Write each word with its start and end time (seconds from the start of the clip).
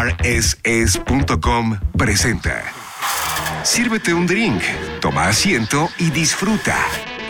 rss.com 0.00 1.78
presenta. 1.96 2.62
Sírvete 3.62 4.14
un 4.14 4.26
drink, 4.26 4.62
toma 5.00 5.28
asiento 5.28 5.90
y 5.98 6.10
disfruta 6.10 6.76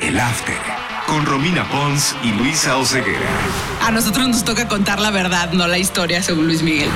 el 0.01 0.21
after 0.21 0.57
con 1.07 1.27
Romina 1.27 1.69
Pons 1.69 2.15
y 2.23 2.31
Luisa 2.33 2.77
Oceguera. 2.77 3.29
A 3.83 3.91
nosotros 3.91 4.29
nos 4.29 4.45
toca 4.45 4.69
contar 4.69 5.01
la 5.01 5.11
verdad, 5.11 5.53
no 5.53 5.67
la 5.67 5.79
historia, 5.79 6.23
según 6.23 6.47
Luis 6.47 6.63
Miguel. 6.63 6.91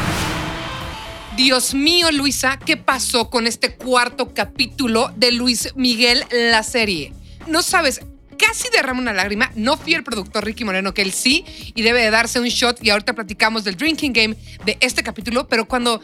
Dios 1.37 1.75
mío, 1.75 2.12
Luisa, 2.12 2.56
¿qué 2.64 2.77
pasó 2.77 3.29
con 3.29 3.48
este 3.48 3.75
cuarto 3.75 4.32
capítulo 4.32 5.11
de 5.16 5.32
Luis 5.32 5.72
Miguel, 5.75 6.25
la 6.30 6.62
serie? 6.62 7.12
No 7.48 7.62
sabes, 7.62 8.02
casi 8.46 8.68
derrama 8.70 9.00
una 9.00 9.12
lágrima. 9.12 9.50
No 9.54 9.76
fui 9.76 9.95
el 9.95 10.04
productor 10.04 10.44
Ricky 10.44 10.64
Moreno, 10.64 10.94
que 10.94 11.02
él 11.02 11.12
sí, 11.12 11.44
y 11.74 11.82
debe 11.82 12.02
de 12.02 12.11
darse 12.11 12.40
un 12.40 12.46
shot. 12.48 12.82
Y 12.82 12.90
ahorita 12.90 13.12
platicamos 13.14 13.64
del 13.64 13.76
drinking 13.76 14.12
game 14.12 14.36
de 14.64 14.76
este 14.80 15.02
capítulo, 15.02 15.48
pero 15.48 15.66
cuando 15.66 16.00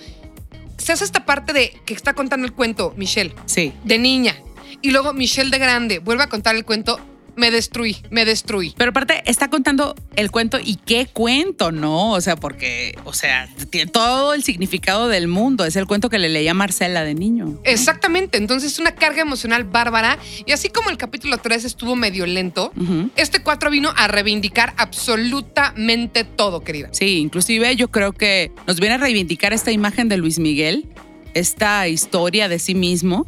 se 0.78 0.92
hace 0.92 1.04
esta 1.04 1.26
parte 1.26 1.52
de 1.52 1.74
que 1.84 1.94
está 1.94 2.14
contando 2.14 2.46
el 2.46 2.52
cuento, 2.52 2.94
Michelle, 2.96 3.34
Sí. 3.46 3.72
de 3.84 3.98
niña, 3.98 4.36
y 4.82 4.90
luego 4.92 5.12
Michelle 5.12 5.50
de 5.50 5.58
grande 5.58 5.98
vuelve 5.98 6.22
a 6.22 6.28
contar 6.28 6.56
el 6.56 6.64
cuento, 6.64 6.98
me 7.40 7.50
destruí, 7.50 7.96
me 8.10 8.24
destruí. 8.24 8.74
Pero 8.76 8.90
aparte, 8.90 9.22
está 9.24 9.48
contando 9.48 9.96
el 10.14 10.30
cuento 10.30 10.58
y 10.62 10.76
qué 10.76 11.06
cuento, 11.06 11.72
¿no? 11.72 12.12
O 12.12 12.20
sea, 12.20 12.36
porque, 12.36 12.96
o 13.04 13.14
sea, 13.14 13.48
tiene 13.70 13.90
todo 13.90 14.34
el 14.34 14.44
significado 14.44 15.08
del 15.08 15.26
mundo. 15.26 15.64
Es 15.64 15.74
el 15.76 15.86
cuento 15.86 16.10
que 16.10 16.18
le 16.18 16.28
leía 16.28 16.52
Marcela 16.52 17.02
de 17.02 17.14
niño. 17.14 17.58
Exactamente, 17.64 18.36
entonces 18.38 18.78
una 18.78 18.94
carga 18.94 19.22
emocional 19.22 19.64
bárbara 19.64 20.18
y 20.44 20.52
así 20.52 20.68
como 20.68 20.90
el 20.90 20.98
capítulo 20.98 21.38
3 21.38 21.64
estuvo 21.64 21.96
medio 21.96 22.26
lento, 22.26 22.72
este 23.16 23.42
4 23.42 23.70
vino 23.70 23.90
a 23.96 24.06
reivindicar 24.06 24.74
absolutamente 24.76 26.24
todo, 26.24 26.60
querida. 26.60 26.90
Sí, 26.92 27.18
inclusive 27.18 27.74
yo 27.74 27.90
creo 27.90 28.12
que 28.12 28.52
nos 28.66 28.78
viene 28.80 28.96
a 28.96 28.98
reivindicar 28.98 29.54
esta 29.54 29.72
imagen 29.72 30.08
de 30.10 30.18
Luis 30.18 30.38
Miguel, 30.38 30.88
esta 31.32 31.88
historia 31.88 32.48
de 32.48 32.58
sí 32.58 32.74
mismo, 32.74 33.26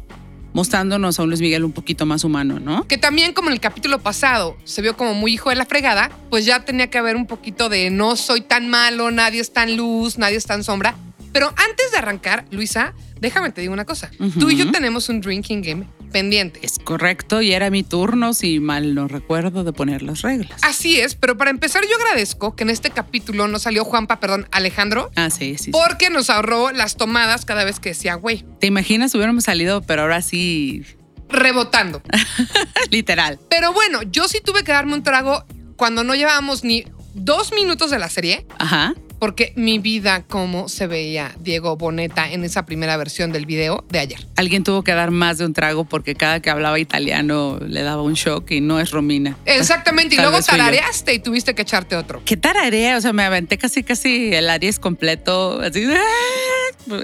mostrándonos 0.53 1.19
a 1.19 1.23
un 1.23 1.29
Luis 1.29 1.41
Miguel 1.41 1.63
un 1.63 1.71
poquito 1.71 2.05
más 2.05 2.23
humano, 2.23 2.59
¿no? 2.59 2.87
Que 2.87 2.97
también 2.97 3.33
como 3.33 3.49
en 3.49 3.53
el 3.53 3.59
capítulo 3.59 3.99
pasado 3.99 4.55
se 4.63 4.81
vio 4.81 4.95
como 4.95 5.13
muy 5.13 5.33
hijo 5.33 5.49
de 5.49 5.55
la 5.55 5.65
fregada, 5.65 6.11
pues 6.29 6.45
ya 6.45 6.63
tenía 6.63 6.89
que 6.89 6.97
haber 6.97 7.15
un 7.15 7.27
poquito 7.27 7.69
de 7.69 7.89
no 7.89 8.15
soy 8.15 8.41
tan 8.41 8.69
malo, 8.69 9.11
nadie 9.11 9.41
es 9.41 9.51
tan 9.51 9.75
luz, 9.75 10.17
nadie 10.17 10.37
es 10.37 10.45
tan 10.45 10.63
sombra. 10.63 10.95
Pero 11.31 11.47
antes 11.47 11.91
de 11.91 11.97
arrancar, 11.97 12.45
Luisa, 12.51 12.93
déjame 13.19 13.51
te 13.51 13.61
digo 13.61 13.73
una 13.73 13.85
cosa. 13.85 14.11
Ujú. 14.19 14.39
Tú 14.39 14.49
y 14.51 14.55
yo 14.55 14.71
tenemos 14.71 15.09
un 15.09 15.19
drinking 15.19 15.61
game 15.61 15.87
pendiente. 16.13 16.61
Es 16.63 16.79
correcto 16.79 17.41
y 17.41 17.51
era 17.51 17.69
mi 17.69 17.83
turno, 17.83 18.33
si 18.33 18.61
mal 18.61 18.95
no 18.95 19.09
recuerdo, 19.09 19.65
de 19.65 19.73
poner 19.73 20.01
las 20.01 20.21
reglas. 20.21 20.61
Así 20.61 21.01
es, 21.01 21.15
pero 21.15 21.35
para 21.35 21.49
empezar 21.49 21.83
yo 21.83 21.97
agradezco 21.97 22.55
que 22.55 22.63
en 22.63 22.69
este 22.69 22.91
capítulo 22.91 23.49
no 23.49 23.59
salió 23.59 23.83
Juanpa, 23.83 24.21
perdón, 24.21 24.47
Alejandro, 24.51 25.11
Ah, 25.17 25.29
sí, 25.29 25.57
sí. 25.57 25.65
sí. 25.65 25.71
porque 25.71 26.09
nos 26.09 26.29
ahorró 26.29 26.71
las 26.71 26.95
tomadas 26.95 27.43
cada 27.43 27.65
vez 27.65 27.81
que 27.81 27.89
decía 27.89 28.15
güey, 28.15 28.45
¿Te 28.61 28.67
imaginas? 28.67 29.13
Hubiéramos 29.15 29.43
salido, 29.43 29.81
pero 29.81 30.03
ahora 30.03 30.21
sí, 30.21 30.83
rebotando. 31.27 32.01
literal. 32.91 33.39
Pero 33.49 33.73
bueno, 33.73 34.03
yo 34.03 34.27
sí 34.27 34.39
tuve 34.43 34.63
que 34.63 34.71
darme 34.71 34.93
un 34.93 35.03
trago 35.03 35.43
cuando 35.75 36.03
no 36.03 36.15
llevábamos 36.15 36.63
ni 36.63 36.85
dos 37.15 37.51
minutos 37.51 37.91
de 37.91 37.99
la 37.99 38.09
serie, 38.09 38.45
Ajá. 38.59 38.93
Porque 39.23 39.53
mi 39.55 39.79
vida, 39.79 40.25
cómo 40.27 40.67
se 40.67 40.85
veía 40.85 41.33
Diego 41.39 41.77
Boneta 41.77 42.29
en 42.29 42.43
esa 42.43 42.65
primera 42.65 42.97
versión 42.97 43.31
del 43.31 43.45
video 43.45 43.85
de 43.87 43.99
ayer. 43.99 44.27
Alguien 44.35 44.65
tuvo 44.65 44.83
que 44.83 44.91
dar 44.91 45.11
más 45.11 45.37
de 45.37 45.45
un 45.45 45.53
trago 45.53 45.85
porque 45.85 46.13
cada 46.13 46.41
que 46.41 46.49
hablaba 46.49 46.77
italiano 46.77 47.57
le 47.65 47.83
daba 47.83 48.01
un 48.01 48.15
shock 48.15 48.51
y 48.51 48.59
no 48.59 48.81
es 48.81 48.91
Romina. 48.91 49.37
Exactamente, 49.45 50.15
y 50.15 50.17
luego 50.17 50.41
tarareaste 50.41 51.13
y 51.13 51.19
tuviste 51.19 51.55
que 51.55 51.61
echarte 51.61 51.95
otro. 51.95 52.21
¿Qué 52.25 52.35
tararea? 52.35 52.97
O 52.97 52.99
sea, 52.99 53.13
me 53.13 53.23
aventé 53.23 53.57
casi, 53.57 53.83
casi 53.83 54.33
el 54.33 54.49
Aries 54.49 54.77
completo, 54.77 55.61
así, 55.61 55.87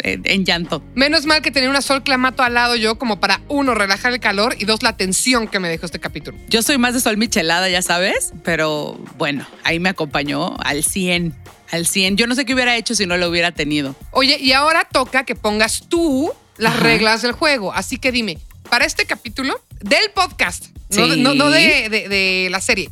en, 0.04 0.22
en 0.26 0.44
llanto. 0.44 0.84
Menos 0.96 1.26
mal 1.26 1.42
que 1.42 1.52
tenía 1.52 1.70
una 1.70 1.82
sol 1.82 2.04
clamato 2.04 2.44
al 2.44 2.54
lado 2.54 2.76
yo 2.76 3.00
como 3.00 3.22
para, 3.22 3.40
uno, 3.48 3.76
relajar 3.76 4.12
el 4.12 4.20
calor 4.20 4.58
y 4.60 4.66
dos, 4.66 4.84
la 4.84 4.98
tensión 4.98 5.48
que 5.48 5.62
me 5.62 5.70
dejó 5.70 5.86
este 5.86 6.00
capítulo. 6.00 6.38
Yo 6.50 6.64
soy 6.64 6.78
más 6.78 6.94
de 6.94 7.00
sol 7.00 7.16
michelada, 7.16 7.70
ya 7.70 7.82
sabes, 7.82 8.34
pero 8.44 9.00
bueno, 9.18 9.48
ahí 9.64 9.80
me 9.80 9.88
acompañó 9.88 10.58
al 10.60 10.84
100, 10.84 11.34
al 11.72 11.86
100. 11.88 12.18
Yo 12.18 12.28
no 12.28 12.36
sé 12.36 12.46
qué 12.46 12.54
hubiera 12.54 12.76
hecho 12.76 12.96
si 12.96 13.06
no 13.06 13.18
lo 13.18 13.30
hubiera 13.30 13.52
tenido. 13.52 13.96
Oye, 14.12 14.38
y 14.40 14.52
ahora 14.54 14.88
toca 14.92 15.24
que 15.26 15.36
pongas 15.36 15.84
tú 15.90 16.32
las 16.58 16.74
Ajá. 16.76 16.84
reglas 16.84 17.22
del 17.22 17.32
juego. 17.34 17.74
Así 17.74 17.98
que 17.98 18.12
dime, 18.12 18.38
para 18.70 18.86
este 18.86 19.06
capítulo 19.06 19.60
del 19.82 20.12
podcast, 20.14 20.66
no, 20.92 21.06
Sí. 21.06 21.10
de- 21.12 21.18
no- 21.18 21.34
no 21.36 21.50
de, 21.50 21.90
de- 21.90 22.10
de 22.10 22.48
la 22.52 22.62
serie, 22.62 22.90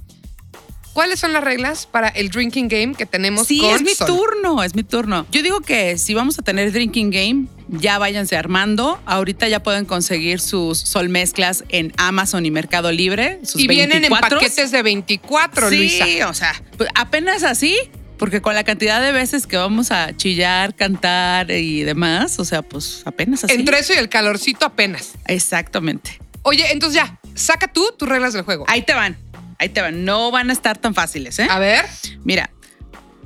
¿cuáles 0.94 1.20
son 1.20 1.34
las 1.34 1.44
reglas 1.44 1.86
para 1.86 2.08
el 2.08 2.30
drinking 2.30 2.68
game 2.68 2.96
que 2.96 3.06
tenemos 3.06 3.48
Sí, 3.48 3.60
con 3.60 3.76
es 3.76 3.82
mi 3.82 3.94
Sol? 3.94 4.08
turno, 4.08 4.64
es 4.64 4.74
mi 4.76 4.84
turno. 4.84 5.28
Yo 5.32 5.44
digo 5.44 5.62
que 5.62 5.98
si 5.98 6.14
vamos 6.14 6.40
a 6.40 6.42
tener 6.42 6.72
drinking 6.72 7.12
game, 7.12 7.46
ya 7.70 8.00
váyanse 8.00 8.36
armando. 8.38 9.00
Ahorita 9.06 9.48
ya 9.48 9.62
pueden 9.62 9.86
conseguir 9.86 10.40
sus 10.40 10.80
sol 10.80 11.10
mezclas 11.10 11.66
en 11.70 11.94
Amazon 11.98 12.46
y 12.46 12.52
Mercado 12.52 12.92
Libre. 12.92 13.40
Sus 13.44 13.62
Y 13.62 13.68
vienen 13.68 14.06
en 14.06 14.12
24s. 14.12 14.30
paquetes 14.40 14.72
de 14.72 14.82
24, 14.84 15.70
sí, 15.70 15.76
Luisa. 15.78 16.30
o 16.30 16.34
sea, 16.34 16.54
pues 16.78 16.90
apenas 16.96 17.44
así, 17.44 17.76
porque 18.18 18.42
con 18.42 18.56
la 18.56 18.64
cantidad 18.64 19.02
de 19.02 19.12
veces 19.12 19.46
que 19.48 19.58
vamos 19.58 19.92
a 19.92 20.16
chillar, 20.18 20.76
cantar 20.76 21.52
y 21.52 21.84
demás, 21.84 22.40
o 22.40 22.46
sea, 22.46 22.62
pues 22.62 23.02
apenas 23.06 23.44
así. 23.44 23.54
Entre 23.54 23.80
eso 23.80 23.94
y 23.94 23.98
el 23.98 24.10
calorcito 24.10 24.66
apenas. 24.66 25.12
Exactamente. 25.26 26.20
Oye, 26.44 26.72
entonces 26.72 27.02
ya, 27.02 27.20
saca 27.36 27.68
tú 27.72 27.92
tus 27.98 28.08
reglas 28.08 28.34
del 28.34 28.44
juego. 28.44 28.66
Ahí 28.68 28.82
te 28.82 28.94
van, 28.94 29.18
ahí 29.60 29.70
te 29.70 29.82
van. 29.82 30.06
No 30.06 30.32
van 30.32 30.50
a 30.50 30.54
estar 30.54 30.78
tan 30.78 30.94
fáciles, 30.94 31.38
¿eh? 31.40 31.48
A 31.50 31.60
ver, 31.60 31.86
Mira, 32.24 32.50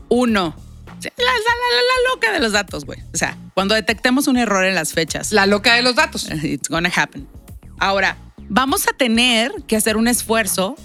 uno. 0.09 0.55
La, 1.03 1.09
la- 1.17 1.25
la- 1.25 1.31
la- 1.33 2.13
loca 2.13 2.31
de 2.31 2.39
los 2.39 2.51
datos, 2.51 2.85
güey. 2.85 2.99
O 3.13 3.17
sea, 3.17 3.35
cuando 3.55 3.73
detectemos 3.73 4.27
un 4.27 4.37
error 4.37 4.65
en 4.65 4.75
las 4.75 4.93
fechas, 4.93 5.31
la 5.31 5.45
loca 5.47 5.73
de 5.73 5.81
los 5.81 5.95
datos. 5.95 6.29
it's 6.43 6.69
gonna 6.69 6.91
happen. 6.95 7.27
Ahora, 7.79 8.17
vamos 8.49 8.87
a 8.87 8.93
tener 8.95 9.51
que 9.67 9.75
hacer 9.75 9.97
un 9.97 10.07
esfuerzo 10.07 10.75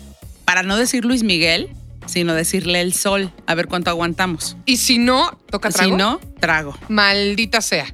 para 0.46 0.62
no 0.62 0.76
decir 0.78 1.04
Luis 1.04 1.22
Miguel, 1.22 1.68
sino 2.06 2.34
decirle 2.34 2.80
el 2.80 2.94
sol. 2.94 3.32
A 3.46 3.54
ver 3.54 3.66
cuánto 3.66 3.90
aguantamos. 3.90 4.56
Y 4.64 4.78
si 4.78 4.98
no, 4.98 5.38
toca 5.50 5.70
trago. 5.70 5.90
Si 5.90 5.96
no, 5.96 6.20
trago. 6.40 6.76
Maldita 6.88 7.60
sea. 7.60 7.86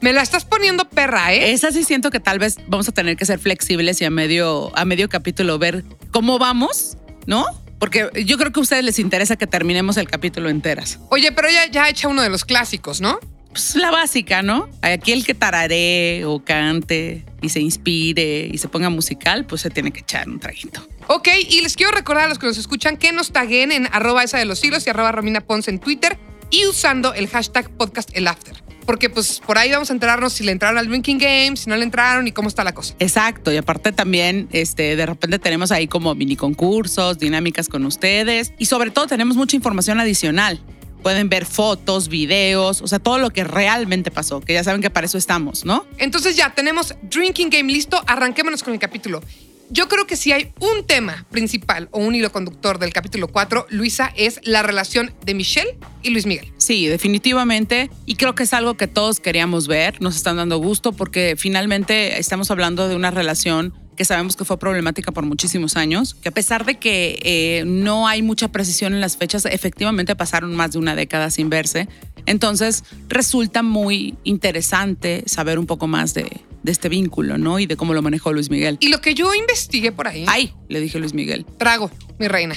Me 0.00 0.12
la 0.12 0.22
estás 0.22 0.44
poniendo 0.44 0.88
perra, 0.88 1.32
¿eh? 1.32 1.52
Esa 1.52 1.72
sí 1.72 1.82
siento 1.82 2.10
que 2.10 2.20
tal 2.20 2.38
vez 2.38 2.58
vamos 2.68 2.88
a 2.88 2.92
tener 2.92 3.16
que 3.16 3.24
ser 3.24 3.38
flexibles 3.38 4.00
y 4.00 4.04
a 4.04 4.10
medio, 4.10 4.76
a 4.76 4.84
medio 4.84 5.08
capítulo 5.08 5.58
ver 5.58 5.84
cómo 6.10 6.38
vamos, 6.38 6.98
¿no? 7.26 7.44
Porque 7.78 8.08
yo 8.24 8.38
creo 8.38 8.52
que 8.52 8.60
a 8.60 8.62
ustedes 8.62 8.84
les 8.84 8.98
interesa 8.98 9.36
que 9.36 9.46
terminemos 9.46 9.96
el 9.96 10.08
capítulo 10.08 10.48
enteras. 10.48 10.98
Oye, 11.10 11.32
pero 11.32 11.48
ella 11.48 11.66
ya 11.70 11.88
echa 11.88 12.08
uno 12.08 12.22
de 12.22 12.28
los 12.28 12.44
clásicos, 12.44 13.00
¿no? 13.00 13.18
Pues 13.50 13.74
la 13.74 13.90
básica, 13.90 14.42
¿no? 14.42 14.68
Aquí 14.82 15.12
el 15.12 15.24
que 15.24 15.34
tararee 15.34 16.24
o 16.26 16.44
cante 16.44 17.24
y 17.40 17.48
se 17.48 17.60
inspire 17.60 18.50
y 18.52 18.58
se 18.58 18.68
ponga 18.68 18.90
musical, 18.90 19.46
pues 19.46 19.62
se 19.62 19.70
tiene 19.70 19.92
que 19.92 20.00
echar 20.00 20.28
un 20.28 20.38
traguito. 20.38 20.86
Ok, 21.08 21.28
y 21.48 21.60
les 21.60 21.76
quiero 21.76 21.92
recordar 21.92 22.24
a 22.24 22.28
los 22.28 22.38
que 22.38 22.46
nos 22.46 22.58
escuchan 22.58 22.96
que 22.96 23.12
nos 23.12 23.30
taguen 23.30 23.70
en 23.70 23.88
arroba 23.92 24.24
esa 24.24 24.38
de 24.38 24.44
los 24.44 24.62
hilos 24.64 24.84
y 24.86 24.90
arroba 24.90 25.12
Romina 25.12 25.40
Pons 25.40 25.68
en 25.68 25.78
Twitter 25.78 26.18
y 26.50 26.66
usando 26.66 27.14
el 27.14 27.28
hashtag 27.28 27.70
podcast 27.70 28.10
el 28.14 28.26
after. 28.26 28.60
Porque 28.84 29.08
pues 29.08 29.40
por 29.46 29.56
ahí 29.56 29.70
vamos 29.70 29.90
a 29.90 29.92
enterarnos 29.92 30.32
si 30.32 30.42
le 30.42 30.50
entraron 30.50 30.78
al 30.78 30.88
drinking 30.88 31.18
game, 31.18 31.56
si 31.56 31.70
no 31.70 31.76
le 31.76 31.84
entraron 31.84 32.26
y 32.26 32.32
cómo 32.32 32.48
está 32.48 32.64
la 32.64 32.74
cosa. 32.74 32.94
Exacto, 32.98 33.52
y 33.52 33.56
aparte 33.56 33.92
también, 33.92 34.48
este, 34.50 34.96
de 34.96 35.06
repente 35.06 35.38
tenemos 35.38 35.70
ahí 35.70 35.86
como 35.86 36.12
mini 36.16 36.34
concursos, 36.34 37.18
dinámicas 37.18 37.68
con 37.68 37.86
ustedes 37.86 38.52
y 38.58 38.66
sobre 38.66 38.90
todo 38.90 39.06
tenemos 39.06 39.36
mucha 39.36 39.54
información 39.54 40.00
adicional. 40.00 40.60
Pueden 41.02 41.28
ver 41.28 41.46
fotos, 41.46 42.08
videos, 42.08 42.82
o 42.82 42.88
sea, 42.88 42.98
todo 42.98 43.18
lo 43.18 43.30
que 43.30 43.44
realmente 43.44 44.10
pasó, 44.10 44.40
que 44.40 44.54
ya 44.54 44.64
saben 44.64 44.82
que 44.82 44.90
para 44.90 45.06
eso 45.06 45.18
estamos, 45.18 45.64
¿no? 45.64 45.86
Entonces 45.98 46.34
ya 46.34 46.52
tenemos 46.52 46.96
drinking 47.02 47.48
game 47.48 47.72
listo, 47.72 48.02
arranquémonos 48.08 48.64
con 48.64 48.72
el 48.72 48.80
capítulo. 48.80 49.22
Yo 49.68 49.88
creo 49.88 50.06
que 50.06 50.16
si 50.16 50.32
hay 50.32 50.52
un 50.60 50.86
tema 50.86 51.26
principal 51.30 51.88
o 51.90 51.98
un 51.98 52.14
hilo 52.14 52.30
conductor 52.30 52.78
del 52.78 52.92
capítulo 52.92 53.28
4, 53.28 53.66
Luisa, 53.70 54.12
es 54.16 54.40
la 54.44 54.62
relación 54.62 55.12
de 55.24 55.34
Michelle 55.34 55.76
y 56.02 56.10
Luis 56.10 56.26
Miguel. 56.26 56.52
Sí, 56.56 56.86
definitivamente. 56.86 57.90
Y 58.06 58.14
creo 58.14 58.34
que 58.34 58.44
es 58.44 58.52
algo 58.52 58.76
que 58.76 58.86
todos 58.86 59.18
queríamos 59.18 59.66
ver. 59.66 60.00
Nos 60.00 60.16
están 60.16 60.36
dando 60.36 60.58
gusto 60.58 60.92
porque 60.92 61.34
finalmente 61.36 62.18
estamos 62.18 62.50
hablando 62.50 62.88
de 62.88 62.94
una 62.94 63.10
relación 63.10 63.74
que 63.96 64.04
sabemos 64.04 64.36
que 64.36 64.44
fue 64.44 64.58
problemática 64.58 65.12
por 65.12 65.24
muchísimos 65.24 65.76
años, 65.76 66.14
que 66.14 66.28
a 66.28 66.32
pesar 66.32 66.64
de 66.64 66.78
que 66.78 67.18
eh, 67.22 67.64
no 67.66 68.06
hay 68.06 68.22
mucha 68.22 68.48
precisión 68.48 68.94
en 68.94 69.00
las 69.00 69.16
fechas, 69.16 69.44
efectivamente 69.46 70.14
pasaron 70.14 70.54
más 70.54 70.72
de 70.72 70.78
una 70.78 70.94
década 70.94 71.30
sin 71.30 71.48
verse. 71.50 71.88
Entonces 72.26 72.84
resulta 73.08 73.62
muy 73.62 74.16
interesante 74.24 75.24
saber 75.26 75.58
un 75.58 75.66
poco 75.66 75.86
más 75.86 76.14
de, 76.14 76.40
de 76.62 76.72
este 76.72 76.88
vínculo, 76.88 77.38
¿no? 77.38 77.58
Y 77.58 77.66
de 77.66 77.76
cómo 77.76 77.94
lo 77.94 78.02
manejó 78.02 78.32
Luis 78.32 78.50
Miguel. 78.50 78.76
Y 78.80 78.88
lo 78.88 79.00
que 79.00 79.14
yo 79.14 79.34
investigué 79.34 79.92
por 79.92 80.08
ahí... 80.08 80.24
Ay, 80.28 80.52
le 80.68 80.80
dije 80.80 80.98
Luis 80.98 81.14
Miguel. 81.14 81.46
Trago, 81.58 81.90
mi 82.18 82.28
reina. 82.28 82.56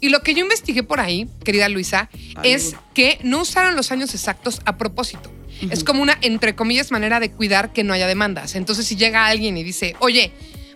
Y 0.00 0.10
lo 0.10 0.22
que 0.22 0.34
yo 0.34 0.40
investigué 0.40 0.84
por 0.84 1.00
ahí, 1.00 1.28
querida 1.44 1.68
Luisa, 1.68 2.08
Salud. 2.12 2.46
es 2.46 2.76
que 2.94 3.18
no 3.24 3.42
usaron 3.42 3.74
los 3.74 3.90
años 3.90 4.14
exactos 4.14 4.60
a 4.64 4.78
propósito. 4.78 5.32
Es 5.70 5.82
como 5.82 6.02
una, 6.02 6.16
entre 6.22 6.54
comillas, 6.54 6.92
manera 6.92 7.18
de 7.18 7.32
cuidar 7.32 7.72
que 7.72 7.82
no 7.82 7.92
haya 7.92 8.06
demandas. 8.06 8.54
Entonces, 8.54 8.86
si 8.86 8.94
llega 8.94 9.26
alguien 9.26 9.56
y 9.56 9.64
dice, 9.64 9.96
oye, 9.98 10.30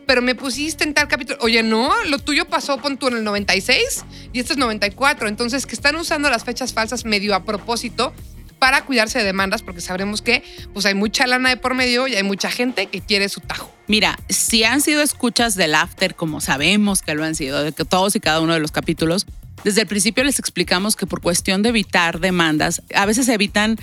pero 0.07 0.23
me 0.23 0.35
pusiste 0.35 0.85
en 0.85 0.95
tal 0.95 1.09
capítulo, 1.09 1.39
oye, 1.43 1.63
no, 1.63 1.91
lo 2.05 2.19
tuyo 2.19 2.47
pasó, 2.47 2.79
pon 2.79 2.97
tú 2.97 3.09
en 3.09 3.19
el 3.19 3.25
96 3.25 4.05
y 4.33 4.41
este 4.41 4.55
es 4.55 4.59
94. 4.59 5.29
Entonces, 5.29 5.67
que 5.67 5.75
están 5.75 5.97
usando 5.97 6.31
las 6.31 6.45
fechas 6.45 6.73
falsas 6.73 7.05
medio 7.05 7.35
a 7.35 7.45
propósito 7.45 8.13
para 8.59 8.85
cuidarse 8.85 9.19
de 9.19 9.25
demandas, 9.25 9.61
porque 9.61 9.81
sabremos 9.81 10.23
que 10.23 10.45
pues 10.73 10.87
hay 10.87 10.95
mucha 10.95 11.27
lana 11.27 11.49
de 11.49 11.57
por 11.57 11.75
medio 11.75 12.07
y 12.07 12.15
hay 12.15 12.23
mucha 12.23 12.49
gente 12.49 12.87
que 12.87 13.01
quiere 13.01 13.29
su 13.29 13.41
tajo. 13.41 13.75
Mira, 13.89 14.17
si 14.29 14.63
han 14.63 14.81
sido 14.81 15.03
escuchas 15.03 15.57
del 15.57 15.75
After, 15.75 16.15
como 16.15 16.41
sabemos 16.41 17.03
que 17.03 17.13
lo 17.15 17.25
han 17.25 17.35
sido, 17.35 17.65
de 17.65 17.73
que 17.73 17.85
todos 17.85 18.15
y 18.15 18.21
cada 18.21 18.41
uno 18.41 18.55
de 18.55 18.61
los 18.61 18.71
capítulos, 18.71 19.27
desde 19.65 19.81
el 19.81 19.89
principio 19.89 20.23
les 20.23 20.39
explicamos 20.39 20.95
que 20.95 21.07
por 21.07 21.21
cuestión 21.21 21.63
de 21.63 21.71
evitar 21.71 22.21
demandas, 22.21 22.83
a 22.95 23.05
veces 23.05 23.27
se 23.27 23.35
evitan 23.35 23.79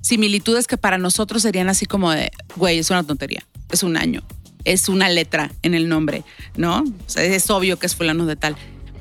similitudes 0.00 0.66
que 0.66 0.76
para 0.76 0.98
nosotros 0.98 1.42
serían 1.42 1.68
así 1.68 1.86
como 1.86 2.10
de, 2.10 2.32
güey, 2.56 2.80
es 2.80 2.90
una 2.90 3.04
tontería, 3.04 3.46
es 3.70 3.84
un 3.84 3.96
año, 3.96 4.22
es 4.64 4.88
una 4.88 5.08
letra 5.08 5.50
en 5.62 5.74
el 5.74 5.88
nombre, 5.88 6.24
¿no? 6.56 6.84
Es 7.16 7.50
obvio 7.50 7.78
que 7.78 7.86
es 7.86 7.94
fulano 7.94 8.26
de 8.26 8.36
tal. 8.36 8.56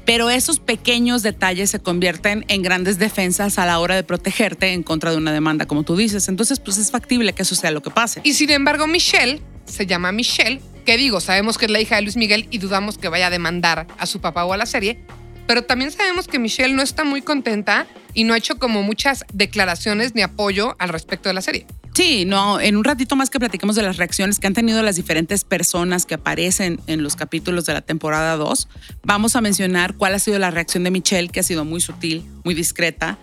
Pero 0.06 0.30
esos 0.30 0.60
pequeños 0.60 1.24
detalles 1.24 1.70
se 1.70 1.80
convierten 1.80 2.44
en 2.50 2.62
grandes 2.62 3.00
defensas 3.00 3.58
a 3.58 3.66
la 3.66 3.80
hora 3.80 3.96
de 3.96 4.04
protegerte 4.04 4.74
en 4.74 4.84
contra 4.84 5.12
de 5.12 5.18
una 5.18 5.32
demanda, 5.32 5.66
como 5.66 5.84
tú 5.84 5.96
dices. 5.96 6.28
Entonces, 6.28 6.60
pues 6.60 6.78
es 6.78 6.92
factible 6.92 7.34
que 7.34 7.44
eso 7.44 7.56
sea 7.56 7.72
lo 7.72 7.82
que 7.82 7.90
pase. 7.90 8.20
Y 8.24 8.34
sin 8.34 8.50
embargo, 8.50 8.86
Michelle, 8.86 9.42
se 9.66 9.86
llama 9.86 10.12
Michelle, 10.12 10.62
que 10.86 10.98
digo, 10.98 11.22
sabemos 11.22 11.58
que 11.58 11.66
es 11.66 11.72
la 11.72 11.80
hija 11.80 11.96
de 11.96 12.02
Luis 12.02 12.18
Miguel 12.18 12.48
y 12.52 12.58
dudamos 12.58 12.98
que 12.98 13.08
vaya 13.08 13.28
a 13.28 13.30
demandar 13.30 13.88
a 13.98 14.06
su 14.06 14.20
papá 14.20 14.44
o 14.44 14.52
a 14.52 14.58
la 14.58 14.66
serie, 14.66 15.00
pero 15.48 15.64
también 15.64 15.92
sabemos 15.92 16.28
que 16.28 16.40
Michelle 16.40 16.74
no 16.74 16.82
está 16.82 17.06
muy 17.06 17.22
contenta 17.22 17.88
y 18.14 18.24
no 18.24 18.34
ha 18.34 18.38
hecho 18.38 18.58
como 18.58 18.84
muchas 18.84 19.26
declaraciones 19.34 20.16
ni 20.16 20.22
apoyo 20.22 20.76
al 20.80 20.90
respecto 20.90 21.30
de 21.30 21.34
la 21.34 21.42
serie. 21.42 21.66
Sí, 21.94 22.26
no, 22.26 22.60
en 22.60 22.76
un 22.76 22.84
ratito 22.84 23.16
más 23.16 23.30
que 23.30 23.40
platicamos 23.40 23.76
de 23.76 23.84
las 23.84 23.98
reacciones 23.98 24.40
que 24.40 24.48
han 24.48 24.56
tenido 24.56 24.82
las 24.82 24.96
diferentes 24.96 25.44
personas 25.44 26.08
que 26.08 26.16
aparecen 26.16 26.80
en 26.88 27.04
los 27.04 27.16
capítulos 27.16 27.68
de 27.68 27.74
la 27.74 27.82
temporada 27.82 28.36
2, 28.36 28.68
vamos 29.04 29.36
a 29.36 29.42
mencionar 29.42 29.94
cuál 29.96 30.16
ha 30.16 30.20
sido 30.20 30.40
la 30.40 30.50
reacción 30.50 30.84
de 30.84 30.92
Michelle, 30.92 31.30
que 31.30 31.40
ha 31.40 31.44
sido 31.44 31.66
muy 31.66 31.82
sutil, 31.82 32.26
muy 32.44 32.56
discreta, 32.56 33.20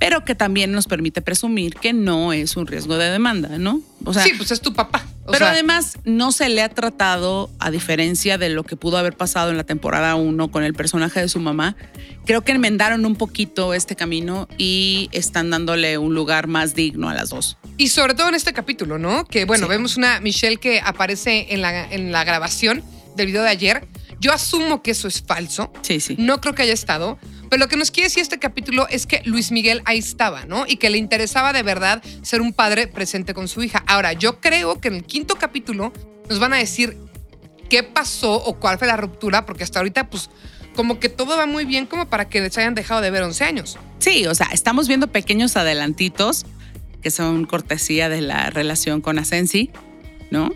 pero 0.00 0.24
que 0.24 0.34
también 0.34 0.72
nos 0.72 0.86
permite 0.86 1.20
presumir 1.20 1.74
que 1.74 1.92
no 1.92 2.32
es 2.32 2.56
un 2.56 2.66
riesgo 2.66 2.96
de 2.96 3.10
demanda, 3.10 3.58
¿no? 3.58 3.82
O 4.04 4.14
sea, 4.14 4.24
sí, 4.24 4.32
pues 4.34 4.50
es 4.50 4.62
tu 4.62 4.72
papá. 4.72 5.06
pero 5.30 5.44
además 5.44 5.98
no 6.04 6.32
se 6.32 6.48
le 6.48 6.62
ha 6.62 6.70
tratado, 6.70 7.50
a 7.58 7.70
diferencia 7.70 8.38
de 8.38 8.48
lo 8.48 8.64
que 8.64 8.76
pudo 8.76 8.96
haber 8.96 9.14
pasado 9.14 9.50
en 9.50 9.58
la 9.58 9.64
temporada 9.64 10.14
1 10.14 10.50
con 10.50 10.64
el 10.64 10.72
personaje 10.72 11.20
de 11.20 11.28
su 11.28 11.38
mamá, 11.38 11.76
creo 12.24 12.40
que 12.40 12.52
enmendaron 12.52 13.04
un 13.04 13.14
poquito 13.14 13.74
este 13.74 13.94
camino 13.94 14.48
y 14.56 15.10
están 15.12 15.50
dándole 15.50 15.98
un 15.98 16.14
lugar 16.14 16.46
más 16.46 16.74
digno 16.74 17.10
a 17.10 17.14
las 17.14 17.28
dos. 17.28 17.58
Y 17.76 17.88
sobre 17.88 18.14
todo 18.14 18.30
en 18.30 18.34
este 18.34 18.54
capítulo, 18.54 18.98
¿no? 18.98 19.26
Que 19.26 19.44
bueno, 19.44 19.68
vemos 19.68 19.98
una 19.98 20.18
Michelle 20.20 20.56
que 20.56 20.80
aparece 20.80 21.48
en 21.50 21.60
la, 21.60 21.84
en 21.92 22.10
la 22.10 22.24
grabación 22.24 22.82
del 23.16 23.26
video 23.26 23.42
de 23.42 23.50
ayer. 23.50 23.86
Yo 24.18 24.32
asumo 24.32 24.82
que 24.82 24.92
eso 24.92 25.08
es 25.08 25.22
falso. 25.22 25.70
Sí, 25.82 26.00
sí. 26.00 26.16
No 26.18 26.40
creo 26.40 26.54
que 26.54 26.62
haya 26.62 26.72
estado. 26.72 27.18
Pero 27.50 27.60
lo 27.60 27.68
que 27.68 27.76
nos 27.76 27.90
quiere 27.90 28.06
decir 28.06 28.22
este 28.22 28.38
capítulo 28.38 28.86
es 28.88 29.06
que 29.06 29.22
Luis 29.24 29.50
Miguel 29.50 29.82
ahí 29.84 29.98
estaba, 29.98 30.46
¿no? 30.46 30.64
Y 30.68 30.76
que 30.76 30.88
le 30.88 30.98
interesaba 30.98 31.52
de 31.52 31.64
verdad 31.64 32.00
ser 32.22 32.40
un 32.40 32.52
padre 32.52 32.86
presente 32.86 33.34
con 33.34 33.48
su 33.48 33.62
hija. 33.62 33.82
Ahora, 33.88 34.12
yo 34.12 34.40
creo 34.40 34.80
que 34.80 34.88
en 34.88 34.94
el 34.94 35.04
quinto 35.04 35.34
capítulo 35.34 35.92
nos 36.28 36.38
van 36.38 36.52
a 36.52 36.56
decir 36.58 36.96
qué 37.68 37.82
pasó 37.82 38.34
o 38.34 38.54
cuál 38.60 38.78
fue 38.78 38.86
la 38.86 38.96
ruptura, 38.96 39.46
porque 39.46 39.64
hasta 39.64 39.80
ahorita, 39.80 40.08
pues, 40.08 40.30
como 40.76 41.00
que 41.00 41.08
todo 41.08 41.36
va 41.36 41.46
muy 41.46 41.64
bien 41.64 41.86
como 41.86 42.08
para 42.08 42.28
que 42.28 42.40
les 42.40 42.56
hayan 42.56 42.76
dejado 42.76 43.00
de 43.00 43.10
ver 43.10 43.24
11 43.24 43.44
años. 43.44 43.78
Sí, 43.98 44.26
o 44.26 44.34
sea, 44.34 44.46
estamos 44.52 44.86
viendo 44.86 45.08
pequeños 45.08 45.56
adelantitos 45.56 46.46
que 47.02 47.10
son 47.10 47.46
cortesía 47.46 48.08
de 48.08 48.20
la 48.20 48.50
relación 48.50 49.00
con 49.00 49.18
Asensi, 49.18 49.70
¿no? 50.30 50.54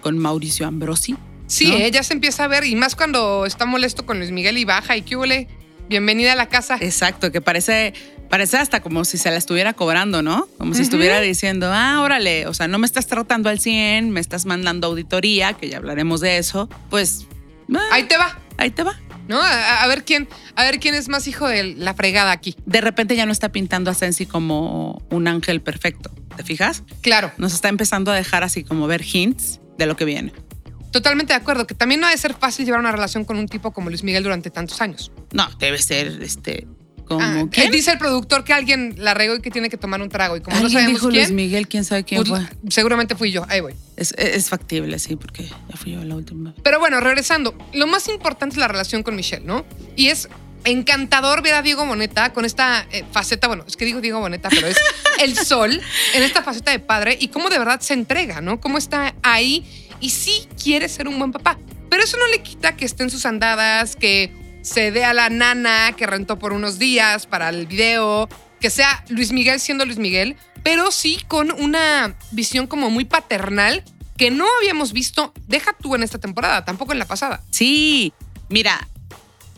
Con 0.00 0.16
Mauricio 0.18 0.66
Ambrosi. 0.66 1.16
Sí, 1.48 1.72
ella 1.72 2.02
se 2.02 2.14
empieza 2.14 2.44
a 2.44 2.48
ver, 2.48 2.64
y 2.64 2.76
más 2.76 2.94
cuando 2.94 3.46
está 3.46 3.66
molesto 3.66 4.06
con 4.06 4.18
Luis 4.18 4.30
Miguel 4.30 4.58
y 4.58 4.64
baja, 4.64 4.96
y 4.96 5.02
qué 5.02 5.16
huele 5.16 5.48
bienvenida 5.88 6.32
a 6.32 6.36
la 6.36 6.48
casa. 6.48 6.78
Exacto, 6.80 7.32
que 7.32 7.40
parece, 7.40 7.94
parece 8.28 8.58
hasta 8.58 8.80
como 8.80 9.04
si 9.04 9.18
se 9.18 9.30
la 9.30 9.36
estuviera 9.36 9.72
cobrando, 9.72 10.22
¿no? 10.22 10.48
Como 10.58 10.74
si 10.74 10.82
estuviera 10.82 11.20
diciendo, 11.20 11.70
ah, 11.72 12.00
órale, 12.02 12.46
o 12.46 12.54
sea, 12.54 12.68
no 12.68 12.78
me 12.78 12.86
estás 12.86 13.06
tratando 13.06 13.48
al 13.48 13.60
100, 13.60 14.10
me 14.10 14.20
estás 14.20 14.46
mandando 14.46 14.86
auditoría, 14.86 15.54
que 15.54 15.68
ya 15.68 15.78
hablaremos 15.78 16.20
de 16.20 16.38
eso, 16.38 16.68
pues... 16.90 17.26
Ah, 17.74 17.80
ahí 17.92 18.04
te 18.04 18.16
va. 18.16 18.38
Ahí 18.58 18.70
te 18.70 18.82
va. 18.82 18.98
¿No? 19.28 19.40
A, 19.42 19.84
ver 19.88 20.04
quién, 20.04 20.28
a 20.54 20.62
ver 20.62 20.78
quién 20.78 20.94
es 20.94 21.08
más 21.08 21.26
hijo 21.26 21.48
de 21.48 21.74
la 21.74 21.94
fregada 21.94 22.30
aquí. 22.30 22.54
De 22.64 22.80
repente 22.80 23.16
ya 23.16 23.26
no 23.26 23.32
está 23.32 23.50
pintando 23.50 23.90
a 23.90 23.94
Sensi 23.94 24.24
como 24.24 25.02
un 25.10 25.26
ángel 25.26 25.60
perfecto. 25.60 26.12
¿Te 26.36 26.44
fijas? 26.44 26.84
Claro. 27.00 27.32
Nos 27.36 27.52
está 27.52 27.68
empezando 27.68 28.12
a 28.12 28.14
dejar 28.14 28.44
así 28.44 28.62
como 28.62 28.86
ver 28.86 29.02
hints 29.04 29.60
de 29.78 29.86
lo 29.86 29.96
que 29.96 30.04
viene. 30.04 30.32
Totalmente 30.96 31.34
de 31.34 31.36
acuerdo, 31.36 31.66
que 31.66 31.74
también 31.74 32.00
no 32.00 32.06
debe 32.06 32.18
ser 32.18 32.32
fácil 32.32 32.64
llevar 32.64 32.80
una 32.80 32.90
relación 32.90 33.26
con 33.26 33.36
un 33.36 33.48
tipo 33.48 33.70
como 33.70 33.90
Luis 33.90 34.02
Miguel 34.02 34.22
durante 34.22 34.50
tantos 34.50 34.80
años. 34.80 35.12
No, 35.30 35.46
debe 35.58 35.76
ser 35.76 36.22
este 36.22 36.66
como 37.04 37.20
ah, 37.22 37.44
dice 37.70 37.92
el 37.92 37.98
productor 37.98 38.44
que 38.44 38.54
alguien 38.54 38.94
la 38.96 39.12
regó 39.12 39.36
y 39.36 39.42
que 39.42 39.50
tiene 39.50 39.68
que 39.68 39.76
tomar 39.76 40.00
un 40.00 40.08
trago 40.08 40.38
y 40.38 40.40
como 40.40 40.58
no 40.58 40.70
sabemos 40.70 40.94
dijo 40.94 41.10
Luis 41.10 41.30
Miguel, 41.32 41.68
quién 41.68 41.84
sabe 41.84 42.02
quién 42.02 42.24
pues, 42.24 42.46
fue. 42.46 42.70
Seguramente 42.70 43.14
fui 43.14 43.30
yo, 43.30 43.44
ahí 43.50 43.60
voy. 43.60 43.74
Es, 43.98 44.12
es, 44.16 44.48
factible, 44.48 44.98
sí, 44.98 45.16
porque 45.16 45.44
ya 45.44 45.76
fui 45.76 45.92
yo 45.92 46.02
la 46.02 46.16
última. 46.16 46.54
Pero 46.62 46.80
bueno, 46.80 46.98
regresando, 47.00 47.54
lo 47.74 47.86
más 47.86 48.08
importante 48.08 48.54
es 48.54 48.58
la 48.58 48.66
relación 48.66 49.02
con 49.02 49.16
Michelle, 49.16 49.44
¿no? 49.44 49.66
Y 49.96 50.06
es 50.06 50.30
encantador 50.64 51.42
ver 51.42 51.54
a 51.54 51.62
Diego 51.62 51.84
Boneta 51.84 52.32
con 52.32 52.46
esta 52.46 52.86
eh, 52.90 53.04
faceta, 53.12 53.48
bueno, 53.48 53.64
es 53.68 53.76
que 53.76 53.84
digo 53.84 54.00
Diego 54.00 54.18
Boneta, 54.18 54.48
pero 54.48 54.66
es 54.66 54.78
el 55.20 55.36
sol 55.46 55.78
en 56.14 56.22
esta 56.22 56.42
faceta 56.42 56.70
de 56.70 56.78
padre 56.78 57.18
y 57.20 57.28
cómo 57.28 57.50
de 57.50 57.58
verdad 57.58 57.80
se 57.80 57.92
entrega, 57.92 58.40
¿no? 58.40 58.60
Cómo 58.60 58.78
está 58.78 59.14
ahí 59.22 59.64
y 60.00 60.10
sí 60.10 60.48
quiere 60.62 60.88
ser 60.88 61.08
un 61.08 61.18
buen 61.18 61.32
papá. 61.32 61.58
Pero 61.88 62.02
eso 62.02 62.16
no 62.16 62.26
le 62.28 62.42
quita 62.42 62.76
que 62.76 62.84
esté 62.84 63.04
en 63.04 63.10
sus 63.10 63.26
andadas, 63.26 63.96
que 63.96 64.32
se 64.62 64.90
dé 64.90 65.04
a 65.04 65.14
la 65.14 65.30
nana 65.30 65.94
que 65.96 66.06
rentó 66.06 66.38
por 66.38 66.52
unos 66.52 66.78
días 66.78 67.26
para 67.26 67.48
el 67.48 67.66
video, 67.66 68.28
que 68.60 68.70
sea 68.70 69.04
Luis 69.08 69.32
Miguel 69.32 69.60
siendo 69.60 69.84
Luis 69.84 69.98
Miguel, 69.98 70.36
pero 70.62 70.90
sí 70.90 71.18
con 71.28 71.52
una 71.52 72.16
visión 72.32 72.66
como 72.66 72.90
muy 72.90 73.04
paternal 73.04 73.84
que 74.16 74.30
no 74.30 74.46
habíamos 74.58 74.92
visto, 74.92 75.32
deja 75.46 75.74
tú 75.80 75.94
en 75.94 76.02
esta 76.02 76.18
temporada, 76.18 76.64
tampoco 76.64 76.92
en 76.92 76.98
la 76.98 77.04
pasada. 77.04 77.42
Sí, 77.50 78.12
mira, 78.48 78.88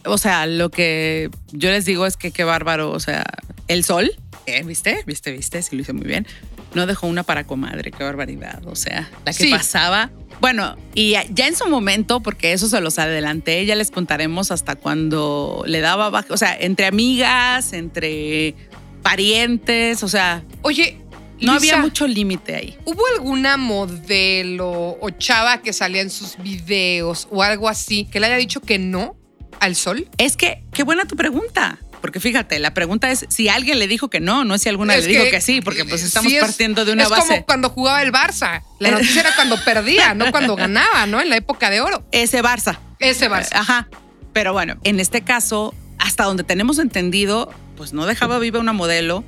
o 0.05 0.19
sea, 0.19 0.47
lo 0.47 0.71
que 0.71 1.31
yo 1.53 1.71
les 1.71 1.85
digo 1.85 2.07
es 2.07 2.17
que 2.17 2.31
qué 2.31 2.45
bárbaro, 2.45 2.91
o 2.91 3.01
sea, 3.01 3.25
el 3.69 3.85
sol, 3.85 4.11
¿eh? 4.47 4.63
¿viste? 4.65 5.03
¿Viste? 5.07 5.33
¿Viste? 5.33 5.63
Sí 5.63 5.77
lo 5.77 5.83
hice 5.83 5.93
muy 5.93 6.07
bien. 6.07 6.27
No 6.75 6.87
dejó 6.87 7.07
una 7.07 7.23
para 7.23 7.45
comadre, 7.45 7.91
qué 7.91 8.05
barbaridad, 8.05 8.67
o 8.67 8.77
sea, 8.77 9.11
la 9.25 9.33
que 9.33 9.51
pasaba 9.51 10.11
bueno, 10.41 10.77
y 10.95 11.17
ya 11.31 11.47
en 11.47 11.57
su 11.57 11.67
momento, 11.69 12.21
porque 12.21 12.53
eso 12.53 12.69
se 12.69 12.81
los 12.81 12.99
adelanté, 12.99 13.67
ya 13.67 13.75
les 13.75 13.91
contaremos 13.91 14.51
hasta 14.51 14.77
cuando 14.77 15.65
le 15.67 15.81
daba 15.81 16.11
baja, 16.11 16.33
o 16.33 16.37
sea, 16.37 16.57
entre 16.59 16.87
amigas, 16.87 17.73
entre 17.73 18.55
parientes, 19.03 20.03
o 20.05 20.09
sea. 20.09 20.45
Oye, 20.63 21.01
no 21.41 21.53
había 21.53 21.79
mucho 21.79 22.07
límite 22.07 22.55
ahí. 22.55 22.79
¿Hubo 22.85 23.03
alguna 23.17 23.57
modelo 23.57 24.97
o 25.01 25.11
chava 25.11 25.61
que 25.61 25.73
salía 25.73 26.03
en 26.03 26.11
sus 26.11 26.37
videos 26.39 27.27
o 27.31 27.43
algo 27.43 27.69
así 27.69 28.05
que 28.05 28.21
le 28.21 28.27
haya 28.27 28.37
dicho 28.37 28.61
que 28.61 28.79
no 28.79 29.17
al 29.59 29.75
sol? 29.75 30.09
Es 30.19 30.37
que, 30.37 30.63
qué 30.73 30.85
buena 30.85 31.05
tu 31.07 31.17
pregunta. 31.17 31.79
Porque 32.01 32.21
fíjate, 32.21 32.59
la 32.59 32.75
pregunta 32.75 33.11
es 33.11 33.27
si 33.29 33.49
alguien 33.49 33.79
le 33.79 33.89
dijo 33.89 34.09
que 34.09 34.21
no, 34.21 34.45
no 34.45 34.55
es 34.55 34.63
si 34.63 34.69
alguna 34.69 34.97
le 34.97 35.07
dijo 35.07 35.25
que 35.31 35.41
sí, 35.41 35.61
porque 35.61 35.85
pues 35.85 36.03
estamos 36.03 36.33
partiendo 36.41 36.85
de 36.85 36.93
una 36.93 37.09
base. 37.09 37.23
Es 37.23 37.29
como 37.29 37.47
cuando 37.47 37.71
jugaba 37.71 38.03
el 38.03 38.13
Barça. 38.13 38.63
La 38.79 38.91
noticia 38.91 39.21
era 39.23 39.35
cuando 39.35 39.63
perdía, 39.65 40.15
no 40.15 40.31
cuando 40.31 40.57
ganaba, 40.57 41.07
¿no? 41.07 41.21
En 41.21 41.29
la 41.29 41.37
época 41.37 41.71
de 41.71 41.81
oro. 41.81 42.05
Ese 42.13 42.43
Barça. 42.43 42.79
Ese 42.99 43.31
Barça. 43.31 43.53
Ajá. 43.53 43.89
Pero 44.33 44.53
bueno, 44.53 44.77
en 44.85 45.01
este 45.01 45.23
caso, 45.23 45.75
hasta 45.99 46.25
donde 46.25 46.45
tenemos 46.45 46.79
entendido, 46.79 47.53
pues 47.77 47.93
no 47.93 48.07
dejaba 48.07 48.39
viva 48.39 48.61
una 48.61 48.73
modelo, 48.73 49.25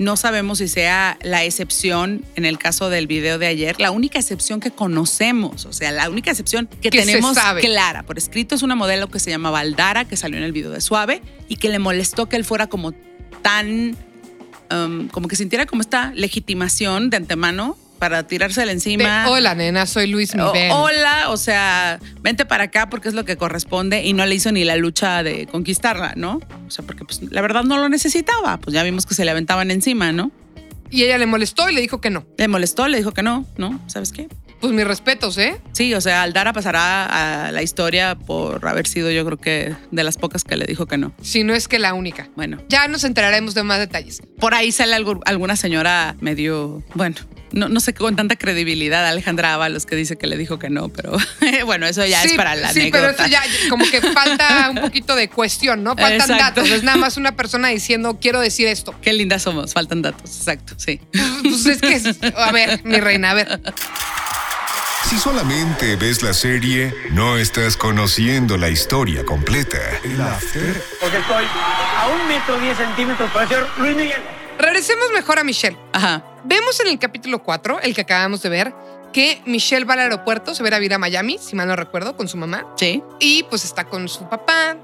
no 0.00 0.16
sabemos 0.16 0.58
si 0.58 0.66
sea 0.66 1.18
la 1.20 1.44
excepción 1.44 2.24
en 2.34 2.46
el 2.46 2.56
caso 2.56 2.88
del 2.88 3.06
video 3.06 3.38
de 3.38 3.46
ayer, 3.46 3.78
la 3.78 3.90
única 3.90 4.18
excepción 4.18 4.58
que 4.58 4.70
conocemos, 4.70 5.66
o 5.66 5.74
sea, 5.74 5.92
la 5.92 6.08
única 6.08 6.30
excepción 6.30 6.70
que, 6.80 6.90
tenemos 6.90 7.36
clara. 7.60 8.02
Por 8.04 8.16
escrito 8.16 8.54
es 8.54 8.62
una 8.62 8.74
modelo 8.74 9.10
que 9.10 9.20
se 9.20 9.28
llama 9.28 9.50
Valdara, 9.50 10.06
que 10.06 10.16
salió 10.16 10.38
en 10.38 10.44
el 10.44 10.52
video 10.52 10.70
de 10.70 10.80
Suave 10.80 11.20
y 11.48 11.56
que 11.56 11.68
le 11.68 11.78
molestó 11.78 12.30
que 12.30 12.36
él 12.36 12.46
fuera 12.46 12.66
como 12.66 12.92
tan, 13.42 13.94
um, 14.72 15.08
como 15.08 15.28
que 15.28 15.36
sintiera 15.36 15.66
como 15.66 15.82
esta 15.82 16.12
legitimación 16.14 17.10
de 17.10 17.18
antemano 17.18 17.76
para 18.00 18.26
tirársela 18.26 18.72
encima. 18.72 19.28
hola, 19.28 19.54
nena, 19.54 19.86
soy 19.86 20.08
Luis 20.08 20.34
Miguel. 20.34 20.72
hola, 20.72 21.26
o 21.28 21.36
sea, 21.36 22.00
vente 22.22 22.46
para 22.46 22.64
acá 22.64 22.88
porque 22.88 23.08
es 23.08 23.14
lo 23.14 23.24
que 23.24 23.36
corresponde 23.36 24.02
y 24.02 24.14
no 24.14 24.26
le 24.26 24.34
hizo 24.34 24.50
ni 24.50 24.64
la 24.64 24.74
lucha 24.76 25.22
de 25.22 25.46
conquistarla, 25.46 26.14
¿no? 26.16 26.40
O 26.66 26.70
sea, 26.70 26.84
porque 26.84 27.04
pues 27.04 27.20
la 27.30 27.42
verdad 27.42 27.62
no 27.62 27.78
lo 27.78 27.88
necesitaba, 27.88 28.56
pues 28.56 28.74
ya 28.74 28.82
vimos 28.82 29.06
que 29.06 29.14
se 29.14 29.24
le 29.24 29.30
aventaban 29.30 29.70
encima, 29.70 30.12
¿no? 30.12 30.32
Y 30.90 31.04
ella 31.04 31.18
le 31.18 31.26
molestó 31.26 31.68
y 31.68 31.74
le 31.74 31.82
dijo 31.82 32.00
que 32.00 32.10
no. 32.10 32.26
Le 32.36 32.48
molestó, 32.48 32.88
le 32.88 32.96
dijo 32.96 33.12
que 33.12 33.22
no, 33.22 33.46
¿no? 33.58 33.80
¿Sabes 33.86 34.10
qué? 34.10 34.28
Pues 34.60 34.72
mis 34.72 34.86
respetos, 34.86 35.38
¿eh? 35.38 35.60
Sí, 35.72 35.94
o 35.94 36.00
sea, 36.00 36.22
Aldara 36.22 36.52
pasará 36.52 37.46
a 37.46 37.52
la 37.52 37.62
historia 37.62 38.14
por 38.14 38.66
haber 38.66 38.86
sido 38.86 39.10
yo 39.10 39.24
creo 39.24 39.38
que 39.38 39.74
de 39.90 40.04
las 40.04 40.16
pocas 40.16 40.42
que 40.42 40.56
le 40.56 40.64
dijo 40.64 40.86
que 40.86 40.98
no. 40.98 41.12
Si 41.22 41.44
no 41.44 41.54
es 41.54 41.68
que 41.68 41.78
la 41.78 41.94
única. 41.94 42.28
Bueno. 42.34 42.58
Ya 42.68 42.88
nos 42.88 43.04
enteraremos 43.04 43.54
de 43.54 43.62
más 43.62 43.78
detalles. 43.78 44.22
Por 44.38 44.54
ahí 44.54 44.72
sale 44.72 44.96
alguna 44.96 45.56
señora 45.56 46.16
medio, 46.20 46.82
bueno, 46.94 47.16
no, 47.52 47.68
no 47.68 47.80
sé 47.80 47.94
con 47.94 48.16
tanta 48.16 48.36
credibilidad 48.36 49.06
Alejandra 49.06 49.54
Ábalos 49.54 49.86
que 49.86 49.96
dice 49.96 50.16
que 50.16 50.26
le 50.26 50.36
dijo 50.36 50.58
que 50.58 50.70
no, 50.70 50.88
pero 50.88 51.16
bueno, 51.66 51.86
eso 51.86 52.04
ya 52.06 52.22
es 52.22 52.34
para 52.34 52.54
la 52.54 52.72
Sí, 52.72 52.88
pero 52.92 53.10
eso 53.10 53.26
ya 53.26 53.42
como 53.68 53.84
que 53.90 54.00
falta 54.00 54.70
un 54.70 54.80
poquito 54.80 55.16
de 55.16 55.28
cuestión, 55.28 55.82
¿no? 55.82 55.90
Faltan 55.96 56.30
Exacto. 56.30 56.60
datos. 56.60 56.70
Es 56.70 56.82
nada 56.82 56.96
más 56.96 57.16
una 57.16 57.36
persona 57.36 57.68
diciendo, 57.68 58.18
quiero 58.20 58.40
decir 58.40 58.68
esto. 58.68 58.94
Qué 59.02 59.12
lindas 59.12 59.42
somos, 59.42 59.72
faltan 59.72 60.02
datos, 60.02 60.36
exacto, 60.36 60.74
sí. 60.76 61.00
Pues 61.42 61.66
es 61.66 61.80
que, 61.80 62.32
a 62.36 62.52
ver, 62.52 62.80
mi 62.84 63.00
reina, 63.00 63.30
a 63.30 63.34
ver. 63.34 63.60
Si 65.08 65.18
solamente 65.18 65.96
ves 65.96 66.22
la 66.22 66.32
serie, 66.32 66.94
no 67.10 67.36
estás 67.36 67.76
conociendo 67.76 68.56
la 68.56 68.68
historia 68.68 69.24
completa. 69.24 69.78
El 70.04 70.20
after 70.20 70.82
Porque 71.00 71.16
estoy 71.18 71.44
a 71.96 72.08
un 72.08 72.28
metro 72.28 72.58
diez 72.60 72.76
centímetros 72.76 73.30
para 73.32 73.48
ser 73.48 73.66
Luis 73.78 73.96
Miguel. 73.96 74.39
Regresemos 74.60 75.06
mejor 75.14 75.38
a 75.38 75.44
Michelle. 75.44 75.76
Ajá. 75.92 76.22
Vemos 76.44 76.78
en 76.80 76.88
el 76.88 76.98
capítulo 76.98 77.42
4, 77.42 77.80
el 77.80 77.94
que 77.94 78.02
acabamos 78.02 78.42
de 78.42 78.50
ver, 78.50 78.74
que 79.12 79.40
Michelle 79.46 79.84
va 79.84 79.94
al 79.94 80.00
aeropuerto, 80.00 80.54
se 80.54 80.62
va 80.62 80.68
a 80.74 80.80
ir 80.80 80.92
a 80.92 80.98
Miami, 80.98 81.38
si 81.38 81.56
mal 81.56 81.66
no 81.66 81.76
recuerdo, 81.76 82.16
con 82.16 82.28
su 82.28 82.36
mamá. 82.36 82.66
Sí. 82.76 83.02
Y 83.20 83.44
pues 83.44 83.64
está 83.64 83.84
con 83.84 84.08
su 84.08 84.28
papá, 84.28 84.76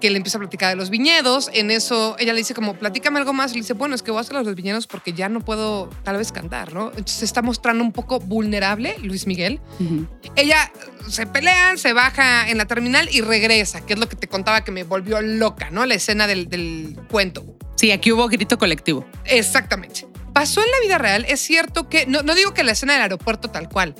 que 0.00 0.10
le 0.10 0.16
empieza 0.16 0.38
a 0.38 0.40
platicar 0.40 0.70
de 0.70 0.76
los 0.76 0.88
viñedos. 0.90 1.50
En 1.52 1.70
eso 1.70 2.16
ella 2.18 2.32
le 2.32 2.38
dice 2.38 2.54
como, 2.54 2.74
platícame 2.74 3.18
algo 3.18 3.32
más. 3.32 3.50
Y 3.50 3.54
le 3.54 3.60
dice, 3.60 3.74
bueno, 3.74 3.94
es 3.94 4.02
que 4.02 4.10
voy 4.10 4.18
a 4.18 4.20
hacer 4.22 4.34
los 4.34 4.54
viñedos 4.54 4.86
porque 4.86 5.12
ya 5.12 5.28
no 5.28 5.40
puedo 5.40 5.90
tal 6.04 6.16
vez 6.16 6.32
cantar, 6.32 6.72
¿no? 6.72 6.88
Entonces 6.88 7.18
se 7.18 7.24
está 7.24 7.42
mostrando 7.42 7.84
un 7.84 7.92
poco 7.92 8.20
vulnerable 8.20 8.96
Luis 9.02 9.26
Miguel. 9.26 9.60
Ujú. 9.78 10.06
Ella 10.36 10.72
se 11.08 11.26
pelean, 11.26 11.78
se 11.78 11.92
baja 11.92 12.48
en 12.48 12.58
la 12.58 12.66
terminal 12.66 13.08
y 13.12 13.20
regresa, 13.20 13.84
que 13.84 13.92
es 13.92 13.98
lo 13.98 14.08
que 14.08 14.16
te 14.16 14.28
contaba 14.28 14.64
que 14.64 14.70
me 14.70 14.84
volvió 14.84 15.20
loca, 15.20 15.70
¿no? 15.70 15.84
La 15.84 15.94
escena 15.94 16.26
del, 16.26 16.48
del 16.48 16.98
cuento. 17.10 17.44
Sí, 17.78 17.92
aquí 17.92 18.10
hubo 18.10 18.26
grito 18.26 18.58
colectivo. 18.58 19.06
Exactamente. 19.24 20.04
Pasó 20.32 20.60
en 20.60 20.66
la 20.70 20.80
vida 20.84 20.98
real. 20.98 21.24
Es 21.28 21.38
cierto 21.40 21.88
que, 21.88 22.06
no, 22.06 22.22
no 22.22 22.34
digo 22.34 22.52
que 22.54 22.64
la 22.64 22.72
escena 22.72 22.94
del 22.94 23.02
aeropuerto 23.02 23.50
tal 23.50 23.68
cual, 23.68 23.94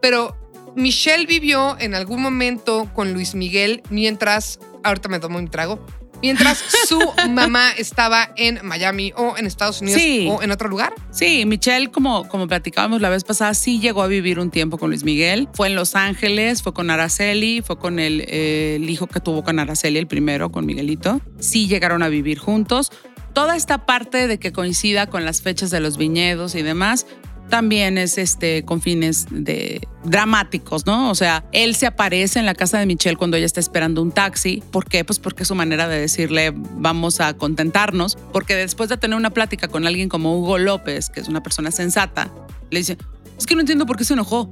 pero 0.00 0.36
Michelle 0.76 1.26
vivió 1.26 1.76
en 1.80 1.94
algún 1.96 2.22
momento 2.22 2.88
con 2.94 3.12
Luis 3.12 3.34
Miguel 3.34 3.82
mientras, 3.90 4.60
ahorita 4.84 5.08
me 5.08 5.18
tomo 5.18 5.38
un 5.38 5.48
trago, 5.48 5.84
mientras 6.22 6.62
su 6.88 7.00
mamá 7.30 7.70
estaba 7.76 8.30
en 8.36 8.60
Miami 8.62 9.12
o 9.16 9.36
en 9.36 9.46
Estados 9.46 9.80
Unidos 9.82 10.00
Sí. 10.00 10.28
o 10.30 10.40
en 10.42 10.52
otro 10.52 10.68
lugar. 10.68 10.94
Sí, 11.10 11.44
Michelle, 11.44 11.90
como, 11.90 12.28
como 12.28 12.46
platicábamos 12.46 13.00
la 13.00 13.08
vez 13.08 13.24
pasada, 13.24 13.52
sí 13.54 13.80
llegó 13.80 14.02
a 14.02 14.06
vivir 14.06 14.38
un 14.38 14.50
tiempo 14.52 14.78
con 14.78 14.90
Luis 14.90 15.02
Miguel. 15.04 15.48
Fue 15.54 15.66
en 15.68 15.74
Los 15.74 15.96
Ángeles, 15.96 16.62
fue 16.62 16.72
con 16.72 16.88
Araceli, 16.88 17.62
fue 17.66 17.78
con 17.78 17.98
el, 17.98 18.24
eh, 18.28 18.76
el 18.76 18.88
hijo 18.88 19.06
que 19.08 19.18
tuvo 19.20 19.42
con 19.42 19.58
Araceli, 19.58 19.98
el 19.98 20.06
primero, 20.06 20.50
con 20.52 20.66
Miguelito. 20.66 21.20
Sí 21.40 21.66
llegaron 21.66 22.02
a 22.04 22.08
vivir 22.08 22.38
juntos. 22.38 22.90
Toda 23.34 23.56
esta 23.56 23.84
parte 23.84 24.28
de 24.28 24.38
que 24.38 24.52
coincida 24.52 25.08
con 25.08 25.24
las 25.24 25.42
fechas 25.42 25.70
de 25.70 25.80
los 25.80 25.96
viñedos 25.96 26.54
y 26.54 26.62
demás, 26.62 27.06
también 27.48 27.98
es 27.98 28.16
este 28.16 28.64
con 28.64 28.80
fines 28.80 29.26
de 29.30 29.86
dramáticos, 30.04 30.86
¿no? 30.86 31.10
O 31.10 31.14
sea, 31.14 31.44
él 31.52 31.74
se 31.74 31.86
aparece 31.86 32.38
en 32.38 32.46
la 32.46 32.54
casa 32.54 32.78
de 32.78 32.86
Michelle 32.86 33.16
cuando 33.16 33.36
ella 33.36 33.46
está 33.46 33.60
esperando 33.60 34.02
un 34.02 34.12
taxi. 34.12 34.62
¿Por 34.70 34.86
qué? 34.86 35.04
Pues 35.04 35.18
porque 35.18 35.42
es 35.42 35.48
su 35.48 35.54
manera 35.54 35.88
de 35.88 36.00
decirle 36.00 36.52
vamos 36.54 37.20
a 37.20 37.34
contentarnos. 37.34 38.16
Porque 38.32 38.54
después 38.54 38.88
de 38.88 38.96
tener 38.96 39.16
una 39.16 39.30
plática 39.30 39.68
con 39.68 39.86
alguien 39.86 40.08
como 40.08 40.38
Hugo 40.38 40.58
López, 40.58 41.10
que 41.10 41.20
es 41.20 41.28
una 41.28 41.42
persona 41.42 41.70
sensata, 41.70 42.32
le 42.70 42.78
dice, 42.78 42.98
es 43.38 43.46
que 43.46 43.54
no 43.54 43.60
entiendo 43.60 43.86
por 43.86 43.96
qué 43.96 44.04
se 44.04 44.14
enojó. 44.14 44.50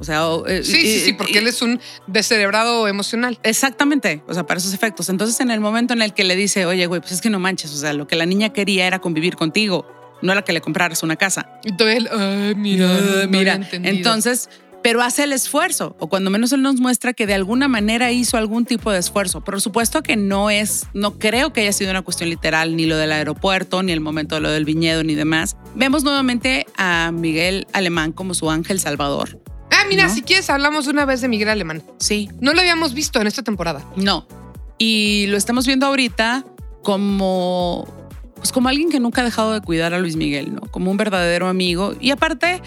O 0.00 0.04
sea, 0.04 0.22
eh, 0.46 0.62
Sí, 0.64 0.72
sí, 0.82 1.00
sí, 1.00 1.12
porque 1.12 1.32
y- 1.34 1.36
él 1.38 1.46
es 1.48 1.60
un 1.62 1.80
descerebrado 2.06 2.88
emocional. 2.88 3.38
Exactamente, 3.42 4.22
o 4.28 4.34
sea, 4.34 4.46
para 4.46 4.58
esos 4.58 4.72
efectos. 4.74 5.08
Entonces, 5.08 5.38
en 5.40 5.50
el 5.50 5.60
momento 5.60 5.92
en 5.94 6.02
el 6.02 6.14
que 6.14 6.24
le 6.24 6.36
dice, 6.36 6.66
oye, 6.66 6.86
güey, 6.86 7.00
pues 7.00 7.12
es 7.12 7.20
que 7.20 7.30
no 7.30 7.38
manches, 7.40 7.72
o 7.72 7.76
sea, 7.76 7.92
lo 7.92 8.06
que 8.06 8.16
la 8.16 8.26
niña 8.26 8.52
quería 8.52 8.86
era 8.86 8.98
convivir 9.00 9.36
contigo, 9.36 9.86
no 10.22 10.32
era 10.32 10.42
que 10.42 10.52
le 10.52 10.60
compraras 10.60 11.02
una 11.02 11.16
casa. 11.16 11.48
Él, 11.64 12.08
ay, 12.12 12.54
mira, 12.56 12.86
no, 12.86 13.22
no 13.22 13.28
mira, 13.28 13.54
entendido". 13.54 13.94
entonces, 13.94 14.48
pero 14.80 15.02
hace 15.02 15.24
el 15.24 15.32
esfuerzo, 15.32 15.96
o 15.98 16.08
cuando 16.08 16.30
menos 16.30 16.52
él 16.52 16.62
nos 16.62 16.76
muestra 16.76 17.12
que 17.12 17.26
de 17.26 17.34
alguna 17.34 17.66
manera 17.66 18.12
hizo 18.12 18.36
algún 18.36 18.64
tipo 18.64 18.92
de 18.92 18.98
esfuerzo. 19.00 19.42
Por 19.42 19.60
supuesto 19.60 20.02
que 20.04 20.16
no 20.16 20.50
es, 20.50 20.86
no 20.94 21.18
creo 21.18 21.52
que 21.52 21.62
haya 21.62 21.72
sido 21.72 21.90
una 21.90 22.02
cuestión 22.02 22.30
literal, 22.30 22.76
ni 22.76 22.86
lo 22.86 22.96
del 22.96 23.10
aeropuerto, 23.10 23.82
ni 23.82 23.90
el 23.90 24.00
momento 24.00 24.36
de 24.36 24.40
lo 24.42 24.50
del 24.52 24.64
viñedo, 24.64 25.02
ni 25.02 25.16
demás. 25.16 25.56
Vemos 25.74 26.04
nuevamente 26.04 26.64
a 26.76 27.10
Miguel 27.12 27.66
Alemán 27.72 28.12
como 28.12 28.34
su 28.34 28.48
ángel 28.52 28.78
salvador. 28.78 29.40
Mira, 29.88 30.08
¿no? 30.08 30.14
si 30.14 30.22
quieres 30.22 30.48
hablamos 30.50 30.86
una 30.86 31.04
vez 31.04 31.20
de 31.20 31.28
Miguel 31.28 31.48
Alemán. 31.48 31.82
Sí, 31.98 32.28
No 32.40 32.52
lo 32.52 32.60
habíamos 32.60 32.94
visto 32.94 33.20
en 33.20 33.26
esta 33.26 33.42
temporada. 33.42 33.84
No. 33.96 34.26
Y 34.78 35.26
lo 35.28 35.36
estamos 35.36 35.66
viendo 35.66 35.86
ahorita 35.86 36.44
como, 36.82 37.86
pues 38.36 38.52
como 38.52 38.68
alguien 38.68 38.90
que 38.90 39.00
nunca 39.00 39.22
ha 39.22 39.24
dejado 39.24 39.52
de 39.52 39.60
cuidar 39.60 39.94
a 39.94 39.98
Luis 39.98 40.16
Miguel, 40.16 40.54
¿no? 40.54 40.60
Como 40.70 40.90
un 40.90 40.96
verdadero 40.96 41.48
amigo. 41.48 41.94
Y 42.00 42.10
aparte, 42.10 42.62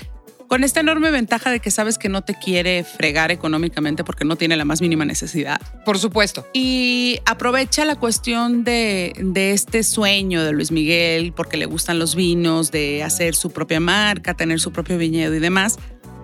con 0.52 0.66
esta 0.66 0.82
enorme 0.82 1.12
ventaja 1.12 1.50
de 1.50 1.62
que 1.62 1.72
sabes 1.72 1.98
que 1.98 2.10
no 2.10 2.24
te 2.24 2.36
quiere 2.36 2.84
fregar 2.84 3.32
económicamente 3.32 4.04
porque 4.04 4.26
no 4.26 4.36
tiene 4.36 4.58
la 4.58 4.66
más 4.66 4.82
mínima 4.82 5.06
necesidad. 5.06 5.62
Por 5.86 5.98
supuesto. 5.98 6.46
Y 6.52 7.20
aprovecha 7.26 7.86
la 7.86 7.96
cuestión 7.96 8.66
de, 8.66 9.14
de 9.18 9.54
este 9.54 9.84
sueño 9.84 10.44
de 10.44 10.52
Luis 10.52 10.72
Miguel, 10.72 11.32
porque 11.32 11.56
le 11.56 11.68
gustan 11.68 12.00
los 12.00 12.16
vinos, 12.16 12.70
de 12.70 13.02
hacer 13.02 13.34
su 13.34 13.52
propia 13.52 13.80
marca, 13.80 14.34
tener 14.34 14.60
su 14.60 14.74
propio 14.74 14.98
viñedo 14.98 15.34
y 15.34 15.40
demás. 15.40 15.80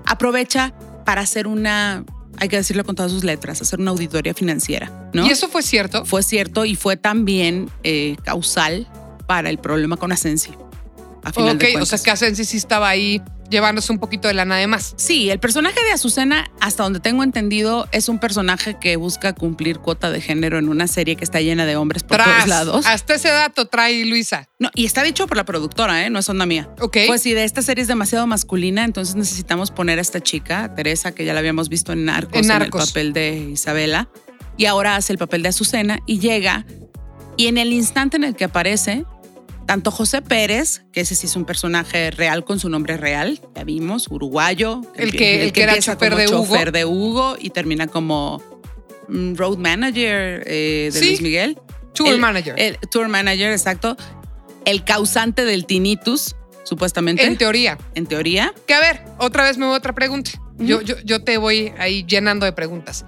Aprovecha 0.08 0.74
para 1.06 1.22
hacer 1.22 1.48
una, 1.48 2.04
hay 2.38 2.50
que 2.50 2.58
decirlo 2.58 2.84
con 2.84 2.96
todas 2.96 3.12
sus 3.12 3.24
letras, 3.24 3.62
hacer 3.62 3.80
una 3.80 3.92
auditoría 3.92 4.34
financiera, 4.34 5.10
¿no? 5.14 5.28
Y 5.28 5.30
eso 5.30 5.48
fue 5.48 5.62
cierto. 5.62 6.06
fue 6.06 6.24
cierto 6.24 6.66
y 6.66 6.76
fue 6.76 6.98
también 6.98 7.70
eh, 7.84 8.16
causal 8.24 8.88
para 9.28 9.50
el 9.50 9.58
problema 9.58 9.98
con 9.98 10.12
Asensi. 10.12 10.52
A 11.28 11.34
final 11.34 11.56
Ok, 11.56 11.62
de 11.64 11.78
o 11.82 11.86
sea 11.86 12.00
que 12.00 12.12
Asensi 12.12 12.46
sí 12.46 12.58
estaba 12.58 12.90
ahí 12.90 13.22
llevándose 13.50 13.92
un 13.92 14.00
poquito 14.00 14.28
de 14.28 14.34
lana 14.34 14.58
de 14.58 14.68
más. 14.68 14.94
Sí, 14.98 15.30
el 15.30 15.40
personaje 15.40 15.82
de 15.86 15.92
Azucena, 15.92 16.52
hasta 16.60 16.84
donde 16.84 17.00
tengo 17.00 17.24
entendido, 17.24 17.88
es 17.92 18.10
un 18.10 18.20
personaje 18.20 18.78
que 18.80 18.96
busca 18.98 19.34
cumplir 19.34 19.80
cuota 19.80 20.10
de 20.12 20.20
género 20.22 20.58
en 20.58 20.68
una 20.70 20.88
serie 20.88 21.16
que 21.16 21.24
está 21.24 21.40
llena 21.40 21.66
de 21.66 21.76
hombres 21.76 22.04
por 22.04 22.18
Tras, 22.18 22.28
todos 22.28 22.48
lados. 22.48 22.86
Hasta 22.86 23.16
ese 23.16 23.30
dato 23.30 23.68
trae 23.68 24.04
Luisa. 24.06 24.50
No, 24.60 24.70
y 24.76 24.86
está 24.86 25.04
dicho 25.04 25.28
por 25.28 25.38
la 25.38 25.46
productora, 25.46 26.06
¿eh? 26.06 26.10
no 26.10 26.20
es 26.20 26.30
onda 26.30 26.46
mía. 26.46 26.70
Ok. 26.82 26.98
Pues 27.08 27.22
si 27.22 27.34
de 27.34 27.44
esta 27.46 27.62
serie 27.62 27.82
es 27.82 27.88
demasiado 27.88 28.28
masculina, 28.28 28.84
entonces 28.84 29.16
necesitamos 29.16 29.72
poner 29.72 29.98
a 30.00 30.02
esta 30.02 30.20
chica, 30.22 30.74
Teresa, 30.76 31.14
que 31.14 31.24
ya 31.24 31.34
la 31.34 31.40
habíamos 31.40 31.70
visto 31.70 31.94
en 31.94 32.06
Narcos, 32.06 32.36
En 32.38 32.44
en, 32.44 32.48
Narcos. 32.60 32.82
el 32.82 32.88
papel 32.90 33.14
de 33.14 33.38
Isabela, 33.54 34.10
y 34.58 34.66
ahora 34.66 34.96
hace 34.96 35.14
el 35.14 35.20
papel 35.20 35.44
de 35.44 35.50
Azucena 35.50 36.00
y 36.06 36.20
llega, 36.20 36.66
y 37.38 37.48
en 37.48 37.58
el 37.58 37.72
instante 37.72 38.18
en 38.18 38.24
el 38.24 38.36
que 38.36 38.44
aparece, 38.46 39.06
tanto 39.68 39.92
José 39.92 40.22
Pérez, 40.24 40.82
que 40.92 41.02
ese 41.02 41.14
sí 41.14 41.28
es 41.28 41.36
un 41.36 41.46
personaje 41.46 42.10
real 42.10 42.44
con 42.44 42.60
su 42.60 42.70
nombre 42.70 42.98
real, 42.98 43.40
ya 43.56 43.64
vimos, 43.64 44.08
uruguayo, 44.10 44.82
El 44.96 45.12
que- 45.12 45.44
el 45.44 45.54
que 45.54 45.62
era 45.64 45.78
chofer 45.80 46.16
de 46.16 46.28
Hugo. 46.28 46.46
chofer 46.48 46.72
de 46.72 46.86
Hugo 46.86 47.36
y 47.40 47.52
termina 47.52 47.86
como 47.88 48.42
mm, 49.10 49.36
road 49.36 49.58
manager 49.58 50.44
eh, 50.48 50.90
de 50.92 51.00
Sí. 51.00 51.06
Luis 51.06 51.22
Miguel. 51.22 51.60
Tour 51.94 52.10
el- 52.10 52.20
manager. 52.20 52.56
El 52.58 52.78
tour 52.90 53.08
manager, 53.08 53.52
exacto. 53.52 53.96
El 54.66 54.84
causante 54.84 55.46
del 55.46 55.66
tinnitus, 55.66 56.36
supuestamente, 56.64 57.24
en 57.24 57.34
en, 57.34 57.38
teoría. 57.38 57.78
teoría. 58.10 58.54
Que 58.68 58.74
a 58.74 58.80
ver, 58.82 59.02
otra 59.20 59.44
vez 59.44 59.58
me 59.58 59.66
voy 59.66 59.76
a 59.76 59.78
otra 59.78 59.94
pregunta. 59.94 60.32
yo, 60.58 60.82
yo, 60.82 60.96
yo 61.06 61.24
te 61.24 61.38
voy 61.38 61.72
ahí 61.78 62.04
llenando 62.08 62.46
de 62.46 62.52
preguntas. 62.54 63.06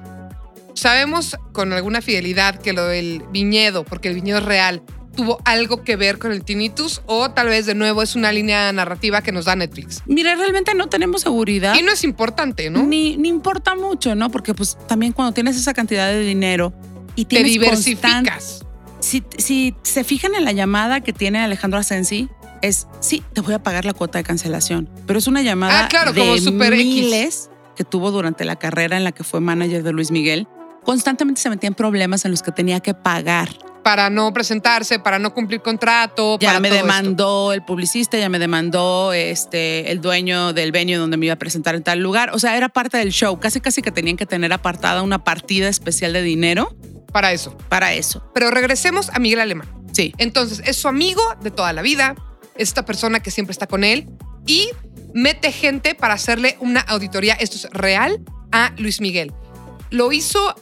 Sabemos 0.74 1.36
con 1.51 1.74
alguna 1.74 2.01
fidelidad 2.01 2.60
que 2.62 2.72
lo 2.74 2.86
del 2.86 3.24
viñedo, 3.32 3.84
porque 3.84 4.08
el 4.08 4.16
viñedo 4.16 4.38
es 4.38 4.46
real, 4.46 4.82
tuvo 5.16 5.39
algo 5.46 5.84
que 5.84 5.96
ver 5.96 6.18
con 6.20 6.32
el 6.32 6.44
tinnitus 6.44 7.01
o 7.06 7.32
tal 7.32 7.48
vez 7.48 7.66
de 7.66 7.75
nuevo 7.75 8.01
es 8.01 8.16
una 8.16 8.32
línea 8.32 8.72
narrativa 8.72 9.22
que 9.22 9.32
nos 9.32 9.46
da 9.46 9.56
Netflix. 9.56 10.01
Mira, 10.06 10.36
realmente 10.36 10.74
no 10.75 10.88
tenemos 10.88 11.22
seguridad. 11.22 11.75
Y 11.75 11.82
no 11.82 11.92
es 11.92 12.04
importante, 12.04 12.70
¿no? 12.70 12.84
Ni, 12.84 13.18
ni 13.18 13.30
importa 13.30 13.75
mucho, 13.75 14.16
¿no? 14.16 14.30
Porque 14.30 14.54
pues 14.54 14.78
también 14.88 15.12
cuando 15.12 15.34
tienes 15.34 15.58
esa 15.58 15.74
cantidad 15.74 16.08
de 16.08 16.22
dinero 16.22 16.74
y 17.16 17.25
Te 17.25 17.36
tienes 17.36 17.51
diversificas. 17.54 18.62
constan- 18.62 18.68
Si, 19.01 19.24
si 19.38 19.75
se 19.84 20.04
fijan 20.04 20.36
en 20.36 20.46
la 20.46 20.51
llamada 20.51 21.01
que 21.01 21.13
tiene 21.13 21.39
Alejandro 21.39 21.80
Asensi, 21.80 22.30
es, 22.62 22.88
sí, 23.00 23.24
te 23.34 23.39
voy 23.42 23.54
a 23.54 23.63
pagar 23.63 23.86
la 23.86 23.94
cuota 23.94 24.18
de 24.18 24.24
cancelación, 24.25 24.89
pero 25.08 25.18
es 25.20 25.28
una 25.28 25.42
llamada 25.42 25.86
Ah, 25.86 25.88
claro, 25.88 26.12
de 26.12 26.20
como 26.20 26.38
Super 26.38 26.74
X. 26.74 26.86
miles 26.86 27.50
que 27.78 27.86
tuvo 27.86 28.12
durante 28.12 28.44
la 28.44 28.58
carrera 28.58 28.98
en 28.98 29.06
la 29.06 29.13
que 29.13 29.24
fue 29.24 29.39
manager 29.39 29.84
de 29.84 29.94
Luis 29.94 30.12
Miguel. 30.12 30.48
Constantemente 30.84 31.39
se 31.42 31.50
metía 31.50 31.68
en 31.70 31.75
problemas 31.75 32.25
en 32.25 32.32
los 32.32 32.42
que 32.44 32.51
tenía 32.51 32.80
que 32.82 32.94
pagar. 32.94 33.50
Para 33.89 34.12
no 34.12 34.31
presentarse, 34.31 35.00
para 35.00 35.17
no 35.17 35.34
cumplir 35.34 35.63
contrato. 35.63 36.38
Ya 36.39 36.50
para 36.50 36.60
me 36.60 36.67
todo 36.69 36.75
esto. 36.77 36.86
demandó 36.86 37.53
el 37.53 37.63
publicista, 37.65 38.19
ya 38.19 38.29
me 38.29 38.38
demandó 38.38 39.13
este, 39.13 39.91
el 39.91 40.00
dueño 40.00 40.53
del 40.53 40.72
venue 40.72 40.98
donde 40.98 41.17
me 41.17 41.25
iba 41.25 41.34
a 41.34 41.39
presentar 41.39 41.74
en 41.74 41.81
tal 41.81 41.98
lugar. 41.98 42.29
O 42.36 42.38
sea, 42.38 42.55
era 42.55 42.69
parte 42.69 42.98
del 42.98 43.10
show. 43.10 43.39
Casi, 43.39 43.62
casi 43.62 43.81
que 43.81 43.91
tenían 43.91 44.15
que 44.15 44.27
tener 44.27 44.53
apartada 44.53 45.01
una 45.01 45.24
partida 45.24 45.69
especial 45.69 46.13
de 46.13 46.22
dinero 46.22 46.77
Para 47.12 47.31
eso. 47.34 47.58
para 47.67 47.93
eso. 47.93 48.24
Pero 48.31 48.51
regresemos 48.51 49.10
a 49.10 49.17
Miguel 49.17 49.39
Alemán. 49.39 49.67
Sí. 49.91 50.13
Entonces, 50.19 50.62
es 50.65 50.77
su 50.77 50.88
amigo 50.88 51.24
de 51.41 51.50
toda 51.50 51.74
la 51.74 51.81
vida, 51.81 52.13
es 52.58 52.69
esta 52.69 52.86
persona 52.86 53.22
que 53.22 53.31
siempre 53.31 53.53
está 53.53 53.65
con 53.65 53.84
él 53.84 54.08
y 54.46 54.69
mete 55.15 55.51
gente 55.51 55.96
para 55.96 56.13
hacerle 56.13 56.58
una 56.60 56.81
auditoría, 56.81 57.34
esto 57.34 57.55
es 57.55 57.67
real, 57.72 58.22
a 58.51 58.72
Luis 58.77 59.01
Miguel. 59.01 59.34
Lo 59.89 60.12
hizo 60.12 60.53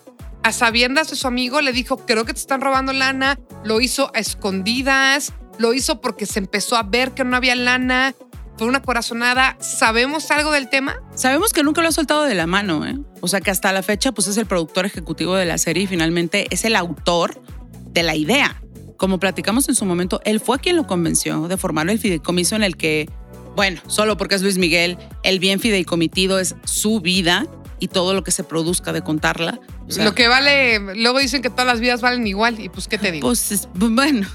a 0.47 0.53
sabiendas 0.53 1.09
de 1.09 1.17
su 1.17 1.27
amigo, 1.27 1.59
le 1.59 1.73
dijo, 1.73 2.05
creo 2.05 2.23
que 2.23 2.31
te 2.31 2.39
están 2.39 2.61
robando 2.61 2.93
lana, 2.93 3.37
lo 3.65 3.81
hizo 3.81 4.11
a 4.15 4.19
escondidas, 4.19 5.33
lo 5.57 5.73
hizo 5.73 5.99
porque 5.99 6.25
se 6.25 6.39
empezó 6.39 6.77
a 6.77 6.83
ver 6.83 7.13
que 7.13 7.25
no 7.25 7.35
había 7.35 7.53
lana. 7.53 8.15
Fue 8.57 8.65
una 8.65 8.81
corazonada. 8.81 9.57
¿Sabemos 9.59 10.31
algo 10.31 10.51
del 10.51 10.69
tema? 10.69 10.95
Sabemos 11.15 11.51
que 11.51 11.63
nunca 11.63 11.81
lo 11.81 11.89
ha 11.89 11.91
soltado 11.91 12.23
de 12.23 12.33
la 12.33 12.47
mano, 12.47 12.87
¿eh? 12.87 12.97
O 13.19 13.27
sea 13.27 13.41
que 13.41 13.51
hasta 13.51 13.73
la 13.73 13.83
fecha, 13.83 14.13
pues 14.13 14.27
es 14.27 14.37
el 14.37 14.45
productor 14.45 14.85
ejecutivo 14.85 15.35
de 15.35 15.45
la 15.45 15.57
serie 15.57 15.83
y 15.83 15.87
finalmente 15.87 16.47
es 16.49 16.63
el 16.63 16.77
autor 16.77 17.41
de 17.89 18.03
la 18.03 18.15
idea. 18.15 18.61
Como 18.95 19.19
platicamos 19.19 19.67
en 19.67 19.75
su 19.75 19.83
momento, 19.83 20.21
él 20.23 20.39
fue 20.39 20.59
quien 20.59 20.77
lo 20.77 20.87
convenció 20.87 21.49
de 21.49 21.57
formar 21.57 21.89
el 21.89 21.99
fideicomiso 21.99 22.55
en 22.55 22.63
el 22.63 22.77
que, 22.77 23.09
bueno, 23.57 23.81
solo 23.87 24.15
porque 24.15 24.35
es 24.35 24.41
Luis 24.41 24.57
Miguel, 24.57 24.97
el 25.23 25.39
bien 25.39 25.59
fideicomitido 25.59 26.39
es 26.39 26.55
su 26.63 27.01
vida 27.01 27.47
y 27.79 27.89
todo 27.89 28.13
lo 28.13 28.23
que 28.23 28.31
se 28.31 28.45
produzca 28.45 28.93
de 28.93 29.01
contarla. 29.01 29.59
O 29.87 29.91
sea, 29.91 30.03
Lo 30.03 30.13
que 30.13 30.27
vale, 30.27 30.79
luego 30.95 31.19
dicen 31.19 31.41
que 31.41 31.49
todas 31.49 31.65
las 31.65 31.79
vidas 31.79 32.01
valen 32.01 32.27
igual. 32.27 32.59
Y 32.59 32.67
pues, 32.69 32.87
¿qué 32.87 32.97
te 32.97 33.11
digo? 33.11 33.27
Pues 33.27 33.51
es- 33.51 33.69
bueno, 33.73 34.27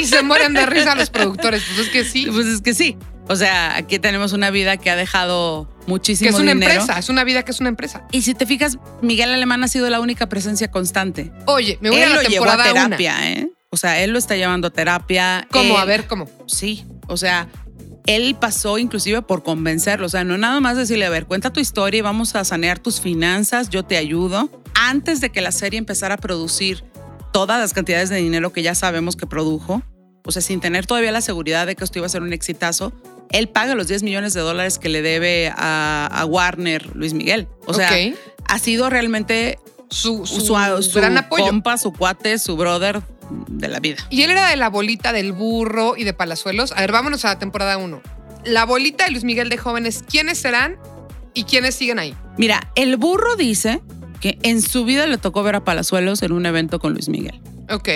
y 0.00 0.04
se 0.04 0.22
mueren 0.22 0.52
de 0.54 0.66
risa 0.66 0.94
los 0.96 1.10
productores. 1.10 1.62
Pues 1.74 1.86
es 1.86 1.92
que 1.92 2.04
sí. 2.04 2.26
pues 2.32 2.46
es 2.46 2.60
que 2.60 2.74
sí. 2.74 2.96
O 3.28 3.34
sea, 3.36 3.76
aquí 3.76 3.98
tenemos 3.98 4.32
una 4.32 4.50
vida 4.50 4.76
que 4.76 4.88
ha 4.90 4.96
dejado 4.96 5.68
muchísimo 5.86 6.28
Que 6.30 6.34
es 6.36 6.40
una 6.40 6.52
dinero. 6.54 6.72
empresa, 6.80 6.98
es 6.98 7.08
una 7.08 7.24
vida 7.24 7.44
que 7.44 7.50
es 7.50 7.58
una 7.60 7.68
empresa. 7.68 8.04
Y 8.12 8.22
si 8.22 8.34
te 8.34 8.46
fijas, 8.46 8.78
Miguel 9.02 9.30
Alemán 9.32 9.64
ha 9.64 9.68
sido 9.68 9.88
la 9.90 9.98
única 10.00 10.28
presencia 10.28 10.70
constante. 10.70 11.32
Oye, 11.46 11.78
me 11.80 11.90
voy 11.90 11.98
él 11.98 12.04
a 12.04 12.16
la 12.16 12.22
lo 12.22 12.28
llevó 12.28 12.44
a 12.44 12.48
temporada 12.56 12.72
una. 12.86 12.96
terapia, 12.96 13.32
¿eh? 13.32 13.48
O 13.70 13.76
sea, 13.76 14.00
él 14.00 14.10
lo 14.12 14.18
está 14.18 14.36
llevando 14.36 14.68
a 14.68 14.70
terapia. 14.70 15.46
¿Cómo? 15.50 15.74
Él- 15.74 15.80
A 15.80 15.84
ver, 15.84 16.06
¿cómo? 16.06 16.28
Sí, 16.46 16.84
o 17.08 17.16
sea, 17.16 17.48
él 18.06 18.36
pasó 18.38 18.78
inclusive 18.78 19.22
por 19.22 19.42
convencerlo. 19.42 20.06
O 20.06 20.08
sea, 20.08 20.24
no 20.24 20.38
nada 20.38 20.60
más 20.60 20.76
decirle, 20.76 21.06
a 21.06 21.10
ver, 21.10 21.26
cuenta 21.26 21.52
tu 21.52 21.60
historia 21.60 21.98
y 21.98 22.02
vamos 22.02 22.34
a 22.34 22.44
sanear 22.44 22.78
tus 22.78 23.00
finanzas, 23.00 23.68
yo 23.68 23.82
te 23.82 23.96
ayudo. 23.96 24.50
Antes 24.74 25.20
de 25.20 25.30
que 25.30 25.40
la 25.40 25.52
serie 25.52 25.78
empezara 25.78 26.14
a 26.14 26.18
producir 26.18 26.84
todas 27.32 27.60
las 27.60 27.74
cantidades 27.74 28.08
de 28.08 28.16
dinero 28.16 28.52
que 28.52 28.62
ya 28.62 28.74
sabemos 28.74 29.16
que 29.16 29.26
produjo, 29.26 29.82
o 30.24 30.32
sea, 30.32 30.42
sin 30.42 30.60
tener 30.60 30.86
todavía 30.86 31.12
la 31.12 31.20
seguridad 31.20 31.66
de 31.66 31.76
que 31.76 31.84
esto 31.84 31.98
iba 31.98 32.06
a 32.06 32.10
ser 32.10 32.22
un 32.22 32.32
exitazo, 32.32 32.92
él 33.30 33.48
paga 33.48 33.74
los 33.74 33.88
10 33.88 34.02
millones 34.02 34.34
de 34.34 34.40
dólares 34.40 34.78
que 34.78 34.88
le 34.88 35.02
debe 35.02 35.52
a, 35.56 36.06
a 36.06 36.24
Warner 36.24 36.94
Luis 36.94 37.12
Miguel. 37.12 37.48
O 37.66 37.74
sea, 37.74 37.90
ha 38.48 38.58
sido 38.58 38.88
realmente 38.88 39.58
su, 39.90 40.26
su, 40.26 40.40
su, 40.40 40.82
su 40.82 40.98
gran 40.98 41.18
apoyo. 41.18 41.44
compa, 41.46 41.78
su 41.78 41.92
cuate, 41.92 42.38
su 42.38 42.56
brother 42.56 43.02
de 43.48 43.68
la 43.68 43.80
vida. 43.80 43.98
Y 44.10 44.22
él 44.22 44.30
era 44.30 44.48
de 44.48 44.56
la 44.56 44.68
bolita 44.70 45.12
del 45.12 45.32
burro 45.32 45.96
y 45.96 46.04
de 46.04 46.12
Palazuelos. 46.14 46.72
A 46.72 46.80
ver, 46.80 46.92
vámonos 46.92 47.24
a 47.24 47.28
la 47.28 47.38
temporada 47.38 47.76
1. 47.78 48.00
La 48.44 48.64
bolita 48.64 49.04
de 49.06 49.10
Luis 49.10 49.24
Miguel 49.24 49.48
de 49.48 49.58
jóvenes, 49.58 50.04
¿quiénes 50.08 50.38
serán 50.38 50.76
y 51.34 51.44
quiénes 51.44 51.74
siguen 51.74 51.98
ahí? 51.98 52.14
Mira, 52.38 52.70
el 52.76 52.96
burro 52.96 53.36
dice 53.36 53.82
que 54.20 54.38
en 54.42 54.62
su 54.62 54.84
vida 54.84 55.06
le 55.06 55.18
tocó 55.18 55.42
ver 55.42 55.56
a 55.56 55.64
Palazuelos 55.64 56.22
en 56.22 56.32
un 56.32 56.46
evento 56.46 56.78
con 56.78 56.92
Luis 56.92 57.08
Miguel. 57.08 57.40
Ok. 57.70 57.88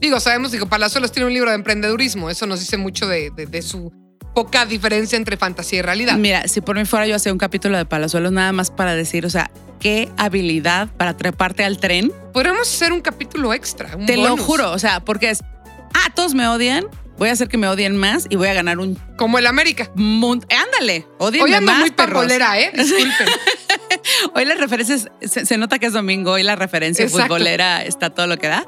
Digo, 0.00 0.20
sabemos 0.20 0.52
que 0.52 0.64
Palazuelos 0.66 1.10
tiene 1.10 1.26
un 1.26 1.32
libro 1.34 1.50
de 1.50 1.56
emprendedurismo. 1.56 2.30
Eso 2.30 2.46
nos 2.46 2.60
dice 2.60 2.76
mucho 2.76 3.06
de, 3.08 3.30
de- 3.30 3.46
de 3.46 3.62
su 3.62 3.92
poca 4.34 4.64
diferencia 4.66 5.16
entre 5.16 5.36
fantasía 5.36 5.80
y 5.80 5.82
realidad. 5.82 6.16
Mira, 6.16 6.46
si 6.46 6.60
por 6.60 6.76
mí 6.76 6.84
fuera 6.84 7.06
yo 7.08 7.16
hacía 7.16 7.32
un 7.32 7.38
capítulo 7.38 7.76
de 7.76 7.84
Palazuelos 7.84 8.30
nada 8.30 8.52
más 8.52 8.70
para 8.70 8.94
decir, 8.94 9.26
o 9.26 9.30
sea, 9.30 9.50
qué 9.78 10.10
habilidad 10.16 10.88
para 10.96 11.16
treparte 11.16 11.64
al 11.64 11.78
tren. 11.78 12.12
Podríamos 12.32 12.62
hacer 12.62 12.92
un 12.92 13.00
capítulo 13.00 13.52
extra. 13.54 13.96
un 13.96 14.06
Te 14.06 14.16
lo 14.16 14.36
juro, 14.36 14.70
o 14.72 14.78
sea, 14.78 15.00
porque 15.00 15.30
es, 15.30 15.40
ah, 15.94 16.10
todos 16.14 16.34
me 16.34 16.46
odian, 16.48 16.86
voy 17.16 17.28
a 17.28 17.32
hacer 17.32 17.48
que 17.48 17.58
me 17.58 17.66
odien 17.68 17.96
más 17.96 18.26
y 18.30 18.36
voy 18.36 18.48
a 18.48 18.54
ganar 18.54 18.78
un 18.78 18.94
Como 19.16 19.38
el 19.38 19.46
América. 19.46 19.90
mundo. 19.94 20.46
Ándale, 20.50 21.06
Hoy 21.18 21.40
odienme 21.40 21.56
ando 21.56 21.72
más, 21.72 21.80
muy 21.80 21.90
pambolera, 21.90 22.58
¿eh? 22.60 22.72
Disculpen. 22.74 23.28
Hoy 24.34 24.44
las 24.44 24.58
referencias, 24.58 25.08
se, 25.22 25.44
se 25.46 25.58
nota 25.58 25.78
que 25.78 25.86
es 25.86 25.92
domingo, 25.92 26.32
hoy 26.32 26.42
la 26.42 26.56
referencia 26.56 27.04
Exacto. 27.04 27.26
futbolera 27.26 27.82
está 27.84 28.10
todo 28.10 28.26
lo 28.26 28.36
que 28.38 28.46
da. 28.48 28.66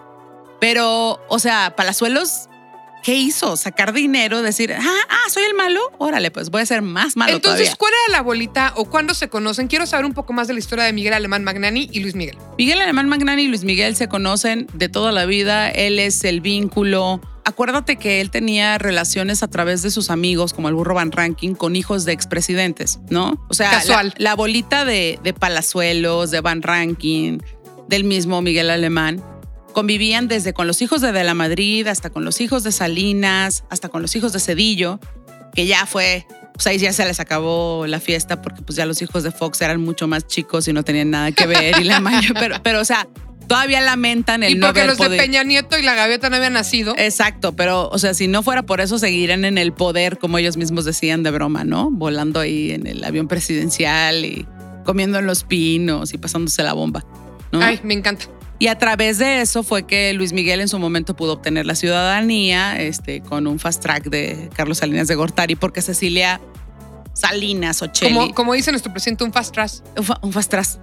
Pero, 0.60 1.20
o 1.28 1.38
sea, 1.38 1.74
Palazuelos, 1.76 2.48
¿qué 3.02 3.14
hizo? 3.14 3.56
Sacar 3.56 3.92
dinero, 3.92 4.42
decir, 4.42 4.72
ah, 4.72 4.80
ah, 5.08 5.30
soy 5.30 5.44
el 5.44 5.54
malo, 5.54 5.80
órale, 5.98 6.30
pues 6.30 6.50
voy 6.50 6.62
a 6.62 6.66
ser 6.66 6.82
más 6.82 7.16
malo 7.16 7.32
Entonces, 7.36 7.68
todavía. 7.68 7.76
¿cuál 7.78 7.92
era 8.06 8.18
la 8.18 8.22
bolita 8.22 8.72
o 8.76 8.84
cuándo 8.84 9.14
se 9.14 9.28
conocen? 9.28 9.68
Quiero 9.68 9.86
saber 9.86 10.04
un 10.04 10.14
poco 10.14 10.32
más 10.32 10.48
de 10.48 10.54
la 10.54 10.58
historia 10.58 10.84
de 10.84 10.92
Miguel 10.92 11.14
Alemán 11.14 11.44
Magnani 11.44 11.88
y 11.92 12.00
Luis 12.00 12.14
Miguel. 12.14 12.36
Miguel 12.58 12.80
Alemán 12.80 13.08
Magnani 13.08 13.42
y 13.42 13.48
Luis 13.48 13.64
Miguel 13.64 13.96
se 13.96 14.08
conocen 14.08 14.66
de 14.74 14.88
toda 14.88 15.12
la 15.12 15.26
vida, 15.26 15.68
él 15.70 15.98
es 15.98 16.24
el 16.24 16.40
vínculo. 16.40 17.20
Acuérdate 17.44 17.96
que 17.96 18.20
él 18.20 18.30
tenía 18.30 18.78
relaciones 18.78 19.42
a 19.42 19.48
través 19.48 19.82
de 19.82 19.90
sus 19.90 20.10
amigos, 20.10 20.52
como 20.52 20.68
el 20.68 20.74
burro 20.74 20.94
Van 20.94 21.10
Ranking, 21.10 21.54
con 21.54 21.74
hijos 21.74 22.04
de 22.04 22.12
expresidentes, 22.12 23.00
¿no? 23.08 23.44
O 23.48 23.54
sea, 23.54 23.70
Casual. 23.70 24.14
La, 24.18 24.30
la 24.30 24.36
bolita 24.36 24.84
de, 24.84 25.18
de 25.24 25.32
Palazuelos, 25.32 26.30
de 26.30 26.40
Van 26.42 26.62
Ranking, 26.62 27.38
del 27.88 28.04
mismo 28.04 28.40
Miguel 28.40 28.70
Alemán, 28.70 29.24
convivían 29.70 30.28
desde 30.28 30.52
con 30.52 30.66
los 30.66 30.82
hijos 30.82 31.00
de 31.00 31.12
De 31.12 31.24
la 31.24 31.34
Madrid, 31.34 31.86
hasta 31.86 32.10
con 32.10 32.24
los 32.24 32.40
hijos 32.40 32.62
de 32.64 32.72
Salinas, 32.72 33.64
hasta 33.70 33.88
con 33.88 34.02
los 34.02 34.14
hijos 34.16 34.32
de 34.32 34.40
Cedillo, 34.40 35.00
que 35.54 35.66
ya 35.66 35.86
fue, 35.86 36.26
pues 36.54 36.66
ahí 36.66 36.78
ya 36.78 36.92
se 36.92 37.04
les 37.04 37.20
acabó 37.20 37.86
la 37.86 38.00
fiesta 38.00 38.42
porque 38.42 38.62
pues 38.62 38.76
ya 38.76 38.86
los 38.86 39.02
hijos 39.02 39.22
de 39.22 39.30
Fox 39.30 39.60
eran 39.62 39.80
mucho 39.80 40.06
más 40.06 40.26
chicos 40.26 40.68
y 40.68 40.72
no 40.72 40.82
tenían 40.82 41.10
nada 41.10 41.32
que 41.32 41.46
ver 41.46 41.80
y 41.80 41.84
la 41.84 42.00
mayor, 42.00 42.34
pero, 42.38 42.56
pero 42.62 42.80
o 42.80 42.84
sea, 42.84 43.08
todavía 43.46 43.80
lamentan 43.80 44.42
el 44.42 44.52
y 44.52 44.54
no 44.54 44.68
porque 44.68 44.82
haber 44.82 44.96
los 44.96 45.10
de 45.10 45.16
Peña 45.16 45.42
Nieto 45.42 45.76
y 45.76 45.82
la 45.82 45.94
Gaviota 45.94 46.30
no 46.30 46.36
habían 46.36 46.52
nacido. 46.52 46.94
Exacto, 46.96 47.52
pero 47.56 47.88
o 47.88 47.98
sea, 47.98 48.14
si 48.14 48.28
no 48.28 48.42
fuera 48.42 48.62
por 48.62 48.80
eso 48.80 48.98
seguirían 48.98 49.44
en 49.44 49.58
el 49.58 49.72
poder, 49.72 50.18
como 50.18 50.38
ellos 50.38 50.56
mismos 50.56 50.84
decían 50.84 51.22
de 51.24 51.32
broma, 51.32 51.64
¿no? 51.64 51.90
Volando 51.90 52.38
ahí 52.38 52.70
en 52.70 52.86
el 52.86 53.02
avión 53.02 53.26
presidencial 53.26 54.24
y 54.24 54.46
comiendo 54.84 55.18
en 55.18 55.26
los 55.26 55.44
pinos 55.44 56.14
y 56.14 56.18
pasándose 56.18 56.62
la 56.62 56.72
bomba. 56.72 57.04
¿no? 57.52 57.60
Ay, 57.60 57.80
me 57.82 57.94
encanta. 57.94 58.26
Y 58.60 58.68
a 58.68 58.78
través 58.78 59.18
de 59.18 59.40
eso 59.40 59.62
fue 59.64 59.84
que 59.86 60.12
Luis 60.12 60.32
Miguel 60.32 60.60
en 60.60 60.68
su 60.68 60.78
momento 60.78 61.16
pudo 61.16 61.32
obtener 61.32 61.66
la 61.66 61.74
ciudadanía 61.74 62.78
este, 62.80 63.20
con 63.22 63.46
un 63.48 63.58
fast 63.58 63.82
track 63.82 64.04
de 64.04 64.48
Carlos 64.54 64.78
Salinas 64.78 65.08
de 65.08 65.14
Gortari, 65.16 65.56
porque 65.56 65.80
Cecilia 65.82 66.40
Salinas 67.14 67.80
Ocelli. 67.82 68.14
Como, 68.14 68.34
como 68.34 68.52
dice 68.54 68.70
nuestro 68.70 68.92
presidente, 68.92 69.24
un 69.24 69.32
fast 69.32 69.52
track. 69.54 69.72
un, 69.96 70.04
fa- 70.04 70.18
un 70.22 70.32
fast 70.32 70.50
track. 70.50 70.66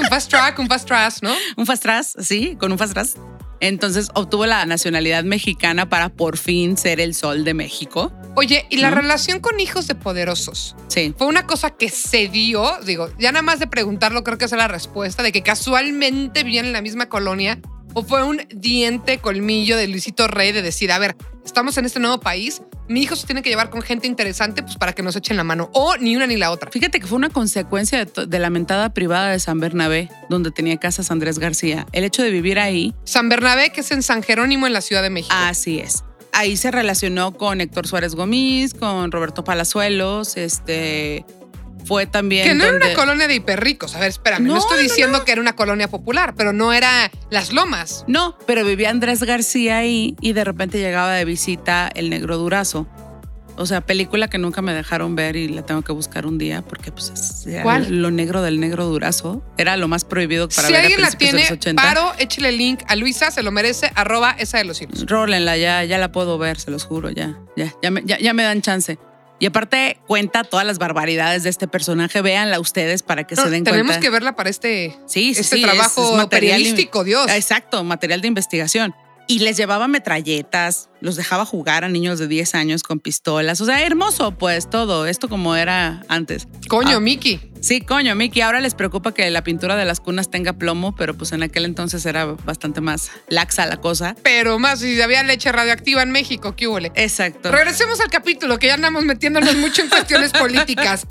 Un 0.00 0.04
fast 0.08 0.30
track, 0.30 0.58
un 0.60 0.68
fast 0.68 0.86
track, 0.86 1.14
¿no? 1.22 1.32
un 1.56 1.66
fast 1.66 1.82
track, 1.82 2.06
sí, 2.20 2.56
con 2.58 2.70
un 2.70 2.78
fast 2.78 2.92
track. 2.92 3.08
Entonces 3.62 4.10
obtuvo 4.14 4.44
la 4.44 4.66
nacionalidad 4.66 5.22
mexicana 5.22 5.88
para 5.88 6.08
por 6.08 6.36
fin 6.36 6.76
ser 6.76 7.00
el 7.00 7.14
sol 7.14 7.44
de 7.44 7.54
México. 7.54 8.12
Oye, 8.34 8.66
y 8.70 8.78
la 8.78 8.90
¿No? 8.90 8.96
relación 8.96 9.38
con 9.38 9.60
hijos 9.60 9.86
de 9.86 9.94
poderosos. 9.94 10.74
Sí. 10.88 11.14
Fue 11.16 11.28
una 11.28 11.46
cosa 11.46 11.70
que 11.70 11.88
se 11.88 12.26
dio, 12.26 12.78
digo, 12.84 13.08
ya 13.20 13.30
nada 13.30 13.42
más 13.42 13.60
de 13.60 13.68
preguntarlo 13.68 14.24
creo 14.24 14.36
que 14.36 14.46
esa 14.46 14.56
es 14.56 14.58
la 14.58 14.66
respuesta, 14.66 15.22
de 15.22 15.30
que 15.30 15.44
casualmente 15.44 16.42
vivían 16.42 16.66
en 16.66 16.72
la 16.72 16.82
misma 16.82 17.08
colonia, 17.08 17.60
o 17.94 18.02
fue 18.02 18.22
un 18.24 18.42
diente 18.54 19.18
colmillo 19.18 19.76
de 19.76 19.88
Luisito 19.88 20.28
Rey 20.28 20.52
de 20.52 20.62
decir, 20.62 20.92
a 20.92 20.98
ver, 20.98 21.16
estamos 21.44 21.76
en 21.78 21.84
este 21.84 22.00
nuevo 22.00 22.20
país, 22.20 22.62
mi 22.88 23.02
hijo 23.02 23.16
se 23.16 23.26
tiene 23.26 23.42
que 23.42 23.50
llevar 23.50 23.70
con 23.70 23.82
gente 23.82 24.06
interesante 24.06 24.62
pues 24.62 24.76
para 24.76 24.92
que 24.92 25.02
nos 25.02 25.16
echen 25.16 25.36
la 25.36 25.44
mano, 25.44 25.70
o 25.72 25.96
ni 25.96 26.16
una 26.16 26.26
ni 26.26 26.36
la 26.36 26.50
otra. 26.50 26.70
Fíjate 26.70 27.00
que 27.00 27.06
fue 27.06 27.16
una 27.16 27.30
consecuencia 27.30 28.04
de, 28.04 28.26
de 28.26 28.38
la 28.38 28.50
mentada 28.50 28.92
privada 28.92 29.30
de 29.30 29.38
San 29.38 29.60
Bernabé, 29.60 30.10
donde 30.28 30.50
tenía 30.50 30.76
casas 30.76 31.10
Andrés 31.10 31.38
García. 31.38 31.86
El 31.92 32.04
hecho 32.04 32.22
de 32.22 32.30
vivir 32.30 32.58
ahí, 32.58 32.94
San 33.04 33.28
Bernabé, 33.28 33.70
que 33.70 33.80
es 33.80 33.90
en 33.90 34.02
San 34.02 34.22
Jerónimo, 34.22 34.66
en 34.66 34.72
la 34.72 34.80
Ciudad 34.80 35.02
de 35.02 35.10
México. 35.10 35.34
así 35.36 35.78
es. 35.78 36.04
Ahí 36.34 36.56
se 36.56 36.70
relacionó 36.70 37.34
con 37.34 37.60
Héctor 37.60 37.86
Suárez 37.86 38.14
Gómez, 38.14 38.72
con 38.72 39.12
Roberto 39.12 39.44
Palazuelos, 39.44 40.38
este 40.38 41.26
fue 41.84 42.06
también 42.06 42.44
que 42.46 42.54
no 42.54 42.64
era 42.64 42.72
donde- 42.72 42.86
una 42.88 42.94
colonia 42.96 43.26
de 43.28 43.34
hiperricos. 43.34 43.94
A 43.94 44.00
ver, 44.00 44.08
espérame, 44.08 44.44
no, 44.44 44.54
No, 44.54 44.58
estoy 44.60 44.76
no, 44.78 44.82
diciendo 44.82 45.24
que 45.24 45.32
era 45.32 45.40
una 45.40 45.54
colonia 45.56 45.88
popular, 45.88 46.34
pero 46.36 46.52
no 46.52 46.72
era 46.72 47.10
Las 47.30 47.52
Lomas. 47.52 48.04
No, 48.06 48.36
pero 48.46 48.64
vivía 48.64 48.90
Andrés 48.90 49.22
García 49.22 49.78
ahí 49.78 50.16
y 50.20 50.32
de 50.32 50.44
repente 50.44 50.78
llegaba 50.78 51.12
de 51.12 51.24
visita 51.24 51.90
el 51.94 52.10
negro 52.10 52.36
Durazo. 52.38 52.86
O 53.56 53.66
sea, 53.66 53.82
película 53.82 54.28
que 54.28 54.38
nunca 54.38 54.62
me 54.62 54.72
dejaron 54.72 55.14
ver 55.14 55.36
y 55.36 55.46
la 55.46 55.60
tengo 55.60 55.82
que 55.82 55.92
buscar 55.92 56.24
un 56.24 56.38
día 56.38 56.62
porque 56.62 56.90
pues 56.90 57.10
es 57.10 57.46
era 57.46 57.62
¿Cuál? 57.62 58.00
lo 58.00 58.10
negro 58.10 58.40
del 58.40 58.58
negro 58.58 58.86
Durazo. 58.86 59.44
Era 59.58 59.76
lo 59.76 59.88
más 59.88 60.04
prohibido 60.06 60.48
para 60.48 60.68
si 60.68 60.72
ver 60.72 60.80
a 60.80 60.84
alguien 60.86 61.00
la 61.02 61.08
principios 61.08 61.32
de 61.32 61.36
tiene, 61.38 61.50
los 61.50 61.58
80. 61.58 61.82
paro, 61.82 62.12
échale 62.18 62.52
link 62.52 62.80
a 62.88 62.96
Luisa, 62.96 63.30
se 63.30 63.42
lo 63.42 63.50
merece, 63.52 63.92
arroba 63.94 64.30
esa 64.38 64.56
de 64.56 64.64
los 64.64 64.80
hilos. 64.80 65.04
Rólenla, 65.06 65.58
ya, 65.58 65.84
ya 65.84 65.98
la 65.98 66.10
puedo 66.12 66.38
ver, 66.38 66.58
se 66.58 66.70
los 66.70 66.84
juro, 66.84 67.10
ya, 67.10 67.38
ya, 67.54 67.74
ya 67.82 67.90
me, 67.90 68.02
ya, 68.06 68.18
ya 68.18 68.32
me 68.32 68.42
dan 68.42 68.62
chance. 68.62 68.98
Y 69.42 69.46
aparte 69.46 69.98
cuenta 70.06 70.44
todas 70.44 70.64
las 70.64 70.78
barbaridades 70.78 71.42
de 71.42 71.50
este 71.50 71.66
personaje, 71.66 72.22
véanla 72.22 72.60
ustedes 72.60 73.02
para 73.02 73.24
que 73.24 73.34
No, 73.34 73.42
se 73.42 73.50
den 73.50 73.64
tenemos 73.64 73.88
cuenta. 73.88 74.00
que 74.00 74.08
verla 74.08 74.36
para 74.36 74.48
este, 74.48 74.96
Sí, 75.08 75.34
sí, 75.34 75.40
este 75.40 75.56
sí, 75.56 75.62
trabajo 75.62 76.10
es 76.10 76.16
material 76.16 76.28
periodístico, 76.58 77.02
Dios. 77.02 77.28
Exacto, 77.28 77.82
material 77.82 78.20
de 78.20 78.28
investigación. 78.28 78.94
Y 79.28 79.38
les 79.38 79.56
llevaba 79.56 79.88
metralletas, 79.88 80.88
los 81.00 81.16
dejaba 81.16 81.46
jugar 81.46 81.84
a 81.84 81.88
niños 81.88 82.18
de 82.18 82.26
10 82.28 82.54
años 82.54 82.82
con 82.82 82.98
pistolas. 83.00 83.60
O 83.60 83.64
sea, 83.64 83.80
hermoso, 83.82 84.32
pues 84.32 84.68
todo. 84.68 85.06
Esto 85.06 85.28
como 85.28 85.56
era 85.56 86.02
antes. 86.08 86.48
Coño, 86.68 86.96
Ah. 86.96 87.00
Miki. 87.00 87.40
Sí, 87.60 87.80
coño, 87.80 88.14
Miki, 88.16 88.40
ahora 88.40 88.60
les 88.60 88.74
preocupa 88.74 89.14
que 89.14 89.30
la 89.30 89.42
pintura 89.44 89.76
de 89.76 89.84
las 89.84 90.00
cunas 90.00 90.30
tenga 90.30 90.52
plomo, 90.54 90.94
pero 90.96 91.16
pues 91.16 91.30
en 91.32 91.42
aquel 91.44 91.64
entonces 91.64 92.04
era 92.04 92.24
bastante 92.26 92.80
más 92.80 93.10
laxa 93.28 93.64
la 93.66 93.76
cosa. 93.78 94.16
Pero 94.22 94.58
más, 94.58 94.80
si 94.80 95.00
había 95.00 95.22
leche 95.22 95.50
radioactiva 95.52 96.02
en 96.02 96.10
México, 96.10 96.54
¿qué 96.56 96.66
huele? 96.66 96.90
Exacto. 96.96 97.52
Regresemos 97.52 98.00
al 98.00 98.10
capítulo, 98.10 98.58
que 98.58 98.66
ya 98.66 98.74
andamos 98.74 99.04
metiéndonos 99.04 99.54
mucho 99.56 99.82
en 99.82 99.88
cuestiones 99.88 100.32
políticas. 100.38 101.06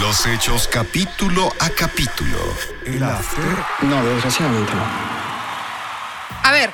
Los 0.00 0.26
hechos 0.26 0.68
capítulo 0.68 1.52
a 1.60 1.70
capítulo. 1.70 2.36
El 2.84 3.02
after. 3.04 3.44
No, 3.82 4.04
desgraciadamente 4.04 4.72
no. 4.74 5.25
A 6.46 6.52
ver, 6.52 6.70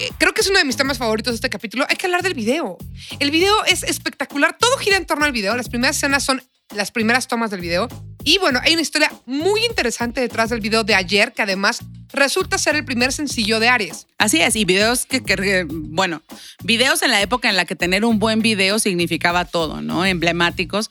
eh, 0.00 0.10
creo 0.18 0.34
que 0.34 0.40
es 0.40 0.48
uno 0.48 0.58
de 0.58 0.64
mis 0.64 0.76
temas 0.76 0.98
favoritos 0.98 1.30
de 1.30 1.36
este 1.36 1.48
capítulo. 1.48 1.86
Hay 1.88 1.94
que 1.94 2.06
hablar 2.06 2.24
del 2.24 2.34
video. 2.34 2.76
El 3.20 3.30
video 3.30 3.64
es 3.66 3.84
espectacular. 3.84 4.56
Todo 4.58 4.76
gira 4.78 4.96
en 4.96 5.06
torno 5.06 5.24
al 5.24 5.30
video. 5.30 5.56
Las 5.56 5.68
primeras 5.68 5.96
escenas 5.96 6.24
son 6.24 6.42
las 6.74 6.90
primeras 6.90 7.28
tomas 7.28 7.52
del 7.52 7.60
video. 7.60 7.86
Y 8.24 8.38
bueno, 8.38 8.58
hay 8.64 8.72
una 8.72 8.82
historia 8.82 9.12
muy 9.24 9.64
interesante 9.64 10.20
detrás 10.20 10.50
del 10.50 10.60
video 10.60 10.82
de 10.82 10.96
ayer 10.96 11.32
que 11.32 11.42
además 11.42 11.84
resulta 12.12 12.58
ser 12.58 12.74
el 12.74 12.84
primer 12.84 13.12
sencillo 13.12 13.60
de 13.60 13.68
Aries. 13.68 14.08
Así 14.18 14.40
es, 14.40 14.56
y 14.56 14.64
videos 14.64 15.06
que, 15.06 15.22
que, 15.22 15.64
bueno, 15.68 16.24
videos 16.64 17.00
en 17.02 17.12
la 17.12 17.22
época 17.22 17.48
en 17.48 17.54
la 17.54 17.64
que 17.64 17.76
tener 17.76 18.04
un 18.04 18.18
buen 18.18 18.42
video 18.42 18.80
significaba 18.80 19.44
todo, 19.44 19.82
¿no? 19.82 20.04
Emblemáticos. 20.04 20.90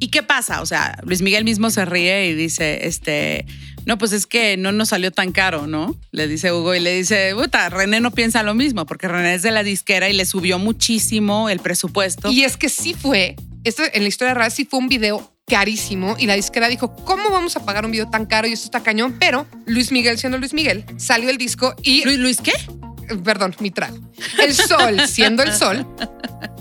¿Y 0.00 0.08
qué 0.08 0.24
pasa? 0.24 0.60
O 0.60 0.66
sea, 0.66 0.98
Luis 1.04 1.22
Miguel 1.22 1.44
mismo 1.44 1.70
se 1.70 1.84
ríe 1.84 2.26
y 2.26 2.34
dice, 2.34 2.88
este, 2.88 3.46
no, 3.86 3.98
pues 3.98 4.12
es 4.12 4.26
que 4.26 4.56
no 4.56 4.72
nos 4.72 4.90
salió 4.90 5.10
tan 5.10 5.32
caro, 5.32 5.66
¿no? 5.66 5.98
Le 6.10 6.26
dice 6.28 6.52
Hugo 6.52 6.74
y 6.74 6.80
le 6.80 6.94
dice, 6.94 7.32
puta, 7.34 7.68
René 7.68 8.00
no 8.00 8.10
piensa 8.10 8.42
lo 8.42 8.54
mismo, 8.54 8.86
porque 8.86 9.08
René 9.08 9.34
es 9.34 9.42
de 9.42 9.50
la 9.50 9.62
disquera 9.62 10.08
y 10.08 10.12
le 10.12 10.24
subió 10.24 10.58
muchísimo 10.58 11.48
el 11.48 11.60
presupuesto. 11.60 12.30
Y 12.30 12.44
es 12.44 12.56
que 12.56 12.68
sí 12.68 12.94
fue, 12.94 13.36
esto 13.64 13.82
en 13.92 14.02
la 14.02 14.08
historia 14.08 14.34
real 14.34 14.50
sí 14.50 14.64
fue 14.64 14.78
un 14.78 14.88
video 14.88 15.30
carísimo 15.46 16.16
y 16.18 16.26
la 16.26 16.34
disquera 16.34 16.68
dijo, 16.68 16.94
¿cómo 17.04 17.30
vamos 17.30 17.56
a 17.56 17.64
pagar 17.64 17.84
un 17.84 17.90
video 17.90 18.08
tan 18.08 18.26
caro 18.26 18.48
y 18.48 18.52
esto 18.52 18.64
está 18.64 18.82
cañón? 18.82 19.16
Pero 19.18 19.46
Luis 19.66 19.92
Miguel, 19.92 20.18
siendo 20.18 20.38
Luis 20.38 20.54
Miguel, 20.54 20.84
salió 20.96 21.28
el 21.30 21.36
disco 21.36 21.74
y... 21.82 22.04
¿Luis, 22.04 22.18
Luis 22.18 22.40
qué? 22.40 22.52
Perdón, 23.22 23.54
mi 23.60 23.70
trago. 23.70 23.98
El 24.42 24.54
sol, 24.54 25.06
siendo 25.06 25.42
el 25.42 25.52
sol, 25.52 25.86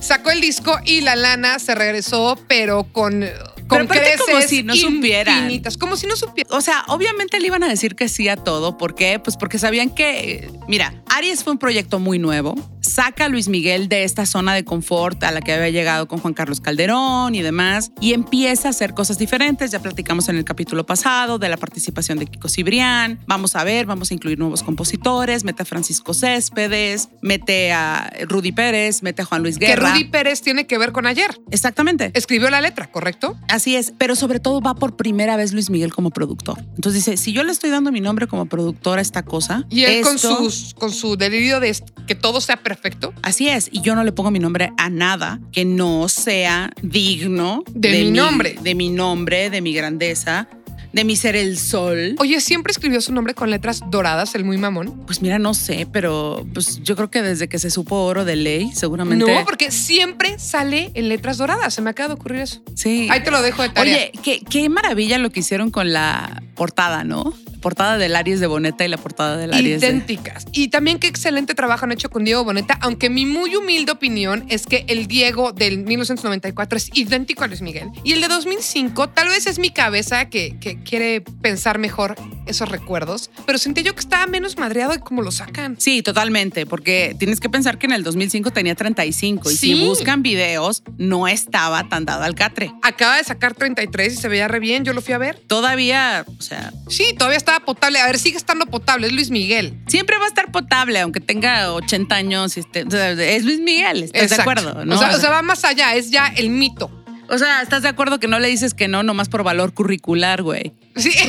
sacó 0.01 0.31
el 0.31 0.41
disco 0.41 0.77
y 0.85 0.99
la 1.01 1.15
lana 1.15 1.59
se 1.59 1.73
regresó, 1.73 2.37
pero 2.47 2.83
con 2.91 3.25
con 3.67 3.87
creces 3.87 4.21
como 4.25 4.41
si 4.41 4.63
no 4.63 4.75
supieran. 4.75 5.43
infinitas, 5.43 5.77
como 5.77 5.95
si 5.95 6.07
no 6.07 6.15
supieran. 6.15 6.55
O 6.55 6.61
sea, 6.61 6.83
obviamente 6.87 7.39
le 7.39 7.47
iban 7.47 7.63
a 7.63 7.67
decir 7.67 7.95
que 7.95 8.09
sí 8.09 8.27
a 8.27 8.37
todo. 8.37 8.77
¿Por 8.77 8.95
qué? 8.95 9.19
Pues 9.19 9.37
porque 9.37 9.57
sabían 9.59 9.89
que, 9.89 10.49
mira, 10.67 11.01
Aries 11.09 11.43
fue 11.43 11.53
un 11.53 11.59
proyecto 11.59 11.99
muy 11.99 12.19
nuevo. 12.19 12.55
Saca 12.81 13.25
a 13.25 13.29
Luis 13.29 13.47
Miguel 13.47 13.87
de 13.87 14.03
esta 14.03 14.25
zona 14.25 14.53
de 14.53 14.65
confort 14.65 15.23
a 15.23 15.31
la 15.31 15.41
que 15.41 15.53
había 15.53 15.69
llegado 15.69 16.07
con 16.07 16.19
Juan 16.19 16.33
Carlos 16.33 16.59
Calderón 16.59 17.33
y 17.33 17.41
demás 17.41 17.91
y 18.01 18.13
empieza 18.13 18.67
a 18.67 18.71
hacer 18.71 18.93
cosas 18.93 19.17
diferentes. 19.17 19.71
Ya 19.71 19.79
platicamos 19.79 20.27
en 20.27 20.35
el 20.35 20.43
capítulo 20.43 20.85
pasado 20.85 21.39
de 21.39 21.47
la 21.47 21.55
participación 21.55 22.19
de 22.19 22.25
Kiko 22.25 22.49
Cibrián. 22.49 23.19
Vamos 23.25 23.55
a 23.55 23.63
ver, 23.63 23.85
vamos 23.85 24.11
a 24.11 24.13
incluir 24.13 24.37
nuevos 24.37 24.63
compositores. 24.63 25.45
Mete 25.45 25.63
a 25.63 25.65
Francisco 25.65 26.13
Céspedes, 26.13 27.07
mete 27.21 27.71
a 27.71 28.11
Rudy 28.27 28.51
Pérez, 28.51 29.01
mete 29.01 29.21
a 29.21 29.25
Juan 29.25 29.43
Luis 29.43 29.57
Que 29.57 29.67
Guerra. 29.67 29.91
Rudy 29.91 30.05
Pérez 30.05 30.41
tiene 30.41 30.67
que 30.67 30.77
ver 30.77 30.91
con 30.91 31.07
ayer. 31.07 31.39
Exactamente. 31.51 32.11
Escribió 32.13 32.49
la 32.49 32.59
letra, 32.59 32.91
¿correcto? 32.91 33.37
Así 33.53 33.75
es, 33.75 33.93
pero 33.99 34.15
sobre 34.15 34.39
todo 34.39 34.61
va 34.61 34.73
por 34.73 34.95
primera 34.95 35.37
vez 35.37 35.53
Luis 35.53 35.69
Miguel 35.69 35.93
como 35.93 36.09
productor. 36.09 36.57
Entonces 36.73 37.05
dice, 37.05 37.17
si 37.17 37.33
yo 37.33 37.43
le 37.43 37.51
estoy 37.51 37.69
dando 37.69 37.91
mi 37.91 38.01
nombre 38.01 38.25
como 38.25 38.47
productor 38.47 38.97
a 38.97 39.01
esta 39.03 39.23
cosa, 39.23 39.63
Y 39.69 39.83
él 39.83 40.03
con, 40.03 40.17
sus, 40.17 40.73
con 40.73 40.91
su 40.91 41.17
delirio 41.17 41.59
de 41.59 41.77
que 42.07 42.15
todo 42.15 42.41
sea 42.41 42.57
perfecto. 42.57 43.13
Así 43.21 43.49
es, 43.49 43.69
y 43.71 43.81
yo 43.81 43.93
no 43.93 44.03
le 44.03 44.11
pongo 44.11 44.31
mi 44.31 44.39
nombre 44.39 44.73
a 44.79 44.89
nada 44.89 45.39
que 45.51 45.65
no 45.65 46.09
sea 46.09 46.71
digno 46.81 47.63
De 47.69 47.91
mi 47.91 48.09
nombre. 48.09 48.57
de 48.59 48.73
mi 48.73 48.89
nombre, 48.89 49.51
de 49.51 49.61
mi 49.61 49.71
grandeza, 49.71 50.47
de 50.93 51.03
mi 51.03 51.15
ser 51.15 51.35
el 51.35 51.57
sol. 51.57 52.15
Oye, 52.19 52.39
siempre 52.39 52.71
escribió 52.71 53.01
su 53.01 53.11
nombre 53.11 53.33
con 53.33 53.49
letras 53.49 53.81
doradas, 53.89 54.35
el 54.35 54.45
muy 54.45 54.57
mamón. 54.57 55.03
Pues 55.05 55.21
mira, 55.21 55.39
no 55.39 55.53
sé, 55.53 55.87
pero 55.91 56.45
pues 56.53 56.81
yo 56.83 56.95
creo 56.95 57.09
que 57.09 57.21
desde 57.21 57.49
que 57.49 57.59
se 57.59 57.69
supo 57.71 58.03
oro 58.03 58.23
de 58.25 58.35
ley, 58.35 58.71
seguramente. 58.73 59.25
No, 59.25 59.43
porque 59.43 59.71
siempre 59.71 60.37
sale 60.39 60.91
en 60.93 61.09
letras 61.09 61.37
doradas. 61.37 61.73
Se 61.73 61.81
me 61.81 61.89
acaba 61.89 62.09
de 62.09 62.13
ocurrir 62.13 62.41
eso. 62.41 62.61
sí. 62.75 63.07
Ahí 63.09 63.23
te 63.23 63.31
lo 63.31 63.41
dejo 63.41 63.61
de 63.63 63.69
tarea. 63.69 63.95
Oye, 63.95 64.11
qué, 64.23 64.39
qué 64.47 64.69
maravilla 64.69 65.17
lo 65.17 65.31
que 65.31 65.41
hicieron 65.41 65.71
con 65.71 65.91
la 65.91 66.43
portada, 66.55 67.03
¿no? 67.03 67.33
Portada 67.63 67.97
del 67.97 68.15
Aries 68.15 68.39
de 68.41 68.47
Boneta 68.47 68.85
y 68.85 68.89
la 68.89 68.97
portada 68.97 69.37
del 69.37 69.53
Aries 69.53 69.81
de... 69.81 69.87
idénticas. 69.87 70.45
Y 70.51 70.67
también 70.67 70.99
qué 70.99 71.07
excelente 71.07 71.55
trabajo 71.55 71.85
han 71.85 71.91
hecho 71.93 72.09
con 72.09 72.23
Diego 72.25 72.43
Boneta, 72.43 72.77
aunque 72.81 73.09
mi 73.09 73.25
muy 73.25 73.55
humilde 73.55 73.91
opinión 73.93 74.45
es 74.49 74.67
que 74.67 74.83
el 74.89 75.07
Diego 75.07 75.53
del 75.53 75.77
1994 75.79 76.77
es 76.77 76.89
idéntico 76.93 77.43
a 77.43 77.47
Luis 77.47 77.61
Miguel. 77.61 77.87
Y 78.03 78.13
el 78.13 78.21
de 78.21 78.27
2005 78.27 79.09
tal 79.09 79.29
vez 79.29 79.47
es 79.47 79.57
mi 79.59 79.69
cabeza 79.71 80.29
que, 80.29 80.57
que 80.59 80.77
quiere 80.83 81.21
pensar 81.21 81.79
mejor 81.79 82.15
esos 82.45 82.67
recuerdos, 82.69 83.31
pero 83.45 83.57
sentí 83.57 83.81
yo 83.83 83.93
que 83.93 84.01
estaba 84.01 84.27
menos 84.27 84.57
madreado 84.57 84.91
de 84.91 84.99
cómo 84.99 85.21
lo 85.21 85.31
sacan. 85.31 85.77
Sí, 85.79 86.01
totalmente, 86.03 86.65
porque 86.65 87.15
tienes 87.17 87.39
que 87.39 87.49
pensar 87.49 87.77
que 87.77 87.85
en 87.85 87.93
el 87.93 88.03
2005 88.03 88.51
tenía 88.51 88.75
35 88.75 89.49
y 89.49 89.55
Sí. 89.55 89.73
si 89.77 89.85
buscan 89.87 90.21
videos 90.21 90.83
no 90.97 91.27
estaba 91.29 91.87
tan 91.87 92.03
dado 92.03 92.23
al 92.23 92.35
catre. 92.35 92.73
Acaba 92.81 93.15
de 93.17 93.23
sacar 93.23 93.53
33 93.53 94.13
y 94.13 94.17
se 94.17 94.27
veía 94.27 94.49
re 94.49 94.59
bien, 94.59 94.83
yo 94.83 94.91
lo 94.91 95.01
fui 95.01 95.13
a 95.13 95.17
ver. 95.17 95.39
Todavía, 95.47 96.25
o 96.37 96.41
sea, 96.41 96.73
Sí, 96.89 97.05
todavía 97.17 97.37
estaba 97.53 97.65
potable. 97.65 97.99
A 97.99 98.05
ver, 98.07 98.19
sigue 98.19 98.37
estando 98.37 98.65
potable, 98.65 99.07
es 99.07 99.13
Luis 99.13 99.29
Miguel. 99.29 99.77
siempre 99.87 100.17
va 100.17 100.25
a 100.25 100.27
estar 100.27 100.51
potable, 100.51 100.99
aunque 100.99 101.19
tenga 101.19 101.71
80 101.73 102.15
años. 102.15 102.57
o 102.57 102.61
sea, 102.91 103.11
es 103.11 103.43
Luis 103.45 103.59
Miguel, 103.59 104.03
¿estás 104.03 104.29
de 104.29 104.35
acuerdo? 104.41 104.85
¿no? 104.85 104.95
O, 104.95 104.97
sea, 104.97 105.07
O 105.07 105.09
o 105.09 105.13
sea, 105.13 105.19
sea, 105.21 105.29
va 105.29 105.41
más 105.41 105.63
allá, 105.65 105.93
es 105.95 106.09
ya 106.11 106.27
el 106.35 106.49
mito. 106.49 106.89
o 107.29 107.37
sea, 107.37 107.61
¿estás 107.61 107.83
de 107.83 107.89
acuerdo 107.89 108.19
que 108.19 108.27
no 108.27 108.39
le 108.39 108.47
dices 108.47 108.73
que 108.73 108.87
no 108.87 109.03
nomás 109.03 109.29
por 109.29 109.43
valor 109.43 109.73
curricular, 109.73 110.41
güey? 110.41 110.73
Sí, 110.95 111.11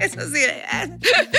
Eso 0.00 0.20
sí. 0.32 0.40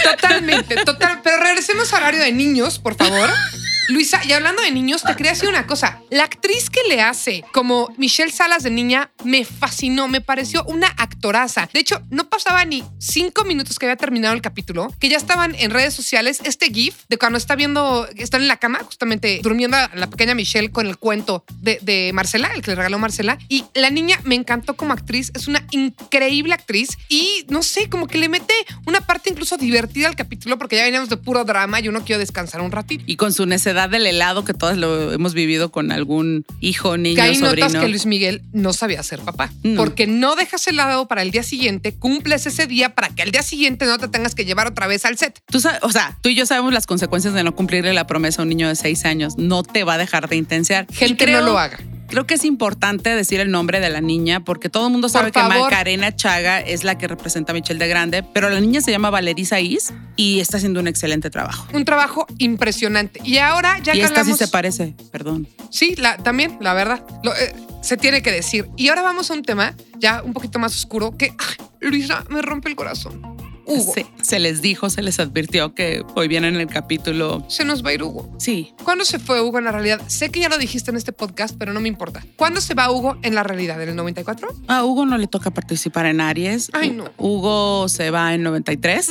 totalmente, 0.04 0.76
total. 0.84 1.22
Pero 1.24 1.38
regresemos 1.42 1.94
al 1.94 2.02
horario 2.04 2.20
de 2.22 2.32
niños, 2.34 2.78
por 2.80 2.96
favor. 2.96 3.30
Luisa, 3.90 4.22
y 4.24 4.34
hablando 4.34 4.62
de 4.62 4.70
niños, 4.70 5.02
te 5.02 5.16
quería 5.16 5.32
decir 5.32 5.50
una 5.50 5.66
cosa. 5.66 6.00
La 6.12 6.24
actriz 6.24 6.70
que 6.70 6.82
le 6.88 7.02
hace 7.02 7.44
como 7.52 7.92
Michelle 7.98 8.32
Salas 8.32 8.62
de 8.62 8.70
niña 8.70 9.10
me 9.24 9.44
fascinó, 9.46 10.08
me 10.08 10.22
pareció 10.22 10.64
una 10.66 10.88
actoraza. 10.96 11.68
De 11.74 11.80
hecho, 11.80 12.00
no 12.12 12.30
pasaba 12.30 12.64
ni 12.66 12.84
cinco 13.00 13.46
minutos 13.46 13.80
que 13.80 13.88
había 13.88 13.96
terminado 13.96 14.36
el 14.36 14.44
capítulo, 14.44 14.94
que 15.00 15.10
ya 15.10 15.18
estaban 15.18 15.56
en 15.56 15.72
redes 15.72 15.96
sociales 15.96 16.40
este 16.44 16.68
GIF 16.68 16.98
de 17.10 17.18
cuando 17.18 17.40
está 17.40 17.56
viendo, 17.56 18.08
están 18.16 18.44
en 18.44 18.48
la 18.48 18.58
cama, 18.58 18.80
justamente 18.84 19.40
durmiendo 19.42 19.76
a 19.76 19.90
la 19.96 20.08
pequeña 20.08 20.36
Michelle 20.36 20.70
con 20.70 20.86
el 20.86 20.98
cuento 20.98 21.44
de, 21.60 21.80
de 21.82 22.12
Marcela, 22.14 22.52
el 22.54 22.62
que 22.62 22.70
le 22.70 22.76
regaló 22.76 23.00
Marcela. 23.00 23.40
Y 23.50 23.66
la 23.74 23.90
niña 23.90 24.20
me 24.24 24.36
encantó 24.36 24.76
como 24.76 24.94
actriz, 24.94 25.32
es 25.34 25.48
una 25.48 25.66
increíble 25.72 26.54
actriz 26.54 26.90
y 27.08 27.44
no 27.50 27.64
sé, 27.64 27.90
como 27.90 28.06
que 28.06 28.20
le 28.20 28.30
mete 28.30 28.54
una 28.86 29.02
parte 29.02 29.32
incluso 29.32 29.58
divertida 29.58 30.08
al 30.08 30.16
capítulo 30.16 30.60
porque 30.60 30.76
ya 30.76 30.84
veníamos 30.84 31.10
de 31.10 31.18
puro 31.18 31.44
drama 31.44 31.80
y 31.80 31.88
uno 31.88 32.06
quiero 32.06 32.20
descansar 32.20 32.62
un 32.62 32.72
ratito. 32.72 33.04
Y 33.08 33.16
con 33.16 33.34
su 33.34 33.48
necedad 33.48 33.79
del 33.88 34.06
helado 34.06 34.44
que 34.44 34.54
todos 34.54 34.78
lo 34.78 35.14
hemos 35.14 35.34
vivido 35.34 35.72
con 35.72 35.92
algún 35.92 36.46
hijo, 36.60 36.98
niño, 36.98 37.22
que 37.24 37.36
sobrino. 37.36 37.68
notas 37.70 37.82
que 37.82 37.88
Luis 37.88 38.06
Miguel 38.06 38.42
no 38.52 38.74
sabía 38.74 39.02
ser 39.04 39.20
papá. 39.22 39.52
No. 39.64 39.78
Porque 39.82 40.08
no 40.08 40.36
dejas 40.36 40.66
el 40.68 40.76
helado 40.76 41.08
para 41.08 41.22
el 41.22 41.32
día 41.32 41.44
siguiente, 41.44 41.94
cumples 41.96 42.46
ese 42.46 42.68
día 42.68 42.96
para 42.96 43.10
que 43.10 43.22
al 43.22 43.32
día 43.32 43.44
siguiente 43.44 43.86
no 43.86 43.98
te 43.98 44.08
tengas 44.08 44.36
que 44.36 44.46
llevar 44.46 44.68
otra 44.68 44.88
vez 44.88 45.06
al 45.06 45.18
set. 45.18 45.40
Tú 45.50 45.60
sabes, 45.60 45.80
o 45.84 45.92
sea, 45.92 46.18
tú 46.22 46.30
y 46.30 46.36
yo 46.36 46.46
sabemos 46.46 46.74
las 46.74 46.88
consecuencias 46.88 47.34
de 47.34 47.44
no 47.44 47.56
cumplirle 47.56 47.94
la 47.94 48.08
promesa 48.08 48.42
a 48.42 48.44
un 48.44 48.50
niño 48.50 48.68
de 48.68 48.76
seis 48.76 49.06
años. 49.06 49.38
No 49.38 49.64
te 49.64 49.84
va 49.84 49.94
a 49.94 49.98
dejar 49.98 50.28
de 50.28 50.36
intensiar. 50.36 50.86
Y 50.90 50.96
Gente 50.96 51.26
creo- 51.26 51.42
no 51.42 51.48
lo 51.54 51.60
haga. 51.60 51.80
Creo 52.10 52.26
que 52.26 52.34
es 52.34 52.44
importante 52.44 53.10
decir 53.16 53.40
el 53.40 53.52
nombre 53.52 53.80
de 53.80 53.90
la 53.90 54.02
niña 54.02 54.40
porque 54.44 54.70
todo 54.70 54.88
el 54.88 54.92
mundo 54.92 55.10
sabe 55.10 55.32
que. 55.32 55.40
Macarena 55.42 56.16
Chaga 56.16 56.60
es 56.60 56.84
la 56.84 56.98
que 56.98 57.08
representa 57.08 57.52
a 57.52 57.56
Michelle 57.56 57.80
de 57.80 57.88
Grande, 57.88 58.24
pero 58.24 58.50
la 58.50 58.60
niña 58.60 58.82
se 58.82 58.92
llama 58.92 59.10
Valerisa 59.10 59.60
Is 59.60 59.94
y 60.16 60.40
está 60.40 60.58
haciendo 60.58 60.80
un 60.80 60.88
excelente 60.88 61.30
trabajo. 61.30 61.68
Un 61.74 61.86
trabajo 61.86 62.26
impresionante. 62.40 63.22
Y 63.24 63.38
ahora 63.38 63.80
ya 63.80 63.94
y 63.96 64.00
que 64.00 64.06
esta 64.06 64.24
sí 64.24 64.32
hablamos- 64.32 64.38
se 64.38 64.48
parece, 64.48 64.96
perdón. 65.12 65.48
Sí, 65.70 65.96
la, 65.98 66.18
también, 66.18 66.58
la 66.62 66.74
verdad. 66.74 67.04
Lo, 67.24 67.34
eh, 67.36 67.54
se 67.82 67.96
tiene 67.96 68.22
que 68.22 68.32
decir. 68.32 68.68
Y 68.76 68.90
ahora 68.90 69.04
vamos 69.04 69.30
a 69.32 69.34
un 69.34 69.44
tema 69.44 69.76
ya 69.98 70.22
un 70.24 70.34
poquito 70.34 70.60
más 70.60 70.76
oscuro 70.76 71.16
que, 71.16 71.28
ay, 71.38 71.66
Luisa, 71.80 72.26
me 72.30 72.42
rompe 72.42 72.70
el 72.70 72.76
corazón. 72.76 73.22
Hugo. 73.70 73.94
Se, 73.94 74.06
se 74.22 74.40
les 74.40 74.62
dijo, 74.62 74.90
se 74.90 75.02
les 75.02 75.20
advirtió 75.20 75.74
que 75.74 76.04
hoy 76.16 76.28
viene 76.28 76.48
en 76.48 76.56
el 76.56 76.68
capítulo. 76.68 77.46
Se 77.48 77.66
nos 77.66 77.84
va 77.86 77.90
a 77.90 77.94
ir 77.94 78.04
Hugo. 78.04 78.30
Sí, 78.38 78.74
¿Cuándo 78.84 79.06
se 79.06 79.20
fue 79.20 79.42
Hugo 79.42 79.60
en 79.60 79.66
la 79.66 79.72
realidad? 79.72 80.02
Sé 80.08 80.30
que 80.30 80.40
ya 80.40 80.50
lo 80.50 80.58
dijiste 80.58 80.92
en 80.92 80.98
este 80.98 81.12
podcast, 81.12 81.56
pero 81.58 81.74
no 81.74 81.80
me 81.80 81.88
importa. 81.88 82.24
¿Cuándo 82.36 82.62
se 82.62 82.74
va 82.74 82.92
Hugo 82.92 83.18
en 83.22 83.36
la 83.36 83.44
realidad? 83.44 83.82
¿En 83.82 83.90
el 83.90 83.96
94? 83.96 84.50
a 84.68 84.84
Hugo 84.84 85.06
no 85.06 85.18
le 85.18 85.28
toca 85.28 85.52
participar 85.52 86.06
en 86.06 86.22
Aries. 86.22 86.70
Ay, 86.74 86.92
no. 86.92 87.06
Hugo 87.18 87.88
se 87.90 88.12
va 88.12 88.34
en 88.34 88.44
93. 88.44 89.10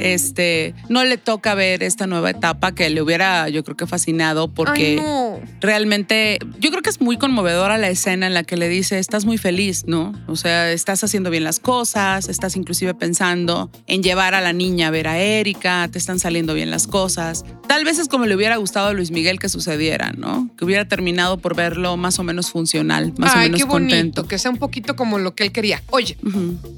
Este, 0.00 0.74
no 0.88 1.04
le 1.04 1.18
toca 1.18 1.54
ver 1.54 1.82
esta 1.82 2.06
nueva 2.06 2.30
etapa 2.30 2.74
que 2.74 2.90
le 2.90 3.00
hubiera, 3.02 3.48
yo 3.48 3.62
creo 3.64 3.76
que 3.76 3.86
fascinado 3.86 4.48
porque 4.48 4.98
Ay, 4.98 5.04
no. 5.04 5.40
realmente 5.60 6.38
yo 6.58 6.70
creo 6.70 6.82
que 6.82 6.90
es 6.90 7.00
muy 7.00 7.16
conmovedora 7.16 7.78
la 7.78 7.88
escena 7.88 8.26
en 8.26 8.34
la 8.34 8.42
que 8.44 8.56
le 8.56 8.68
dice, 8.68 8.98
estás 8.98 9.24
muy 9.24 9.38
feliz, 9.38 9.84
¿no? 9.86 10.12
O 10.26 10.36
sea, 10.36 10.70
estás 10.72 11.02
haciendo 11.04 11.30
bien 11.30 11.44
las 11.44 11.60
cosas, 11.60 12.28
estás 12.28 12.56
inclusive 12.56 12.94
pensando 12.94 13.70
en 13.86 14.02
llevar 14.02 14.34
a 14.34 14.40
la 14.40 14.52
niña 14.52 14.88
a 14.88 14.90
ver 14.90 15.08
a 15.08 15.18
Erika, 15.18 15.88
te 15.90 15.98
están 15.98 16.18
saliendo 16.18 16.54
bien 16.54 16.70
las 16.70 16.86
cosas. 16.86 17.44
Tal 17.68 17.84
vez 17.84 17.98
es 17.98 18.08
como 18.08 18.26
le 18.26 18.34
hubiera 18.36 18.56
gustado 18.56 18.88
a 18.88 18.92
Luis 18.92 19.10
Miguel 19.10 19.38
que 19.38 19.48
sucediera, 19.48 20.12
¿no? 20.16 20.50
Que 20.58 20.64
hubiera 20.64 20.86
terminado 20.86 21.38
por 21.38 21.54
verlo 21.56 21.96
más 21.96 22.18
o 22.18 22.22
menos 22.22 22.50
funcional, 22.50 23.12
más 23.18 23.32
Ay, 23.34 23.38
o 23.38 23.42
menos 23.44 23.60
qué 23.60 23.64
bonito, 23.64 23.94
contento. 23.94 24.28
que 24.28 24.38
sea 24.38 24.50
un 24.50 24.58
poquito 24.58 24.96
como 24.96 25.18
lo 25.18 25.34
que 25.34 25.44
él 25.44 25.52
quería. 25.52 25.82
Oye, 25.90 26.16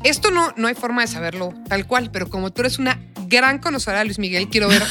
esto 0.04 0.30
no, 0.30 0.52
no 0.56 0.68
hay 0.68 0.74
forma 0.74 1.02
de 1.02 1.08
saberlo 1.08 1.52
tal 1.68 1.86
cual, 1.86 2.10
pero 2.12 2.28
como 2.30 2.50
tú 2.52 2.62
eres 2.62 2.78
una 2.78 3.00
gran 3.26 3.58
conocedora 3.58 4.00
de 4.00 4.06
Luis 4.06 4.18
Miguel, 4.18 4.48
quiero 4.48 4.68
ver, 4.68 4.82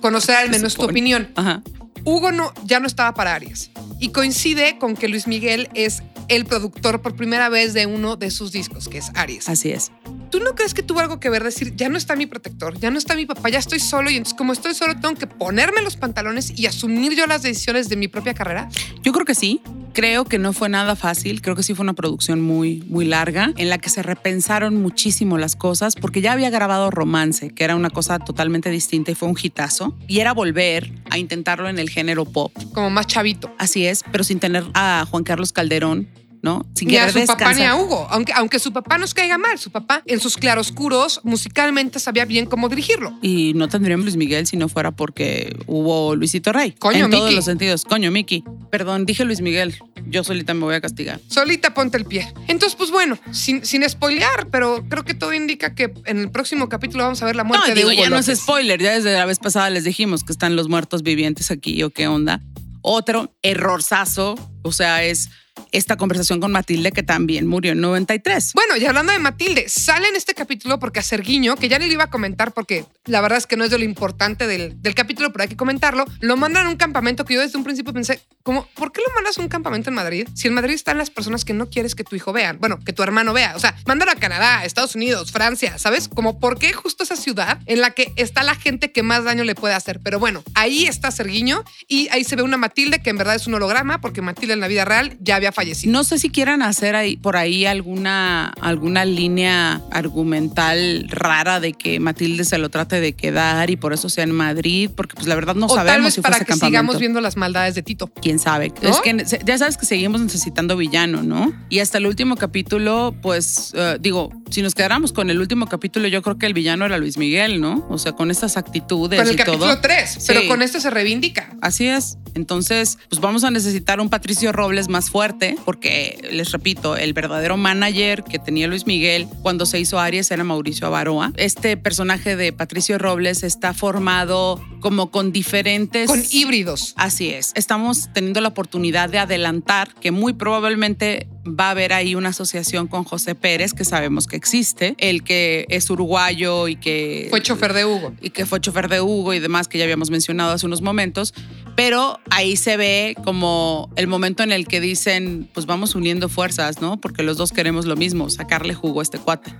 conocer 0.00 0.36
al 0.36 0.50
menos 0.50 0.74
tu 0.74 0.84
opinión. 0.84 1.30
Ajá. 1.36 1.62
Hugo 2.04 2.30
no, 2.32 2.52
ya 2.64 2.80
no 2.80 2.86
estaba 2.86 3.14
para 3.14 3.34
Aries. 3.34 3.70
Y 3.98 4.10
coincide 4.10 4.78
con 4.78 4.94
que 4.94 5.08
Luis 5.08 5.26
Miguel 5.26 5.68
es 5.74 6.02
el 6.28 6.44
productor 6.44 7.02
por 7.02 7.16
primera 7.16 7.48
vez 7.48 7.74
de 7.74 7.86
uno 7.86 8.16
de 8.16 8.30
sus 8.30 8.52
discos, 8.52 8.88
que 8.88 8.98
es 8.98 9.10
Aries. 9.14 9.48
Así 9.48 9.70
es. 9.70 9.90
¿tú 10.30 10.40
no 10.40 10.54
crees 10.54 10.74
que 10.74 10.82
tuvo 10.82 11.00
algo 11.00 11.20
que 11.20 11.30
ver 11.30 11.42
decir, 11.42 11.74
ya 11.76 11.88
no 11.88 11.96
está 11.96 12.16
mi 12.16 12.26
protector, 12.26 12.78
ya 12.78 12.90
no 12.90 12.98
está 12.98 13.16
mi 13.16 13.26
papá, 13.26 13.48
ya 13.48 13.58
estoy 13.58 13.80
solo 13.80 14.10
y 14.10 14.16
entonces 14.16 14.36
como 14.36 14.52
estoy 14.52 14.74
solo 14.74 14.94
tengo 15.00 15.14
que 15.14 15.26
ponerme 15.26 15.82
los 15.82 15.96
pantalones 15.96 16.52
y 16.58 16.66
asumir 16.66 17.14
yo 17.14 17.26
las 17.26 17.42
decisiones 17.42 17.88
de 17.88 17.96
mi 17.96 18.08
propia 18.08 18.34
carrera? 18.34 18.68
Yo 19.02 19.12
creo 19.12 19.24
que 19.24 19.34
sí. 19.34 19.60
Creo 19.96 20.26
que 20.26 20.38
no 20.38 20.52
fue 20.52 20.68
nada 20.68 20.94
fácil. 20.94 21.40
Creo 21.40 21.56
que 21.56 21.62
sí 21.62 21.72
fue 21.72 21.82
una 21.82 21.94
producción 21.94 22.42
muy, 22.42 22.84
muy 22.86 23.06
larga 23.06 23.54
en 23.56 23.70
la 23.70 23.78
que 23.78 23.88
se 23.88 24.02
repensaron 24.02 24.76
muchísimo 24.82 25.38
las 25.38 25.56
cosas 25.56 25.94
porque 25.96 26.20
ya 26.20 26.32
había 26.32 26.50
grabado 26.50 26.90
Romance, 26.90 27.48
que 27.48 27.64
era 27.64 27.74
una 27.74 27.88
cosa 27.88 28.18
totalmente 28.18 28.68
distinta 28.68 29.10
y 29.10 29.14
fue 29.14 29.26
un 29.26 29.38
hitazo. 29.42 29.96
Y 30.06 30.20
era 30.20 30.34
volver 30.34 30.92
a 31.08 31.16
intentarlo 31.16 31.70
en 31.70 31.78
el 31.78 31.88
género 31.88 32.26
pop. 32.26 32.52
Como 32.74 32.90
más 32.90 33.06
chavito. 33.06 33.50
Así 33.56 33.86
es, 33.86 34.04
pero 34.12 34.22
sin 34.22 34.38
tener 34.38 34.64
a 34.74 35.06
Juan 35.10 35.24
Carlos 35.24 35.54
Calderón 35.54 36.06
¿no? 36.46 36.64
Sin 36.76 36.86
Ni 36.86 36.96
a 36.96 37.10
su 37.10 37.26
papá 37.26 37.52
ni 37.54 37.64
a 37.64 37.74
Hugo. 37.74 38.06
Aunque, 38.08 38.32
aunque 38.32 38.60
su 38.60 38.72
papá 38.72 38.98
nos 38.98 39.14
caiga 39.14 39.36
mal, 39.36 39.58
su 39.58 39.72
papá 39.72 40.02
en 40.06 40.20
sus 40.20 40.36
claroscuros 40.36 41.20
musicalmente 41.24 41.98
sabía 41.98 42.24
bien 42.24 42.46
cómo 42.46 42.68
dirigirlo. 42.68 43.18
Y 43.20 43.52
no 43.54 43.68
tendríamos 43.68 44.04
Luis 44.04 44.16
Miguel 44.16 44.46
si 44.46 44.56
no 44.56 44.68
fuera 44.68 44.92
porque 44.92 45.56
hubo 45.66 46.14
Luisito 46.14 46.52
Rey. 46.52 46.70
Coño, 46.78 47.06
en 47.06 47.10
todos 47.10 47.34
los 47.34 47.44
sentidos. 47.44 47.84
Coño, 47.84 48.12
Miki. 48.12 48.44
Perdón, 48.70 49.06
dije 49.06 49.24
Luis 49.24 49.40
Miguel. 49.40 49.76
Yo 50.08 50.22
solita 50.22 50.54
me 50.54 50.60
voy 50.60 50.76
a 50.76 50.80
castigar. 50.80 51.20
Solita 51.26 51.74
ponte 51.74 51.96
el 51.96 52.04
pie. 52.04 52.32
Entonces, 52.46 52.76
pues 52.76 52.92
bueno, 52.92 53.18
sin, 53.32 53.66
sin 53.66 53.82
spoilear, 53.88 54.46
pero 54.52 54.84
creo 54.88 55.04
que 55.04 55.14
todo 55.14 55.34
indica 55.34 55.74
que 55.74 55.92
en 56.04 56.18
el 56.18 56.30
próximo 56.30 56.68
capítulo 56.68 57.02
vamos 57.02 57.20
a 57.22 57.26
ver 57.26 57.34
la 57.34 57.42
muerte 57.42 57.70
No, 57.70 57.74
de 57.74 57.84
Hugo 57.84 57.92
ya 57.92 58.08
no 58.08 58.18
es 58.18 58.26
spoiler. 58.26 58.80
Ya 58.80 58.92
desde 58.92 59.12
la 59.14 59.26
vez 59.26 59.40
pasada 59.40 59.68
les 59.68 59.82
dijimos 59.82 60.22
que 60.22 60.30
están 60.30 60.54
los 60.54 60.68
muertos 60.68 61.02
vivientes 61.02 61.50
aquí 61.50 61.82
o 61.82 61.90
qué 61.90 62.06
onda. 62.06 62.40
Otro 62.82 63.34
errorzazo, 63.42 64.36
o 64.62 64.70
sea, 64.70 65.02
es 65.02 65.28
esta 65.72 65.96
conversación 65.96 66.40
con 66.40 66.52
Matilde 66.52 66.92
que 66.92 67.02
también 67.02 67.46
murió 67.46 67.72
en 67.72 67.80
93. 67.80 68.52
Bueno, 68.54 68.76
y 68.76 68.84
hablando 68.84 69.12
de 69.12 69.18
Matilde, 69.18 69.68
sale 69.68 70.08
en 70.08 70.16
este 70.16 70.34
capítulo 70.34 70.78
porque 70.78 71.00
a 71.00 71.02
Serguiño, 71.02 71.56
que 71.56 71.68
ya 71.68 71.78
le 71.78 71.86
iba 71.86 72.04
a 72.04 72.10
comentar 72.10 72.52
porque 72.52 72.84
la 73.04 73.20
verdad 73.20 73.38
es 73.38 73.46
que 73.46 73.56
no 73.56 73.64
es 73.64 73.70
de 73.70 73.78
lo 73.78 73.84
importante 73.84 74.46
del, 74.46 74.80
del 74.82 74.94
capítulo, 74.94 75.32
pero 75.32 75.42
hay 75.42 75.48
que 75.48 75.56
comentarlo, 75.56 76.04
lo 76.20 76.36
mandan 76.36 76.66
a 76.66 76.70
un 76.70 76.76
campamento 76.76 77.24
que 77.24 77.34
yo 77.34 77.40
desde 77.40 77.58
un 77.58 77.64
principio 77.64 77.92
pensé, 77.92 78.20
como, 78.42 78.66
¿por 78.74 78.92
qué 78.92 79.00
lo 79.06 79.12
mandas 79.14 79.38
a 79.38 79.42
un 79.42 79.48
campamento 79.48 79.90
en 79.90 79.96
Madrid? 79.96 80.28
Si 80.34 80.46
en 80.48 80.54
Madrid 80.54 80.74
están 80.74 80.98
las 80.98 81.10
personas 81.10 81.44
que 81.44 81.52
no 81.52 81.68
quieres 81.68 81.94
que 81.94 82.04
tu 82.04 82.14
hijo 82.14 82.32
vean, 82.32 82.58
bueno, 82.60 82.78
que 82.78 82.92
tu 82.92 83.02
hermano 83.02 83.32
vea, 83.32 83.54
o 83.56 83.58
sea, 83.58 83.74
mándalo 83.86 84.12
a 84.12 84.14
Canadá, 84.14 84.64
Estados 84.64 84.94
Unidos, 84.94 85.32
Francia, 85.32 85.78
¿sabes? 85.78 86.08
Como, 86.08 86.38
¿por 86.38 86.58
qué 86.58 86.72
justo 86.72 87.02
esa 87.02 87.16
ciudad 87.16 87.58
en 87.66 87.80
la 87.80 87.90
que 87.90 88.12
está 88.16 88.42
la 88.42 88.54
gente 88.54 88.92
que 88.92 89.02
más 89.02 89.24
daño 89.24 89.44
le 89.44 89.54
puede 89.54 89.74
hacer? 89.74 90.00
Pero 90.00 90.18
bueno, 90.18 90.44
ahí 90.54 90.86
está 90.86 91.10
Serguiño 91.10 91.64
y 91.88 92.08
ahí 92.10 92.24
se 92.24 92.36
ve 92.36 92.42
una 92.42 92.56
Matilde 92.56 93.00
que 93.00 93.10
en 93.10 93.18
verdad 93.18 93.34
es 93.34 93.46
un 93.46 93.54
holograma 93.54 94.00
porque 94.00 94.22
Matilde 94.22 94.54
en 94.54 94.60
la 94.60 94.68
vida 94.68 94.84
real 94.84 95.16
ya 95.20 95.36
había 95.36 95.45
fallecido. 95.52 95.92
No 95.92 96.04
sé 96.04 96.18
si 96.18 96.30
quieran 96.30 96.62
hacer 96.62 96.96
ahí, 96.96 97.16
por 97.16 97.36
ahí 97.36 97.66
alguna, 97.66 98.48
alguna 98.60 99.04
línea 99.04 99.80
argumental 99.90 101.06
rara 101.08 101.60
de 101.60 101.72
que 101.72 102.00
Matilde 102.00 102.44
se 102.44 102.58
lo 102.58 102.68
trate 102.68 103.00
de 103.00 103.12
quedar 103.14 103.70
y 103.70 103.76
por 103.76 103.92
eso 103.92 104.08
sea 104.08 104.24
en 104.24 104.32
Madrid, 104.32 104.90
porque 104.94 105.14
pues 105.14 105.26
la 105.26 105.34
verdad 105.34 105.54
no 105.54 105.66
o 105.66 105.74
tal 105.74 105.86
sabemos 105.86 106.04
vez 106.06 106.14
si 106.14 106.20
para 106.20 106.38
que 106.38 106.44
campamento. 106.46 106.66
sigamos 106.66 106.98
viendo 106.98 107.20
las 107.20 107.36
maldades 107.36 107.74
de 107.74 107.82
Tito. 107.82 108.08
quién 108.20 108.38
sabe. 108.38 108.72
¿No? 108.82 108.88
Es 108.90 109.00
que 109.00 109.16
ya 109.44 109.58
sabes 109.58 109.76
que 109.76 109.86
seguimos 109.86 110.20
necesitando 110.20 110.76
villano, 110.76 111.22
¿no? 111.22 111.52
Y 111.68 111.78
hasta 111.80 111.98
el 111.98 112.06
último 112.06 112.36
capítulo, 112.36 113.14
pues 113.22 113.72
eh, 113.74 113.98
digo, 114.00 114.30
si 114.50 114.62
nos 114.62 114.74
quedáramos 114.74 115.12
con 115.12 115.30
el 115.30 115.40
último 115.40 115.66
capítulo, 115.66 116.08
yo 116.08 116.22
creo 116.22 116.38
que 116.38 116.46
el 116.46 116.54
villano 116.54 116.84
era 116.86 116.98
Luis 116.98 117.18
Miguel, 117.18 117.60
¿no? 117.60 117.86
O 117.90 117.98
sea, 117.98 118.12
con 118.12 118.30
estas 118.30 118.56
actitudes 118.56 119.18
Con 119.18 119.28
el 119.28 119.34
y 119.34 119.36
capítulo 119.36 119.66
todo. 119.66 119.80
3, 119.80 120.18
pero 120.26 120.40
Sí. 120.42 120.48
con 120.48 120.62
este 120.62 120.80
se 120.80 120.90
reivindica. 120.90 121.50
Así 121.60 121.86
es. 121.86 122.18
Entonces, 122.34 122.98
pues 123.08 123.20
vamos 123.20 123.44
a 123.44 123.50
necesitar 123.50 124.00
un 124.00 124.08
Patricio 124.10 124.52
Robles 124.52 124.88
más 124.88 125.10
fuerte, 125.10 125.56
porque 125.64 126.18
les 126.30 126.52
repito, 126.52 126.96
el 126.96 127.12
verdadero 127.12 127.56
manager 127.56 128.22
que 128.24 128.38
tenía 128.38 128.68
Luis 128.68 128.86
Miguel 128.86 129.26
cuando 129.42 129.64
se 129.66 129.80
hizo 129.80 129.98
Aries 129.98 130.30
era 130.30 130.44
Mauricio 130.44 130.86
Avaroa. 130.86 131.32
Este 131.36 131.76
personaje 131.76 132.36
de 132.36 132.52
Patricio 132.52 132.98
Robles 132.98 133.42
está 133.42 133.72
formado 133.74 134.62
como 134.80 135.10
con 135.10 135.32
diferentes. 135.32 136.08
Con 136.08 136.22
híbridos. 136.30 136.92
Así 136.96 137.30
es. 137.30 137.52
Estamos 137.54 138.10
teniendo 138.12 138.40
la 138.40 138.48
oportunidad 138.48 139.08
de 139.08 139.18
adelantar 139.18 139.94
que 139.94 140.10
muy 140.10 140.34
probablemente 140.34 141.28
va 141.46 141.68
a 141.68 141.70
haber 141.70 141.92
ahí 141.92 142.14
una 142.14 142.30
asociación 142.30 142.86
con 142.86 143.04
José 143.04 143.34
Pérez, 143.34 143.72
que 143.72 143.84
sabemos 143.84 144.26
que 144.26 144.36
existe, 144.36 144.94
el 144.98 145.22
que 145.22 145.66
es 145.68 145.88
uruguayo 145.90 146.68
y 146.68 146.76
que 146.76 147.26
Fue 147.30 147.40
chofer 147.42 147.72
de 147.72 147.84
Hugo. 147.84 148.12
y 148.20 148.30
que 148.30 148.46
fue 148.46 148.60
chofer 148.60 148.88
de 148.88 149.00
Hugo 149.00 149.34
y 149.34 149.38
demás 149.38 149.68
que 149.68 149.78
ya 149.78 149.84
habíamos 149.84 150.10
mencionado 150.10 150.52
hace 150.52 150.66
unos 150.66 150.82
momentos, 150.82 151.34
pero 151.76 152.18
ahí 152.30 152.56
se 152.56 152.76
ve 152.76 153.16
como 153.24 153.90
el 153.96 154.06
momento 154.06 154.42
en 154.42 154.52
el 154.52 154.66
que 154.66 154.80
dicen, 154.80 155.48
pues 155.52 155.66
vamos 155.66 155.94
uniendo 155.94 156.28
fuerzas, 156.28 156.80
¿no? 156.80 157.00
Porque 157.00 157.22
los 157.22 157.36
dos 157.36 157.52
queremos 157.52 157.86
lo 157.86 157.96
mismo, 157.96 158.28
sacarle 158.30 158.74
jugo 158.74 159.00
a 159.00 159.02
este 159.02 159.18
cuate. 159.18 159.52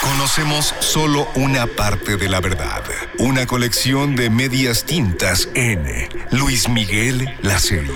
Conocemos 0.00 0.74
solo 0.80 1.28
una 1.34 1.66
parte 1.66 2.16
de 2.16 2.28
la 2.30 2.40
verdad. 2.40 2.82
Una 3.18 3.46
colección 3.46 4.16
de 4.16 4.30
medias 4.30 4.84
tintas 4.84 5.50
en 5.54 5.84
Luis 6.30 6.70
Miguel, 6.70 7.28
la 7.42 7.58
serie. 7.58 7.92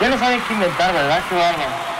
Ya 0.00 0.08
no 0.08 0.18
saben 0.18 0.40
qué 0.46 0.54
inventar, 0.54 0.92
¿verdad? 0.92 1.22
Qué 1.28 1.34
bárbaro. 1.34 1.92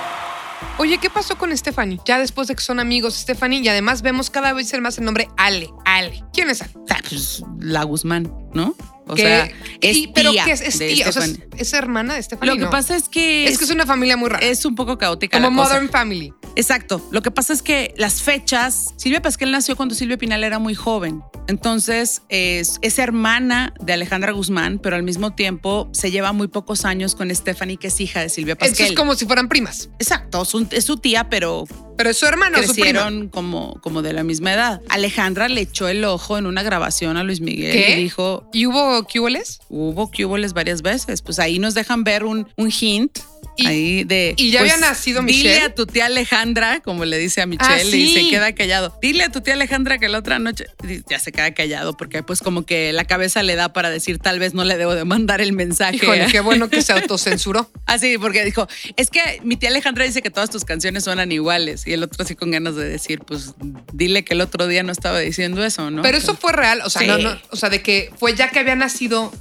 Oye, 0.79 0.98
¿qué 0.98 1.11
pasó 1.11 1.37
con 1.37 1.57
Stephanie? 1.57 2.01
Ya 2.05 2.18
después 2.18 2.48
de 2.48 2.55
que 2.55 2.62
son 2.62 2.81
amigos, 2.81 3.14
Stephanie, 3.14 3.61
y 3.61 3.68
además 3.68 4.03
vemos 4.03 4.31
cada 4.31 4.53
vez 4.53 4.72
más 4.81 4.98
el 4.98 5.05
nombre 5.05 5.29
Ale. 5.37 5.70
Ale. 5.85 6.25
¿Quién 6.33 6.51
es 6.51 6.62
Ale? 6.62 6.72
Pues, 7.09 7.44
la 7.59 7.85
Guzmán, 7.85 8.33
¿no? 8.55 8.75
O 9.09 9.15
¿Qué? 9.15 9.23
sea, 9.23 9.51
es 9.81 9.97
Y- 9.97 10.07
¿Pero 10.15 10.31
tía 10.31 10.45
qué 10.45 10.53
es? 10.53 10.61
Es 10.61 10.79
de 10.79 10.93
tía, 10.95 11.09
o 11.09 11.12
sea, 11.12 11.27
es, 11.59 11.73
hermana 11.73 12.15
de 12.15 12.23
Stephanie. 12.23 12.53
Lo 12.53 12.59
que 12.59 12.65
¿no? 12.67 12.71
pasa 12.71 12.97
es 12.97 13.09
que 13.09 13.47
es 13.47 13.59
que 13.59 13.65
es 13.65 13.71
una 13.71 13.85
familia 13.87 14.17
muy 14.17 14.29
rara. 14.31 14.47
es 14.47 14.65
un 14.65 14.75
poco 14.75 14.97
caótica 14.99 15.41
como 15.43 15.51
la 15.51 15.62
cosa. 15.65 15.75
Modern 15.75 15.91
Family. 15.91 16.33
Exacto. 16.55 17.07
Lo 17.11 17.23
que 17.23 17.31
pasa 17.31 17.53
es 17.53 17.62
que 17.62 17.95
las 17.97 18.23
fechas, 18.23 18.95
Silvia 18.97 19.21
Pasquel 19.23 19.51
nació 19.51 19.75
cuando 19.75 19.95
Silvia 19.95 20.19
Pinal 20.19 20.45
era 20.45 20.59
muy 20.59 20.75
joven. 20.75 21.23
Entonces 21.49 22.23
es, 22.29 22.79
es 22.83 22.99
hermana 22.99 23.75
de 23.81 23.93
Alejandra 23.95 24.33
Guzmán, 24.33 24.79
pero 24.79 24.97
al 24.97 25.03
mismo 25.03 25.35
tiempo 25.35 25.88
se 25.93 26.11
lleva 26.11 26.33
muy 26.33 26.49
pocos 26.49 26.85
años 26.85 27.15
con 27.15 27.35
Stephanie, 27.35 27.77
que 27.77 27.88
es 27.88 28.01
hija 28.01 28.21
de 28.21 28.29
Silvia 28.29 28.57
Pasquel. 28.57 28.87
es 28.87 28.93
como 28.93 29.15
si 29.15 29.27
fueran 29.27 29.49
primas. 29.49 29.88
Exacto, 29.99 30.45
su- 30.45 30.67
es 30.71 30.85
su 30.85 30.97
tía, 30.99 31.29
pero 31.29 31.65
Pero 32.03 32.11
es 32.11 32.17
su 32.17 32.27
hermano 32.27 32.59
o 32.59 32.62
su 32.65 32.73
prima. 32.73 32.87
crecieron 32.91 33.29
como, 33.29 33.81
como 33.81 34.03
de 34.03 34.12
la 34.12 34.25
misma 34.25 34.53
edad. 34.55 34.81
Alejandra 34.88 35.47
le 35.49 35.61
echó 35.61 35.87
el 35.87 36.05
ojo 36.05 36.37
en 36.37 36.47
una 36.47 36.65
grabación 36.65 37.17
a 37.17 37.23
Luis 37.23 37.41
Miguel 37.41 37.71
¿Qué? 37.73 37.93
y 37.93 38.03
dijo, 38.03 38.51
¿Y 38.53 38.67
hubo 38.67 39.05
QLs? 39.05 39.61
hubo 39.69 40.11
cuboles 40.11 40.53
varias 40.53 40.83
veces. 40.83 41.23
Pues 41.23 41.38
ahí 41.38 41.61
nos 41.61 41.75
dejan 41.75 42.03
ver 42.03 42.25
un, 42.25 42.49
un 42.57 42.73
hint. 42.73 43.21
Y- 43.57 43.66
ahí 43.66 44.05
de. 44.05 44.35
y 44.37 44.50
ya 44.50 44.61
pues, 44.61 44.72
había 44.72 44.88
nacido 44.88 45.20
Dile 45.22 45.37
Michelle. 45.37 45.61
a 45.66 45.74
tu 45.74 45.87
tía 45.87 46.07
Alejandra, 46.07 46.81
como 46.81 47.05
le 47.05 47.18
dice 47.18 47.42
a 47.42 47.46
Michelle, 47.46 47.74
Ah, 47.74 47.83
y 47.96 48.14
se 48.14 48.31
queda 48.31 48.55
callado. 48.55 48.98
Dile 49.02 49.24
a 49.24 49.28
tu 49.31 49.40
tía 49.42 49.55
Alejandra 49.55 49.98
que 49.98 50.09
la 50.09 50.18
otra 50.18 50.38
noche. 50.38 50.66
Ya 51.09 51.18
se 51.18 51.33
queda 51.33 51.52
callado, 51.52 51.96
porque 51.96 52.22
pues 52.22 52.40
como 52.40 52.64
que 52.64 52.92
la 52.92 53.05
cabeza 53.05 53.42
le 53.42 53.55
da 53.57 53.72
para 53.72 53.90
decir, 53.90 54.18
tal 54.18 54.38
vez 54.38 54.55
no 54.55 54.64
le 54.64 54.76
debo 54.78 54.94
de 54.94 55.05
mandar 55.05 55.40
el 55.40 55.52
mensaje. 55.52 55.96
Híjole, 55.96 56.26
qué 56.31 56.40
bueno 56.40 56.70
que 56.70 56.81
se 56.83 56.92
autocensuró. 56.94 57.70
Así, 57.87 58.16
porque 58.18 58.44
dijo, 58.44 58.66
es 58.96 59.11
que 59.11 59.40
mi 59.44 59.57
tía 59.57 59.68
Alejandra 59.68 60.05
dice 60.05 60.22
que 60.22 60.31
todas 60.31 60.48
tus 60.50 60.64
canciones 60.64 61.05
suenan 61.05 61.31
iguales. 61.33 61.87
Y 61.87 61.92
el 61.92 62.02
otro 62.02 62.24
así 62.24 62.35
con 62.35 62.50
ganas 62.52 62.74
de 62.76 62.88
decir, 62.88 63.20
pues 63.20 63.52
dile 63.92 64.24
que 64.24 64.35
el 64.35 64.40
otro 64.40 64.66
día 64.66 64.83
no 64.83 64.92
estaba 64.92 65.18
diciendo 65.20 65.62
eso, 65.64 65.90
¿no? 65.90 66.02
Pero 66.02 66.16
eso 66.16 66.35
fue 66.37 66.52
real. 66.52 66.81
O 66.85 66.90
sea, 66.90 67.02
Sí. 67.02 67.07
no, 67.09 67.18
no. 67.18 67.38
O 67.50 67.57
sea, 67.57 67.68
de 67.68 67.83
que 67.83 68.11
fue 68.18 68.35
ya 68.35 68.48
que 68.50 68.59
había 68.61 68.76
nacido, 68.76 69.33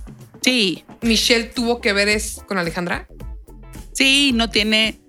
Sí, 0.44 0.84
Michelle 1.02 1.44
tuvo 1.46 1.82
que 1.82 1.94
ver 1.94 2.10
es 2.10 2.42
con 2.48 2.58
Alejandra. 2.58 3.08
Sí, 4.02 4.32
no 4.34 4.50
tiene 4.50 5.00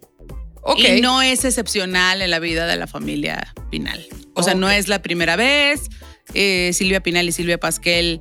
Ok. 0.64 0.78
Y 0.78 1.00
no 1.00 1.22
es 1.22 1.44
excepcional 1.44 2.22
en 2.22 2.30
la 2.30 2.38
vida 2.38 2.66
de 2.66 2.76
la 2.76 2.86
familia 2.86 3.52
Pinal. 3.70 4.06
O 4.34 4.42
sea, 4.44 4.54
no 4.54 4.70
es 4.70 4.86
la 4.88 5.02
primera 5.02 5.34
vez. 5.36 5.88
Eh, 6.34 6.70
Silvia 6.72 7.00
Pinal 7.02 7.28
y 7.28 7.32
Silvia 7.32 7.58
Pasquel 7.58 8.20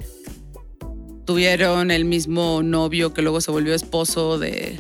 tuvieron 1.25 1.91
el 1.91 2.03
mismo 2.05 2.63
novio 2.63 3.13
que 3.13 3.21
luego 3.21 3.41
se 3.41 3.51
volvió 3.51 3.75
esposo 3.75 4.39
de, 4.39 4.79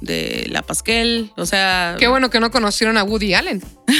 de 0.00 0.46
la 0.48 0.62
Pasquel. 0.62 1.30
O 1.36 1.44
sea, 1.46 1.96
Qué 1.98 2.08
bueno 2.08 2.30
que 2.30 2.40
no 2.40 2.50
conocieron 2.50 2.96
a 2.96 3.04
Woody 3.04 3.34
Allen. 3.34 3.62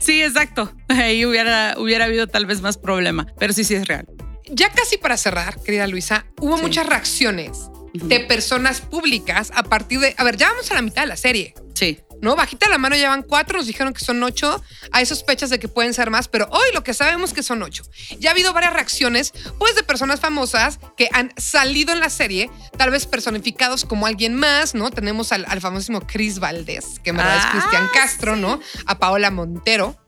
sí, 0.00 0.22
exacto. 0.22 0.72
Ahí 0.88 1.24
hubiera, 1.24 1.74
hubiera 1.78 2.04
habido 2.04 2.26
tal 2.26 2.46
vez 2.46 2.60
más 2.60 2.78
problema. 2.78 3.26
Pero 3.38 3.52
sí, 3.52 3.64
sí 3.64 3.74
es 3.74 3.86
real. 3.86 4.06
Ya 4.50 4.70
casi 4.70 4.98
para 4.98 5.16
cerrar, 5.16 5.60
querida 5.62 5.86
Luisa, 5.86 6.26
hubo 6.40 6.56
Sí. 6.58 6.62
muchas 6.62 6.86
reacciones 6.86 7.58
de 7.92 8.20
personas 8.20 8.80
públicas 8.80 9.50
a 9.54 9.62
partir 9.62 10.00
de. 10.00 10.14
A 10.18 10.24
ver, 10.24 10.36
ya 10.36 10.48
vamos 10.48 10.70
a 10.70 10.74
la 10.74 10.82
mitad 10.82 11.02
de 11.02 11.08
la 11.08 11.16
serie. 11.16 11.54
Sí. 11.74 11.98
¿no? 12.22 12.36
Bajita 12.36 12.70
la 12.70 12.78
mano 12.78 12.96
ya 12.96 13.10
van 13.10 13.22
cuatro, 13.22 13.58
nos 13.58 13.66
dijeron 13.66 13.92
que 13.92 14.02
son 14.02 14.22
ocho. 14.22 14.62
Hay 14.92 15.04
sospechas 15.04 15.50
de 15.50 15.58
que 15.58 15.68
pueden 15.68 15.92
ser 15.92 16.08
más, 16.08 16.28
pero 16.28 16.48
hoy 16.50 16.66
lo 16.72 16.82
que 16.84 16.94
sabemos 16.94 17.30
es 17.30 17.34
que 17.34 17.42
son 17.42 17.62
ocho. 17.62 17.82
Ya 18.20 18.30
ha 18.30 18.32
habido 18.32 18.52
varias 18.52 18.72
reacciones, 18.72 19.32
pues, 19.58 19.74
de 19.74 19.82
personas 19.82 20.20
famosas 20.20 20.78
que 20.96 21.08
han 21.12 21.34
salido 21.36 21.92
en 21.92 21.98
la 22.00 22.08
serie, 22.08 22.48
tal 22.78 22.90
vez 22.90 23.06
personificados 23.06 23.84
como 23.84 24.06
alguien 24.06 24.36
más, 24.36 24.74
¿no? 24.74 24.90
Tenemos 24.90 25.32
al, 25.32 25.44
al 25.48 25.60
famosísimo 25.60 26.00
Chris 26.06 26.38
Valdés, 26.38 27.00
que 27.02 27.10
en 27.10 27.16
verdad 27.16 27.36
es 27.38 27.44
Ah, 27.44 27.50
Cristian 27.50 27.88
Castro, 27.92 28.36
¿no? 28.36 28.60
A 28.86 28.98
Paola 28.98 29.32
Montero 29.32 29.98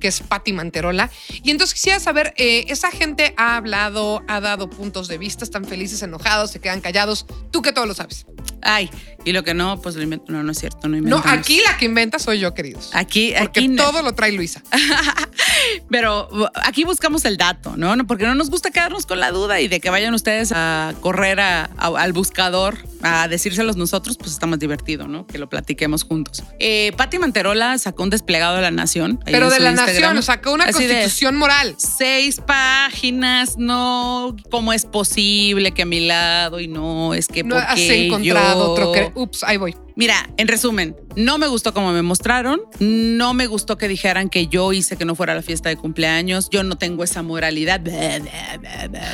que 0.00 0.08
es 0.08 0.20
Patti 0.20 0.52
Manterola. 0.52 1.10
Y 1.42 1.50
entonces 1.50 1.74
quisiera 1.74 2.00
saber, 2.00 2.34
eh, 2.36 2.64
esa 2.68 2.90
gente 2.90 3.34
ha 3.36 3.56
hablado, 3.56 4.22
ha 4.26 4.40
dado 4.40 4.68
puntos 4.68 5.06
de 5.06 5.18
vista, 5.18 5.44
están 5.44 5.64
felices, 5.64 6.02
enojados, 6.02 6.50
se 6.50 6.60
quedan 6.60 6.80
callados. 6.80 7.26
Tú 7.52 7.62
que 7.62 7.72
todo 7.72 7.86
lo 7.86 7.94
sabes. 7.94 8.26
Ay, 8.62 8.90
y 9.24 9.32
lo 9.32 9.42
que 9.44 9.54
no, 9.54 9.80
pues 9.80 9.96
lo 9.96 10.02
invento. 10.02 10.32
No, 10.32 10.42
no 10.42 10.52
es 10.52 10.58
cierto, 10.58 10.80
no 10.84 10.90
No, 10.90 10.96
inventamos. 10.98 11.38
aquí 11.38 11.60
la 11.66 11.76
que 11.76 11.84
inventa 11.86 12.18
soy 12.18 12.38
yo, 12.40 12.54
queridos. 12.54 12.90
Aquí, 12.94 13.32
Porque 13.38 13.60
aquí 13.60 13.68
no. 13.68 13.82
todo 13.84 14.02
lo 14.02 14.12
trae 14.14 14.32
Luisa. 14.32 14.62
Pero 15.90 16.28
aquí 16.64 16.84
buscamos 16.84 17.24
el 17.24 17.36
dato, 17.36 17.74
¿no? 17.76 17.96
No, 17.96 18.06
Porque 18.06 18.24
no 18.26 18.34
nos 18.34 18.50
gusta 18.50 18.70
quedarnos 18.70 19.06
con 19.06 19.20
la 19.20 19.30
duda 19.30 19.60
y 19.60 19.68
de 19.68 19.80
que 19.80 19.90
vayan 19.90 20.14
ustedes 20.14 20.52
a 20.54 20.94
correr 21.00 21.40
a- 21.40 21.70
a- 21.76 21.86
al 22.00 22.12
buscador 22.12 22.78
a 23.02 23.28
decírselos 23.28 23.76
nosotros, 23.76 24.16
pues 24.18 24.32
está 24.32 24.46
más 24.46 24.58
divertido, 24.58 25.06
¿no? 25.08 25.26
Que 25.26 25.38
lo 25.38 25.48
platiquemos 25.48 26.04
juntos. 26.04 26.42
Eh, 26.58 26.92
Patti 26.96 27.18
Manterola 27.18 27.78
sacó 27.78 28.02
un 28.02 28.10
desplegado 28.10 28.56
de 28.56 28.62
la 28.62 28.70
nación. 28.70 29.20
Pero 29.24 29.48
de 29.50 29.58
la 29.60 29.70
Instagram. 29.70 30.14
nación, 30.16 30.22
sacó 30.22 30.52
una 30.52 30.64
Así 30.64 30.84
de, 30.86 30.94
constitución 30.94 31.36
moral. 31.36 31.74
Seis 31.78 32.40
páginas, 32.46 33.56
no, 33.58 34.36
¿cómo 34.50 34.72
es 34.72 34.84
posible 34.84 35.72
que 35.72 35.82
a 35.82 35.86
mi 35.86 36.00
lado 36.06 36.60
y 36.60 36.68
no, 36.68 37.14
es 37.14 37.28
que 37.28 37.42
No 37.42 37.56
porque 37.56 38.06
encontrado 38.06 38.49
otro 38.56 38.92
que. 38.92 39.12
Ups, 39.14 39.44
ahí 39.44 39.56
voy. 39.56 39.76
Mira, 39.96 40.30
en 40.36 40.48
resumen, 40.48 40.96
no 41.16 41.36
me 41.38 41.46
gustó 41.46 41.74
como 41.74 41.92
me 41.92 42.02
mostraron, 42.02 42.62
no 42.78 43.34
me 43.34 43.46
gustó 43.46 43.76
que 43.76 43.88
dijeran 43.88 44.30
que 44.30 44.46
yo 44.46 44.72
hice 44.72 44.96
que 44.96 45.04
no 45.04 45.14
fuera 45.14 45.34
la 45.34 45.42
fiesta 45.42 45.68
de 45.68 45.76
cumpleaños, 45.76 46.48
yo 46.50 46.62
no 46.62 46.78
tengo 46.78 47.04
esa 47.04 47.22
moralidad. 47.22 47.80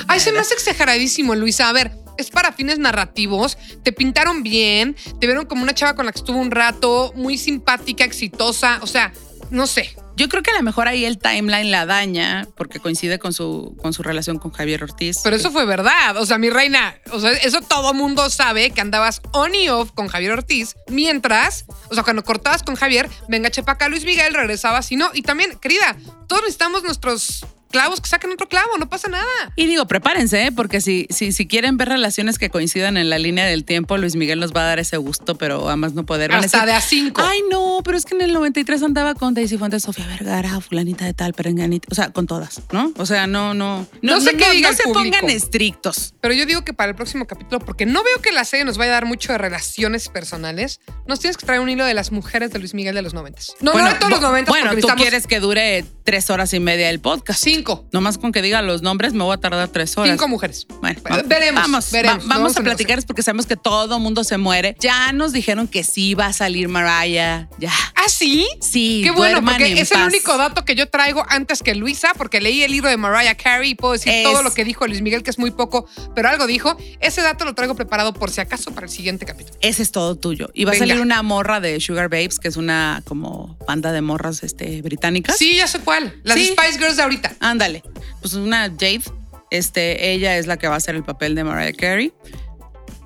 Ay, 0.06 0.20
se 0.20 0.32
me 0.32 0.38
hace 0.38 0.54
exageradísimo, 0.54 1.34
Luisa. 1.34 1.68
A 1.68 1.72
ver, 1.72 1.92
es 2.18 2.30
para 2.30 2.52
fines 2.52 2.78
narrativos. 2.78 3.58
Te 3.82 3.92
pintaron 3.92 4.42
bien, 4.42 4.96
te 5.20 5.26
vieron 5.26 5.46
como 5.46 5.62
una 5.62 5.74
chava 5.74 5.94
con 5.94 6.06
la 6.06 6.12
que 6.12 6.18
estuvo 6.18 6.38
un 6.38 6.50
rato, 6.50 7.12
muy 7.16 7.38
simpática, 7.38 8.04
exitosa. 8.04 8.78
O 8.82 8.86
sea, 8.86 9.12
no 9.50 9.66
sé. 9.66 9.96
Yo 10.16 10.30
creo 10.30 10.42
que 10.42 10.50
a 10.50 10.54
lo 10.54 10.62
mejor 10.62 10.88
ahí 10.88 11.04
el 11.04 11.18
timeline 11.18 11.70
la 11.70 11.84
daña 11.84 12.48
porque 12.56 12.80
coincide 12.80 13.18
con 13.18 13.34
su, 13.34 13.76
con 13.82 13.92
su 13.92 14.02
relación 14.02 14.38
con 14.38 14.50
Javier 14.50 14.82
Ortiz. 14.82 15.20
Pero 15.22 15.36
eso 15.36 15.50
fue 15.50 15.66
verdad. 15.66 16.16
O 16.16 16.24
sea, 16.24 16.38
mi 16.38 16.48
reina, 16.48 16.96
o 17.12 17.20
sea, 17.20 17.32
eso 17.32 17.60
todo 17.60 17.92
mundo 17.92 18.30
sabe 18.30 18.70
que 18.70 18.80
andabas 18.80 19.20
on 19.32 19.54
y 19.54 19.68
off 19.68 19.92
con 19.92 20.08
Javier 20.08 20.32
Ortiz. 20.32 20.74
Mientras, 20.88 21.66
o 21.90 21.94
sea, 21.94 22.02
cuando 22.02 22.24
cortabas 22.24 22.62
con 22.62 22.76
Javier, 22.76 23.10
venga, 23.28 23.50
chepa 23.50 23.72
acá 23.72 23.88
Luis 23.90 24.04
Miguel, 24.04 24.32
regresabas 24.32 24.90
y 24.90 24.96
no. 24.96 25.10
Y 25.12 25.20
también, 25.20 25.58
querida, 25.58 25.96
todos 26.28 26.42
necesitamos 26.42 26.82
nuestros 26.82 27.44
clavos 27.70 28.00
que 28.00 28.08
saquen 28.08 28.30
otro 28.32 28.48
clavo, 28.48 28.76
no 28.78 28.88
pasa 28.88 29.08
nada. 29.08 29.24
Y 29.56 29.66
digo, 29.66 29.86
prepárense, 29.86 30.46
¿eh? 30.46 30.52
porque 30.52 30.80
si, 30.80 31.06
si, 31.10 31.32
si 31.32 31.46
quieren 31.46 31.76
ver 31.76 31.88
relaciones 31.88 32.38
que 32.38 32.50
coincidan 32.50 32.96
en 32.96 33.10
la 33.10 33.18
línea 33.18 33.44
del 33.46 33.64
tiempo, 33.64 33.96
Luis 33.98 34.16
Miguel 34.16 34.40
nos 34.40 34.52
va 34.52 34.62
a 34.62 34.64
dar 34.66 34.78
ese 34.78 34.96
gusto, 34.96 35.36
pero 35.36 35.66
además 35.68 35.92
no 35.94 36.06
poder. 36.06 36.32
A 36.32 36.38
Hasta 36.38 36.58
decir, 36.58 36.66
de 36.66 36.72
a 36.74 36.80
cinco. 36.80 37.22
Ay, 37.24 37.40
no, 37.50 37.80
pero 37.84 37.96
es 37.96 38.04
que 38.04 38.14
en 38.14 38.22
el 38.22 38.32
93 38.32 38.82
andaba 38.82 39.14
con 39.14 39.34
Daisy 39.34 39.58
Fuentes, 39.58 39.82
Sofía 39.82 40.06
Vergara, 40.06 40.60
fulanita 40.60 41.04
de 41.04 41.14
tal, 41.14 41.32
perenganita, 41.34 41.88
o 41.90 41.94
sea, 41.94 42.10
con 42.10 42.26
todas, 42.26 42.62
¿no? 42.72 42.92
O 42.96 43.06
sea, 43.06 43.26
no, 43.26 43.54
no. 43.54 43.86
No 44.02 44.20
sé 44.20 44.36
qué 44.36 44.50
diga 44.52 44.70
no 44.70 44.76
se 44.76 44.82
público. 44.84 45.16
pongan 45.18 45.30
estrictos. 45.36 46.14
Pero 46.20 46.34
yo 46.34 46.46
digo 46.46 46.64
que 46.64 46.72
para 46.72 46.90
el 46.90 46.96
próximo 46.96 47.26
capítulo, 47.26 47.60
porque 47.64 47.86
no 47.86 48.02
veo 48.02 48.20
que 48.22 48.32
la 48.32 48.44
serie 48.44 48.64
nos 48.64 48.78
vaya 48.78 48.92
a 48.92 48.94
dar 48.94 49.06
mucho 49.06 49.32
de 49.32 49.38
relaciones 49.38 50.08
personales, 50.08 50.80
nos 51.06 51.20
tienes 51.20 51.36
que 51.36 51.46
traer 51.46 51.60
un 51.60 51.68
hilo 51.68 51.84
de 51.84 51.94
las 51.94 52.12
mujeres 52.12 52.50
de 52.52 52.58
Luis 52.58 52.74
Miguel 52.74 52.94
de 52.94 53.02
los 53.02 53.14
noventas. 53.14 53.54
No, 53.60 53.74
no 53.74 53.84
de 53.84 53.94
todos 53.94 54.10
los 54.10 54.20
bu- 54.20 54.22
noventas, 54.22 54.52
Bueno, 54.52 54.66
porque 54.70 54.82
tú 54.82 54.88
quieres 54.96 55.26
que 55.26 55.40
dure 55.40 55.84
tres 56.06 56.30
horas 56.30 56.54
y 56.54 56.60
media 56.60 56.88
el 56.88 57.00
podcast. 57.00 57.42
cinco. 57.42 57.84
Nomás 57.92 58.16
con 58.16 58.32
que 58.32 58.40
diga 58.40 58.62
los 58.62 58.80
nombres 58.80 59.12
me 59.12 59.24
voy 59.24 59.34
a 59.34 59.38
tardar 59.38 59.68
tres 59.68 59.98
horas. 59.98 60.12
Cinco 60.12 60.28
mujeres. 60.28 60.66
Bueno, 60.80 61.00
veremos, 61.26 61.62
Vamos, 61.62 61.90
veremos, 61.90 62.16
va- 62.24 62.28
vamos, 62.28 62.36
vamos 62.36 62.56
a 62.56 62.62
platicar 62.62 63.04
porque 63.04 63.22
sabemos 63.22 63.44
que 63.46 63.56
todo 63.56 63.98
mundo 63.98 64.24
se 64.24 64.38
muere. 64.38 64.76
Ya 64.80 65.12
nos 65.12 65.32
dijeron 65.32 65.68
que 65.68 65.82
sí 65.84 66.14
va 66.14 66.26
a 66.26 66.32
salir 66.32 66.68
Mariah. 66.68 67.48
Ya. 67.58 67.72
¿Ah, 67.96 68.08
sí? 68.08 68.46
Sí. 68.60 69.00
Qué 69.04 69.10
bueno, 69.10 69.42
porque 69.44 69.72
es 69.80 69.90
el 69.90 70.02
único 70.02 70.36
dato 70.38 70.64
que 70.64 70.74
yo 70.76 70.88
traigo 70.88 71.24
antes 71.28 71.62
que 71.62 71.74
Luisa, 71.74 72.12
porque 72.16 72.40
leí 72.40 72.62
el 72.62 72.70
libro 72.70 72.88
de 72.88 72.96
Mariah 72.96 73.34
Carey 73.34 73.70
y 73.70 73.74
puedo 73.74 73.94
decir 73.94 74.12
Es- 74.12 74.22
todo 74.24 74.42
lo 74.44 74.54
que 74.54 74.64
dijo 74.64 74.86
Luis 74.86 75.02
Miguel, 75.02 75.24
que 75.24 75.30
es 75.30 75.38
muy 75.38 75.50
poco, 75.50 75.86
pero 76.14 76.28
algo 76.28 76.46
dijo. 76.46 76.76
Ese 77.00 77.20
dato 77.22 77.44
lo 77.44 77.54
traigo 77.54 77.74
preparado 77.74 78.12
por 78.14 78.30
si 78.30 78.40
acaso 78.40 78.70
para 78.72 78.86
el 78.86 78.92
siguiente 78.92 79.26
capítulo. 79.26 79.58
Ese 79.60 79.82
es 79.82 79.90
todo 79.90 80.14
tuyo. 80.14 80.50
Y 80.54 80.64
va 80.64 80.70
Venga. 80.70 80.84
a 80.84 80.88
salir 80.88 81.02
una 81.02 81.22
morra 81.22 81.58
de 81.60 81.80
Sugar 81.80 82.08
Babes, 82.08 82.38
que 82.38 82.46
es 82.48 82.56
una 82.56 83.02
como 83.06 83.56
banda 83.66 83.90
de 83.90 84.02
morras 84.02 84.44
este, 84.44 84.80
británicas. 84.82 85.36
Sí, 85.36 85.56
ya 85.56 85.66
sé 85.66 85.80
Las 86.24 86.36
Sí. 86.38 86.46
Spice 86.56 86.78
Girls 86.78 86.96
de 86.96 87.02
ahorita. 87.02 87.32
Ándale. 87.40 87.82
Pues 88.20 88.34
una 88.34 88.68
Jade. 88.70 89.02
Este, 89.50 90.12
ella 90.12 90.36
es 90.38 90.46
la 90.46 90.56
que 90.56 90.66
va 90.68 90.74
a 90.74 90.78
hacer 90.78 90.94
el 90.96 91.04
papel 91.04 91.34
de 91.34 91.44
Mariah 91.44 91.72
Carey. 91.72 92.12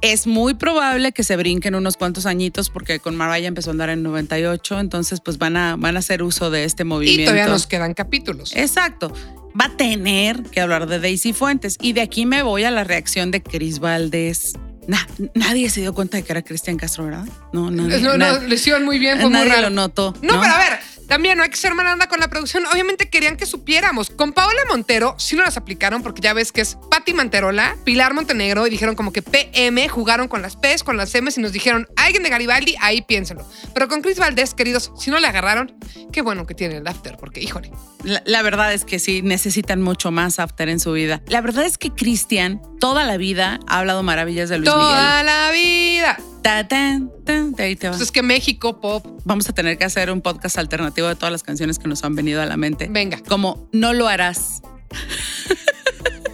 Es 0.03 0.27
muy 0.27 0.55
probable 0.55 1.13
que 1.13 1.23
se 1.25 1.37
brinquen 1.37 1.75
unos 1.75 1.99
cuantos 1.99 2.25
añitos 2.25 2.71
porque 2.71 3.01
con 3.01 3.17
Mariah 3.17 3.49
empezó 3.49 3.69
a 3.69 3.73
andar 3.73 3.91
en 3.91 4.03
98, 4.03 4.81
entonces 4.81 5.21
pues 5.21 5.37
van 5.37 5.59
a, 5.59 5.77
van 5.77 5.97
a 5.97 5.99
hacer 5.99 6.23
uso 6.23 6.51
de 6.51 6.65
este 6.65 6.85
movimiento. 6.85 7.23
Y 7.23 7.25
todavía 7.27 7.47
nos 7.49 7.67
quedan 7.67 7.93
capítulos. 7.93 8.53
Exacto. 8.57 9.13
Va 9.61 9.67
a 9.67 9.77
tener 9.77 10.43
que 10.45 10.61
hablar 10.63 10.87
de 10.87 11.01
Daisy 11.01 11.35
Fuentes. 11.35 11.77
Y 11.83 11.93
de 11.93 12.01
aquí 12.01 12.25
me 12.25 12.43
voy 12.43 12.65
a 12.65 12.71
la 12.71 12.85
reacción 12.85 13.31
de 13.31 13.43
Cris 13.43 13.79
Valdés. 13.81 14.55
Na- 14.89 15.07
nadie 15.35 15.69
se 15.69 15.83
dio 15.83 15.93
cuenta 15.93 16.17
de 16.17 16.23
que 16.23 16.33
era 16.33 16.41
Cristian 16.43 16.79
Castro, 16.79 17.05
¿verdad? 17.05 17.27
No, 17.53 17.71
nadie. 17.71 17.99
no, 18.01 18.13
no, 18.13 18.17
na- 18.17 18.39
lo 18.39 18.55
hicieron 18.55 18.85
muy 18.87 18.99
bien, 18.99 19.17
fue 19.21 19.29
muy 19.29 19.39
nadie 19.41 19.51
raro. 19.51 19.63
lo 19.69 19.71
notó. 19.71 20.15
No, 20.23 20.41
pero 20.41 20.53
a 20.55 20.59
ver, 20.59 20.79
también 21.11 21.37
no 21.37 21.43
hay 21.43 21.51
que 21.51 21.57
ser 21.57 21.75
mala 21.75 21.93
onda 21.93 22.07
con 22.07 22.21
la 22.21 22.29
producción. 22.29 22.65
Obviamente 22.67 23.11
querían 23.11 23.37
que 23.37 23.45
supiéramos. 23.45 24.11
Con 24.11 24.33
Paola 24.33 24.61
Montero 24.69 25.17
sí 25.19 25.35
no 25.35 25.43
las 25.43 25.57
aplicaron 25.57 26.05
porque 26.05 26.21
ya 26.21 26.33
ves 26.35 26.53
que 26.53 26.61
es 26.61 26.79
Patti 26.89 27.15
Manterola, 27.15 27.77
Pilar 27.83 28.15
Montenegro 28.15 28.65
y 28.69 28.71
dijeron 28.71 28.95
como 28.95 29.13
que 29.13 29.21
PM, 29.21 29.89
jugaron 29.89 30.29
con 30.29 30.41
las 30.41 30.55
P's, 30.55 30.85
con 30.85 30.97
las 30.97 31.13
M's 31.13 31.37
y 31.37 31.41
nos 31.41 31.51
dijeron 31.51 31.89
alguien 31.97 32.23
de 32.23 32.29
Garibaldi, 32.29 32.77
ahí 32.81 33.03
piénsenlo. 33.03 33.45
Pero 33.75 33.89
con 33.89 34.03
Chris 34.03 34.21
Valdés, 34.21 34.55
queridos, 34.55 34.93
si 34.97 35.11
no 35.11 35.19
le 35.19 35.27
agarraron, 35.27 35.77
qué 36.13 36.23
bueno 36.23 36.47
que 36.47 36.55
tienen 36.55 36.77
el 36.77 36.87
after 36.87 37.17
porque, 37.17 37.41
híjole. 37.41 37.73
La, 38.05 38.23
la 38.25 38.43
verdad 38.43 38.73
es 38.73 38.85
que 38.85 39.01
sí, 39.01 39.21
necesitan 39.21 39.83
mucho 39.83 40.13
más 40.13 40.39
after 40.39 40.69
en 40.69 40.79
su 40.79 40.93
vida. 40.93 41.23
La 41.27 41.41
verdad 41.41 41.65
es 41.65 41.77
que 41.77 41.91
Cristian 41.91 42.63
toda 42.79 43.05
la 43.05 43.17
vida 43.17 43.59
ha 43.67 43.81
hablado 43.81 44.05
maravillas 44.05 44.49
de 44.49 44.59
Luis 44.59 44.71
Toda 44.71 45.25
la 45.25 45.51
vida. 45.51 46.19
Ta, 46.43 46.67
tan, 46.67 47.11
tan, 47.25 47.53
de 47.53 47.63
ahí 47.65 47.77
te 47.77 47.89
va. 47.89 47.93
Pues 47.93 48.03
es 48.03 48.13
que 48.13 48.23
México, 48.23 48.81
pop. 48.81 49.07
Vamos 49.25 49.49
a 49.49 49.53
tener 49.53 49.77
que 49.77 49.85
hacer 49.85 50.11
un 50.11 50.21
podcast 50.23 50.59
alternativo 50.59 51.07
de 51.09 51.15
todas 51.15 51.31
las 51.33 51.43
canciones 51.43 51.79
que 51.79 51.87
nos 51.89 52.03
han 52.05 52.15
venido 52.15 52.41
a 52.41 52.47
la 52.47 52.57
mente. 52.57 52.89
Venga. 52.91 53.19
Como 53.29 53.69
No 53.73 53.93
lo 53.93 54.09
harás. 54.09 54.63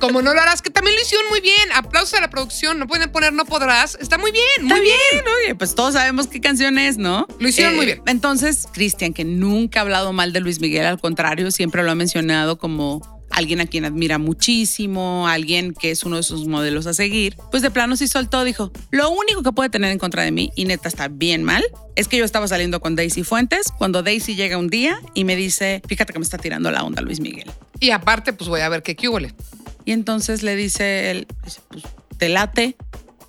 Como 0.00 0.20
no 0.20 0.34
lo 0.34 0.40
harás, 0.40 0.60
que 0.60 0.70
también 0.70 0.94
lo 0.94 1.02
hicieron 1.02 1.26
muy 1.30 1.40
bien. 1.40 1.72
Aplausos 1.74 2.14
a 2.14 2.20
la 2.20 2.28
producción. 2.28 2.78
No 2.78 2.86
pueden 2.86 3.10
poner 3.10 3.32
no 3.32 3.46
podrás. 3.46 3.96
Está 4.00 4.18
muy 4.18 4.30
bien, 4.30 4.44
muy 4.60 4.70
Está 4.72 4.80
bien. 4.80 4.96
bien, 5.12 5.24
oye, 5.42 5.54
pues 5.54 5.74
todos 5.74 5.94
sabemos 5.94 6.26
qué 6.26 6.40
canción 6.40 6.78
es, 6.78 6.98
¿no? 6.98 7.26
Lo 7.40 7.48
hicieron 7.48 7.74
muy 7.76 7.86
bien. 7.86 8.02
Entonces, 8.06 8.68
Cristian, 8.72 9.14
que 9.14 9.24
nunca 9.24 9.80
ha 9.80 9.82
hablado 9.82 10.12
mal 10.12 10.32
de 10.34 10.40
Luis 10.40 10.60
Miguel, 10.60 10.84
al 10.84 11.00
contrario, 11.00 11.50
siempre 11.50 11.82
lo 11.82 11.90
ha 11.90 11.94
mencionado 11.94 12.58
como 12.58 13.15
alguien 13.36 13.60
a 13.60 13.66
quien 13.66 13.84
admira 13.84 14.18
muchísimo, 14.18 15.28
alguien 15.28 15.72
que 15.74 15.90
es 15.92 16.02
uno 16.04 16.16
de 16.16 16.22
sus 16.24 16.46
modelos 16.48 16.86
a 16.86 16.94
seguir, 16.94 17.36
pues 17.50 17.62
de 17.62 17.70
plano 17.70 17.96
sí 17.96 18.08
soltó, 18.08 18.42
dijo, 18.44 18.72
lo 18.90 19.10
único 19.10 19.42
que 19.42 19.52
puede 19.52 19.70
tener 19.70 19.92
en 19.92 19.98
contra 19.98 20.22
de 20.24 20.32
mí, 20.32 20.50
y 20.56 20.64
neta 20.64 20.88
está 20.88 21.06
bien 21.08 21.44
mal, 21.44 21.64
es 21.94 22.08
que 22.08 22.16
yo 22.16 22.24
estaba 22.24 22.48
saliendo 22.48 22.80
con 22.80 22.96
Daisy 22.96 23.22
Fuentes, 23.22 23.72
cuando 23.78 24.02
Daisy 24.02 24.34
llega 24.34 24.58
un 24.58 24.68
día 24.68 24.98
y 25.14 25.24
me 25.24 25.36
dice, 25.36 25.82
fíjate 25.86 26.12
que 26.12 26.18
me 26.18 26.24
está 26.24 26.38
tirando 26.38 26.70
la 26.70 26.82
onda 26.82 27.00
Luis 27.02 27.20
Miguel. 27.20 27.50
Y 27.78 27.90
aparte, 27.90 28.32
pues 28.32 28.48
voy 28.48 28.60
a 28.62 28.68
ver 28.68 28.82
qué 28.82 28.96
cúbole. 28.96 29.34
Y 29.84 29.92
entonces 29.92 30.42
le 30.42 30.56
dice 30.56 31.10
él, 31.10 31.26
pues 31.42 31.60
te 32.18 32.28
late. 32.28 32.74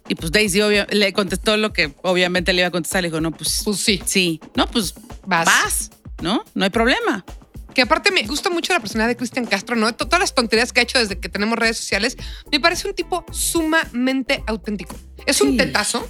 Y 0.10 0.16
pues 0.16 0.32
Daisy 0.32 0.62
obvio- 0.62 0.88
le 0.90 1.12
contestó 1.14 1.58
lo 1.58 1.74
que 1.74 1.94
obviamente 2.02 2.54
le 2.54 2.62
iba 2.62 2.70
a 2.70 2.72
contestar. 2.72 3.02
Le 3.04 3.10
dijo, 3.10 3.20
no, 3.22 3.32
pues, 3.32 3.62
Pues 3.66 3.78
sí. 3.78 4.02
sí. 4.06 4.40
No, 4.56 4.66
pues 4.68 4.96
Vas. 5.26 5.46
vas. 5.46 5.92
¿no? 6.22 6.44
No 6.56 6.64
hay 6.64 6.70
problema. 6.72 7.26
Que 7.78 7.84
aparte 7.84 8.10
me 8.10 8.24
gusta 8.24 8.50
mucho 8.50 8.74
la 8.74 8.80
personalidad 8.80 9.10
de 9.10 9.18
Cristian 9.18 9.46
Castro, 9.46 9.76
¿no? 9.76 9.94
To- 9.94 10.06
Todas 10.08 10.20
las 10.22 10.34
tonterías 10.34 10.74
que 10.74 10.80
ha 10.80 10.84
hecho 10.84 10.98
desde 10.98 11.20
que 11.20 11.30
tenemos 11.30 11.60
redes 11.60 11.78
sociales, 11.78 12.18
me 12.52 12.60
parece 12.60 12.88
un 12.88 12.96
tipo 12.96 13.24
sumamente 13.32 14.44
auténtico. 14.48 14.96
Es 15.28 15.42
un 15.42 15.58
tetazo 15.58 16.10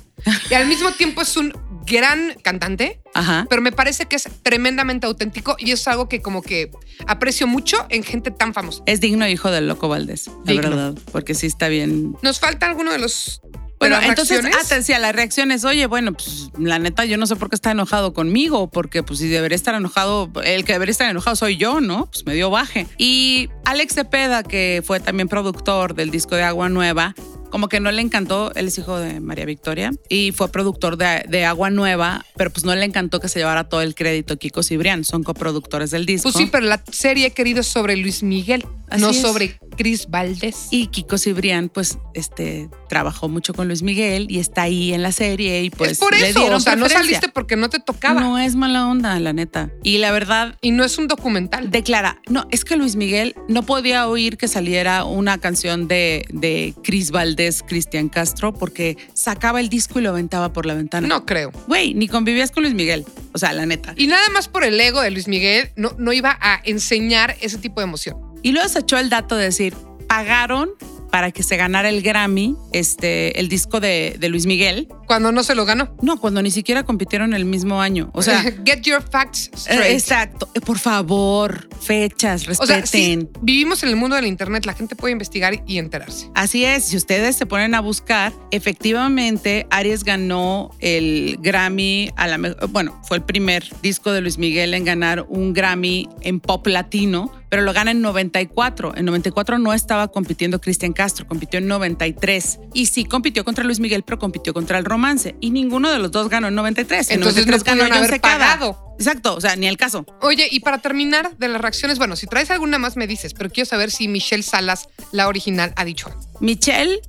y 0.49 0.53
al 0.53 0.65
mismo 0.65 0.93
tiempo 0.93 1.23
es 1.23 1.35
un 1.35 1.51
gran 1.85 2.35
cantante, 2.41 3.01
Ajá. 3.13 3.47
pero 3.49 3.61
me 3.61 3.73
parece 3.73 4.05
que 4.05 4.15
es 4.15 4.29
tremendamente 4.43 5.07
auténtico 5.07 5.57
y 5.59 5.71
es 5.71 5.85
algo 5.89 6.07
que 6.07 6.21
como 6.21 6.41
que 6.41 6.71
aprecio 7.05 7.47
mucho 7.47 7.85
en 7.89 8.03
gente 8.03 8.31
tan 8.31 8.53
famosa. 8.53 8.81
Es 8.85 9.01
digno 9.01 9.27
hijo 9.27 9.51
del 9.51 9.67
loco 9.67 9.89
Valdés, 9.89 10.27
la 10.27 10.53
Digno. 10.53 10.69
verdad. 10.69 10.95
Porque 11.11 11.33
sí 11.33 11.47
está 11.47 11.67
bien. 11.67 12.15
¿Nos 12.21 12.39
falta 12.39 12.65
alguno 12.65 12.93
de 12.93 12.99
los... 12.99 13.41
Bueno, 13.79 13.97
las 13.97 14.05
entonces, 14.09 14.41
reacciones? 14.41 14.65
ah, 14.65 14.69
te 14.69 14.75
decía, 14.75 14.99
la 14.99 15.11
reacción 15.11 15.51
es, 15.51 15.63
oye, 15.63 15.85
bueno, 15.85 16.13
pues 16.13 16.49
la 16.57 16.79
neta, 16.79 17.05
yo 17.05 17.17
no 17.17 17.27
sé 17.27 17.35
por 17.35 17.49
qué 17.49 17.55
está 17.55 17.71
enojado 17.71 18.13
conmigo, 18.13 18.67
porque 18.67 19.03
pues 19.03 19.19
si 19.19 19.27
debería 19.27 19.55
estar 19.55 19.75
enojado, 19.75 20.31
el 20.43 20.65
que 20.65 20.73
debería 20.73 20.91
estar 20.91 21.09
enojado 21.09 21.35
soy 21.35 21.57
yo, 21.57 21.79
¿no? 21.79 22.07
Pues 22.07 22.25
me 22.25 22.33
dio 22.33 22.49
baje. 22.49 22.87
Y 22.97 23.49
Alex 23.65 23.93
Cepeda, 23.93 24.41
que 24.43 24.81
fue 24.85 24.99
también 24.99 25.27
productor 25.27 25.93
del 25.93 26.09
disco 26.09 26.35
de 26.35 26.43
Agua 26.43 26.69
Nueva, 26.69 27.13
como 27.49 27.69
que 27.69 27.79
no 27.79 27.91
le 27.91 28.01
encantó, 28.01 28.51
él 28.55 28.67
es 28.67 28.77
hijo 28.77 28.99
de 28.99 29.19
María 29.19 29.45
Victoria 29.45 29.91
y 30.09 30.31
fue 30.31 30.49
productor 30.49 30.97
de, 30.97 31.25
de 31.27 31.45
Agua 31.45 31.69
Nueva, 31.69 32.25
pero 32.35 32.51
pues 32.51 32.65
no 32.65 32.75
le 32.75 32.85
encantó 32.85 33.19
que 33.19 33.29
se 33.29 33.39
llevara 33.39 33.67
todo 33.69 33.81
el 33.81 33.95
crédito 33.95 34.37
Kiko 34.37 34.63
Cibrián, 34.63 35.03
son 35.03 35.23
coproductores 35.23 35.91
del 35.91 36.05
disco. 36.05 36.29
Pues 36.31 36.35
sí, 36.35 36.49
pero 36.51 36.65
la 36.65 36.81
serie, 36.91 37.31
querido, 37.31 37.61
es 37.61 37.67
sobre 37.67 37.95
Luis 37.95 38.23
Miguel, 38.23 38.65
Así 38.89 39.01
no 39.01 39.09
es. 39.09 39.21
sobre 39.21 39.57
Chris 39.77 40.07
Valdés. 40.09 40.67
Y 40.71 40.87
Kiko 40.87 41.17
Cibrián, 41.17 41.69
pues, 41.69 41.97
este, 42.13 42.69
trabajó 42.89 43.29
mucho 43.29 43.53
con 43.53 43.67
Luis 43.67 43.81
Miguel 43.83 44.27
y 44.29 44.39
está 44.39 44.63
ahí 44.63 44.93
en 44.93 45.03
la 45.03 45.11
serie 45.11 45.63
y 45.63 45.69
pues 45.69 45.93
es 45.93 45.97
por 45.99 46.17
le 46.17 46.29
eso, 46.29 46.39
dieron 46.39 46.57
o 46.57 46.59
sea, 46.59 46.75
no 46.75 46.87
saliste 46.89 47.29
porque 47.29 47.55
no 47.55 47.69
te 47.69 47.79
tocaba. 47.79 48.21
No 48.21 48.39
es 48.39 48.55
mala 48.55 48.87
onda, 48.87 49.19
la 49.19 49.33
neta. 49.33 49.69
Y 49.83 49.97
la 49.99 50.11
verdad, 50.11 50.55
Y 50.61 50.71
no 50.71 50.83
es 50.83 50.97
un 50.97 51.07
documental. 51.07 51.69
declara, 51.69 52.21
no, 52.27 52.47
es 52.51 52.65
que 52.65 52.75
Luis 52.75 52.95
Miguel 52.95 53.35
no 53.47 53.63
podía 53.63 54.07
oír 54.07 54.37
que 54.37 54.47
saliera 54.47 55.03
una 55.03 55.37
canción 55.37 55.87
de, 55.87 56.25
de 56.29 56.73
Cris 56.83 57.11
Valdés 57.11 57.36
Valdés 57.37 57.61
Cristian 57.61 58.09
Castro 58.09 58.51
porque 58.51 58.97
sacaba 59.13 59.59
el 59.59 59.69
disco 59.69 59.99
y 59.99 60.01
lo 60.01 60.09
aventaba 60.09 60.53
por 60.53 60.65
la 60.65 60.73
ventana. 60.73 61.07
No 61.07 61.25
creo. 61.25 61.51
Güey, 61.67 61.93
ni 61.93 62.07
convivías 62.07 62.49
con 62.49 62.63
Luis 62.63 62.73
Miguel. 62.73 63.05
O 63.33 63.37
sea, 63.37 63.53
la 63.53 63.67
neta. 63.67 63.93
Y 63.95 64.07
nada 64.07 64.27
más 64.29 64.47
por 64.47 64.63
el 64.63 64.79
ego 64.79 65.01
de 65.01 65.11
Luis 65.11 65.27
Miguel, 65.27 65.69
no, 65.75 65.93
no 65.99 66.13
iba 66.13 66.35
a 66.41 66.59
enseñar 66.63 67.35
ese 67.39 67.59
tipo 67.59 67.79
de 67.79 67.85
emoción. 67.85 68.17
Y 68.41 68.53
luego 68.53 68.67
se 68.69 68.79
echó 68.79 68.97
el 68.97 69.09
dato 69.09 69.35
de 69.35 69.45
decir, 69.45 69.75
pagaron 70.07 70.71
para 71.11 71.31
que 71.31 71.43
se 71.43 71.57
ganara 71.57 71.89
el 71.89 72.01
Grammy, 72.01 72.55
este, 72.73 73.39
el 73.39 73.49
disco 73.49 73.79
de, 73.79 74.15
de 74.19 74.29
Luis 74.29 74.45
Miguel. 74.45 74.87
Cuando 75.07 75.31
no 75.31 75.43
se 75.43 75.55
lo 75.55 75.65
ganó. 75.65 75.95
No, 76.01 76.19
cuando 76.19 76.41
ni 76.41 76.51
siquiera 76.51 76.83
compitieron 76.83 77.33
el 77.33 77.45
mismo 77.45 77.81
año. 77.81 78.09
O 78.13 78.21
sea, 78.21 78.41
get 78.65 78.81
your 78.83 79.01
facts 79.01 79.47
eh, 79.47 79.51
straight. 79.55 79.91
exacto. 79.93 80.49
Eh, 80.53 80.61
Por 80.61 80.79
favor, 80.79 81.69
fechas, 81.81 82.47
O 82.47 82.65
sea, 82.65 82.77
respeten. 82.81 83.21
sí, 83.21 83.39
vivimos 83.41 83.83
en 83.83 83.89
el 83.89 83.95
mundo 83.95 84.15
del 84.15 84.27
internet, 84.27 84.65
la 84.65 84.73
gente 84.73 84.95
puede 84.95 85.11
investigar 85.13 85.61
y 85.65 85.77
enterarse. 85.77 86.29
Así 86.35 86.65
es, 86.65 86.85
si 86.85 86.97
ustedes 86.97 87.35
se 87.35 87.45
ponen 87.45 87.73
a 87.75 87.79
buscar, 87.81 88.33
efectivamente 88.51 89.65
Aries 89.69 90.03
ganó 90.03 90.71
el 90.79 91.37
Grammy 91.41 92.11
a 92.15 92.27
la 92.27 92.37
me- 92.37 92.53
bueno, 92.69 92.99
fue 93.07 93.17
el 93.17 93.23
primer 93.23 93.63
disco 93.81 94.11
de 94.11 94.21
Luis 94.21 94.37
Miguel 94.37 94.73
en 94.73 94.85
ganar 94.85 95.25
un 95.29 95.53
Grammy 95.53 96.07
en 96.21 96.39
pop 96.39 96.65
latino, 96.67 97.31
pero 97.49 97.61
lo 97.63 97.73
gana 97.73 97.91
en 97.91 98.01
94. 98.01 98.93
En 98.95 99.05
94 99.05 99.59
no 99.59 99.73
estaba 99.73 100.09
compitiendo 100.09 100.59
Cristian 100.59 100.93
Castro, 100.93 101.27
compitió 101.27 101.59
en 101.59 101.67
93. 101.67 102.59
Y 102.73 102.87
sí 102.87 103.05
compitió 103.05 103.45
contra 103.45 103.63
Luis 103.63 103.79
Miguel, 103.79 104.03
pero 104.03 104.19
compitió 104.19 104.53
contra 104.53 104.77
el 104.77 104.85
romance 104.85 105.35
y 105.39 105.51
ninguno 105.51 105.89
de 105.89 105.99
los 105.99 106.11
dos 106.11 106.29
ganó 106.29 106.47
en 106.47 106.55
93. 106.55 107.09
En 107.09 107.15
Entonces 107.15 107.45
93 107.45 107.77
no 107.77 107.83
John 107.83 108.05
haber 108.05 108.21
pagado. 108.21 108.95
Exacto, 108.99 109.35
o 109.35 109.41
sea, 109.41 109.55
ni 109.55 109.67
el 109.67 109.77
caso. 109.77 110.05
Oye, 110.21 110.47
y 110.49 110.61
para 110.61 110.79
terminar 110.79 111.37
de 111.37 111.47
las 111.47 111.61
reacciones, 111.61 111.99
bueno, 111.99 112.15
si 112.15 112.25
traes 112.25 112.49
alguna 112.49 112.79
más 112.79 112.97
me 112.97 113.05
dices, 113.05 113.33
pero 113.33 113.49
quiero 113.49 113.69
saber 113.69 113.91
si 113.91 114.07
Michelle 114.07 114.43
Salas, 114.43 114.89
la 115.11 115.27
original, 115.27 115.73
ha 115.75 115.85
dicho 115.85 116.07
algo. 116.07 116.21
Michelle 116.39 117.01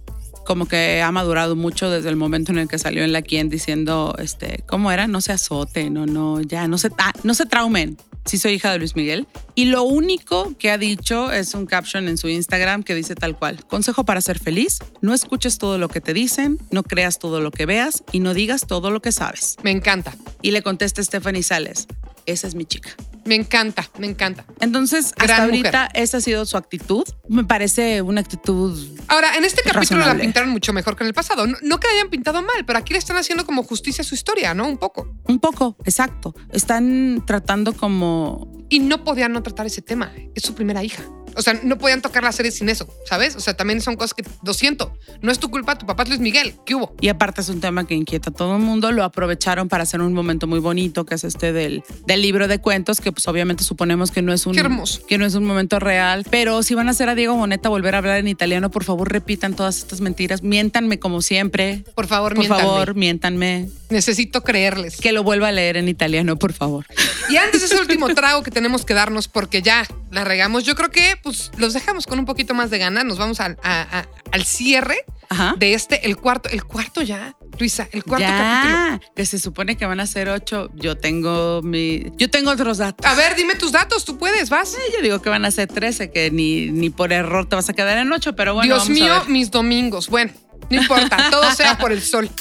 como 0.48 0.66
que 0.66 1.02
ha 1.02 1.12
madurado 1.12 1.56
mucho 1.56 1.90
desde 1.90 2.08
el 2.08 2.16
momento 2.16 2.52
en 2.52 2.58
el 2.58 2.68
que 2.68 2.78
salió 2.78 3.04
en 3.04 3.12
la 3.12 3.20
quien 3.20 3.50
diciendo, 3.50 4.14
este, 4.18 4.64
¿cómo 4.66 4.90
era? 4.90 5.06
No 5.06 5.20
se 5.20 5.32
azoten, 5.32 5.92
no, 5.92 6.06
no, 6.06 6.40
ya, 6.40 6.66
no 6.68 6.78
se, 6.78 6.88
ah, 6.96 7.12
no 7.22 7.34
se 7.34 7.44
traumen. 7.44 7.98
Sí 8.24 8.38
soy 8.38 8.54
hija 8.54 8.72
de 8.72 8.78
Luis 8.78 8.94
Miguel. 8.96 9.26
Y 9.54 9.66
lo 9.66 9.82
único 9.82 10.56
que 10.58 10.70
ha 10.70 10.78
dicho 10.78 11.32
es 11.32 11.54
un 11.54 11.66
caption 11.66 12.08
en 12.08 12.18
su 12.18 12.28
Instagram 12.28 12.82
que 12.82 12.94
dice 12.94 13.14
tal 13.14 13.36
cual, 13.36 13.64
consejo 13.66 14.04
para 14.04 14.20
ser 14.20 14.38
feliz, 14.38 14.78
no 15.00 15.14
escuches 15.14 15.58
todo 15.58 15.78
lo 15.78 15.88
que 15.88 16.00
te 16.00 16.12
dicen, 16.12 16.58
no 16.70 16.82
creas 16.82 17.18
todo 17.18 17.40
lo 17.40 17.50
que 17.50 17.66
veas 17.66 18.04
y 18.12 18.20
no 18.20 18.34
digas 18.34 18.66
todo 18.66 18.90
lo 18.90 19.00
que 19.00 19.12
sabes. 19.12 19.56
Me 19.62 19.70
encanta, 19.70 20.14
Y 20.42 20.50
le 20.52 20.62
contesta 20.62 21.02
Stephanie 21.02 21.42
Sales, 21.42 21.86
esa 22.26 22.46
es 22.46 22.54
mi 22.54 22.64
chica. 22.64 22.90
Me 23.28 23.34
encanta, 23.34 23.88
me 23.98 24.06
encanta. 24.06 24.44
Entonces, 24.60 25.12
hasta 25.16 25.44
ahorita 25.44 25.90
esa 25.94 26.16
ha 26.16 26.20
sido 26.20 26.44
su 26.46 26.56
actitud. 26.56 27.04
Me 27.28 27.44
parece 27.44 28.02
una 28.02 28.20
actitud 28.20 28.98
Ahora, 29.08 29.36
en 29.36 29.44
este 29.44 29.62
capítulo 29.62 30.04
la 30.04 30.14
pintaron 30.14 30.50
mucho 30.50 30.72
mejor 30.72 30.94
que 30.94 31.02
en 31.02 31.08
el 31.08 31.14
pasado. 31.14 31.46
No, 31.46 31.56
no 31.62 31.80
que 31.80 31.88
la 31.88 31.94
hayan 31.94 32.10
pintado 32.10 32.42
mal, 32.42 32.64
pero 32.66 32.78
aquí 32.78 32.92
le 32.92 32.98
están 32.98 33.16
haciendo 33.16 33.46
como 33.46 33.62
justicia 33.62 34.02
a 34.02 34.04
su 34.04 34.14
historia, 34.14 34.52
¿no? 34.54 34.68
Un 34.68 34.76
poco. 34.76 35.08
Un 35.24 35.38
poco, 35.38 35.76
exacto. 35.84 36.34
Están 36.52 37.24
tratando 37.26 37.72
como... 37.72 38.66
Y 38.68 38.80
no 38.80 39.04
podían 39.04 39.32
no 39.32 39.42
tratar 39.42 39.66
ese 39.66 39.80
tema. 39.80 40.12
Es 40.34 40.42
su 40.42 40.54
primera 40.54 40.84
hija. 40.84 41.02
O 41.38 41.42
sea, 41.42 41.58
no 41.62 41.78
podían 41.78 42.02
tocar 42.02 42.24
la 42.24 42.32
serie 42.32 42.50
sin 42.50 42.68
eso, 42.68 42.88
¿sabes? 43.06 43.36
O 43.36 43.40
sea, 43.40 43.54
también 43.56 43.80
son 43.80 43.94
cosas 43.94 44.12
que, 44.12 44.24
lo 44.42 44.52
siento, 44.52 44.92
no 45.22 45.30
es 45.30 45.38
tu 45.38 45.50
culpa, 45.50 45.78
tu 45.78 45.86
papá 45.86 46.02
es 46.02 46.08
Luis 46.08 46.20
Miguel. 46.20 46.54
¿Qué 46.66 46.74
hubo? 46.74 46.94
Y 47.00 47.08
aparte 47.08 47.40
es 47.40 47.48
un 47.48 47.60
tema 47.60 47.86
que 47.86 47.94
inquieta 47.94 48.30
a 48.30 48.32
todo 48.32 48.56
el 48.56 48.62
mundo. 48.62 48.90
Lo 48.90 49.04
aprovecharon 49.04 49.68
para 49.68 49.84
hacer 49.84 50.00
un 50.00 50.12
momento 50.12 50.46
muy 50.46 50.58
bonito, 50.58 51.06
que 51.06 51.14
es 51.14 51.24
este 51.24 51.52
del, 51.52 51.84
del 52.06 52.22
libro 52.22 52.48
de 52.48 52.58
cuentos, 52.58 53.00
que 53.00 53.12
pues 53.12 53.28
obviamente 53.28 53.62
suponemos 53.62 54.10
que 54.10 54.20
no 54.20 54.32
es 54.32 54.46
un... 54.46 54.54
Qué 54.54 54.60
hermoso. 54.60 55.06
Que 55.06 55.16
no 55.16 55.24
es 55.24 55.34
un 55.34 55.44
momento 55.44 55.78
real. 55.78 56.26
Pero 56.30 56.62
si 56.62 56.74
van 56.74 56.88
a 56.88 56.90
hacer 56.90 57.08
a 57.08 57.14
Diego 57.14 57.34
Boneta 57.36 57.68
volver 57.68 57.94
a 57.94 57.98
hablar 57.98 58.18
en 58.18 58.28
italiano, 58.28 58.70
por 58.70 58.84
favor 58.84 59.12
repitan 59.12 59.54
todas 59.54 59.78
estas 59.78 60.00
mentiras. 60.00 60.42
Miéntanme 60.42 60.98
como 60.98 61.22
siempre. 61.22 61.84
Por 61.94 62.06
favor, 62.06 62.32
Por 62.34 62.40
miéntanme. 62.40 62.62
favor, 62.62 62.94
miéntanme. 62.94 63.68
Necesito 63.90 64.42
creerles. 64.42 64.96
Que 64.96 65.12
lo 65.12 65.22
vuelva 65.22 65.48
a 65.48 65.52
leer 65.52 65.76
en 65.76 65.88
italiano, 65.88 66.36
por 66.36 66.52
favor. 66.52 66.86
Y 67.30 67.36
antes 67.36 67.60
de 67.60 67.66
ese 67.66 67.78
último 67.78 68.08
trago 68.14 68.42
que 68.42 68.50
tenemos 68.50 68.84
que 68.84 68.94
darnos 68.94 69.28
porque 69.28 69.62
ya 69.62 69.86
la 70.10 70.24
regamos, 70.24 70.64
yo 70.64 70.74
creo 70.74 70.90
que 70.90 71.14
pues 71.22 71.27
los 71.56 71.72
dejamos 71.74 72.06
con 72.06 72.18
un 72.18 72.24
poquito 72.24 72.54
más 72.54 72.70
de 72.70 72.78
ganas. 72.78 73.04
Nos 73.04 73.18
vamos 73.18 73.40
al, 73.40 73.58
a- 73.62 73.82
a- 74.00 74.06
al 74.32 74.44
cierre 74.44 75.04
Ajá. 75.28 75.54
de 75.58 75.74
este, 75.74 76.06
el 76.06 76.16
cuarto, 76.16 76.48
el 76.50 76.64
cuarto 76.64 77.02
ya, 77.02 77.34
Luisa, 77.58 77.88
el 77.92 78.04
cuarto 78.04 78.26
capítulo. 78.28 79.12
que 79.16 79.26
se 79.26 79.38
supone 79.38 79.76
que 79.76 79.86
van 79.86 80.00
a 80.00 80.06
ser 80.06 80.28
ocho. 80.28 80.70
Yo 80.74 80.96
tengo 80.96 81.60
mi, 81.62 82.04
yo 82.16 82.30
tengo 82.30 82.50
otros 82.50 82.78
datos. 82.78 83.04
A 83.06 83.14
ver, 83.14 83.34
dime 83.36 83.54
tus 83.54 83.72
datos, 83.72 84.04
tú 84.04 84.16
puedes, 84.18 84.48
vas. 84.50 84.76
Yo 84.94 85.02
digo 85.02 85.20
que 85.20 85.28
van 85.30 85.44
a 85.44 85.50
ser 85.50 85.68
13, 85.68 86.10
que 86.10 86.30
ni, 86.30 86.70
ni 86.70 86.90
por 86.90 87.12
error 87.12 87.48
te 87.48 87.56
vas 87.56 87.68
a 87.68 87.72
quedar 87.72 87.98
en 87.98 88.12
8, 88.12 88.34
pero 88.36 88.54
bueno. 88.54 88.66
Dios 88.74 88.88
vamos 88.88 89.00
a 89.00 89.04
mío, 89.04 89.20
ver. 89.20 89.28
mis 89.28 89.50
domingos. 89.50 90.08
Bueno, 90.08 90.32
no 90.70 90.80
importa, 90.80 91.30
todo 91.30 91.50
sea 91.54 91.78
por 91.78 91.92
el 91.92 92.02
sol. 92.02 92.28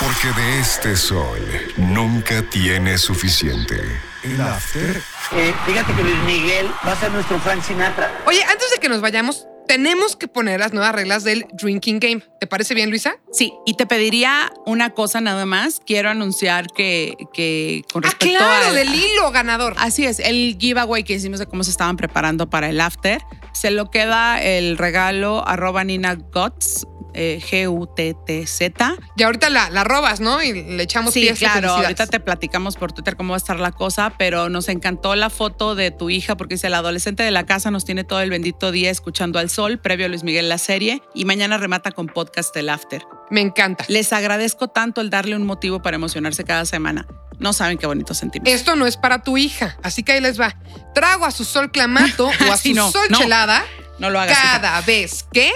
Porque 0.00 0.38
de 0.40 0.60
este 0.60 0.96
sol 0.96 1.40
nunca 1.76 2.42
tienes 2.50 3.00
suficiente. 3.00 3.76
El 4.22 4.40
after 4.40 5.00
Eh, 5.32 5.54
fíjate 5.64 5.92
que 5.94 6.02
Luis 6.02 6.18
Miguel 6.26 6.66
va 6.86 6.92
a 6.92 6.96
ser 6.96 7.10
nuestro 7.12 7.38
Frank 7.40 7.62
Sinatra. 7.62 8.10
Oye, 8.26 8.42
antes 8.44 8.70
de 8.70 8.78
que 8.78 8.88
nos 8.88 9.00
vayamos, 9.00 9.46
tenemos 9.66 10.14
que 10.14 10.28
poner 10.28 10.60
las 10.60 10.72
nuevas 10.72 10.94
reglas 10.94 11.24
del 11.24 11.46
drinking 11.54 11.98
game. 11.98 12.22
¿Te 12.40 12.46
parece 12.46 12.74
bien, 12.74 12.90
Luisa? 12.90 13.16
Sí, 13.32 13.52
y 13.64 13.74
te 13.74 13.86
pediría 13.86 14.52
una 14.66 14.90
cosa 14.90 15.20
nada 15.20 15.46
más. 15.46 15.80
Quiero 15.84 16.10
anunciar 16.10 16.66
que, 16.76 17.16
que 17.32 17.82
con 17.92 18.04
Ah, 18.04 18.08
respecto 18.08 18.36
claro, 18.38 18.66
al- 18.68 18.74
del 18.74 18.94
hilo 18.94 19.30
ganador. 19.32 19.74
Así 19.78 20.04
es, 20.04 20.18
el 20.20 20.56
giveaway 20.60 21.04
que 21.04 21.14
hicimos 21.14 21.38
de 21.38 21.46
cómo 21.46 21.64
se 21.64 21.70
estaban 21.70 21.96
preparando 21.96 22.48
para 22.50 22.68
el 22.68 22.80
after, 22.80 23.22
se 23.52 23.70
lo 23.70 23.90
queda 23.90 24.40
el 24.42 24.76
regalo 24.78 25.46
arroba 25.48 25.82
Nina 25.82 26.14
Guts, 26.14 26.86
eh, 27.16 27.40
G-U-T-T-Z. 27.42 28.96
Y 29.16 29.22
ahorita 29.22 29.50
la, 29.50 29.70
la 29.70 29.84
robas, 29.84 30.20
¿no? 30.20 30.42
Y 30.42 30.52
le 30.52 30.82
echamos 30.82 31.14
Sí, 31.14 31.28
claro, 31.38 31.70
ahorita 31.70 32.06
te 32.06 32.20
platicamos 32.20 32.76
por 32.76 32.92
Twitter 32.92 33.16
cómo 33.16 33.30
va 33.30 33.36
a 33.36 33.38
estar 33.38 33.58
la 33.58 33.72
cosa, 33.72 34.12
pero 34.18 34.48
nos 34.48 34.68
encantó 34.68 35.14
la 35.16 35.30
foto 35.30 35.74
de 35.74 35.90
tu 35.90 36.10
hija 36.10 36.36
porque 36.36 36.54
dice, 36.54 36.66
el 36.68 36.74
adolescente 36.74 37.22
de 37.22 37.30
la 37.30 37.46
casa 37.46 37.70
nos 37.70 37.84
tiene 37.84 38.04
todo 38.04 38.20
el 38.20 38.30
bendito 38.30 38.70
día 38.70 38.90
escuchando 38.90 39.38
al 39.38 39.50
sol, 39.50 39.78
previo 39.78 40.06
a 40.06 40.08
Luis 40.08 40.22
Miguel 40.24 40.48
la 40.48 40.58
serie, 40.58 41.02
y 41.14 41.24
mañana 41.24 41.56
remata 41.58 41.90
con 41.92 42.06
podcast 42.06 42.56
el 42.56 42.68
after. 42.68 43.02
Me 43.30 43.40
encanta. 43.40 43.84
Les 43.88 44.12
agradezco 44.12 44.68
tanto 44.68 45.00
el 45.00 45.10
darle 45.10 45.34
un 45.36 45.44
motivo 45.46 45.82
para 45.82 45.96
emocionarse 45.96 46.44
cada 46.44 46.64
semana. 46.64 47.06
No 47.38 47.52
saben 47.52 47.76
qué 47.76 47.86
bonito 47.86 48.14
sentimos. 48.14 48.48
Esto 48.48 48.76
no 48.76 48.86
es 48.86 48.96
para 48.96 49.22
tu 49.22 49.36
hija, 49.36 49.76
así 49.82 50.02
que 50.02 50.12
ahí 50.12 50.20
les 50.20 50.40
va. 50.40 50.56
Trago 50.94 51.24
a 51.26 51.30
su 51.30 51.44
sol 51.44 51.70
clamato 51.70 52.26
o 52.48 52.52
a 52.52 52.56
Sí, 52.56 52.70
su 52.70 52.76
no, 52.76 52.90
sol 52.90 53.06
no. 53.10 53.18
chelada 53.18 53.64
no 53.98 54.10
lo 54.10 54.20
hagas. 54.20 54.36
hija. 54.38 54.60
cada 54.60 54.80
vez 54.82 55.24
que... 55.32 55.50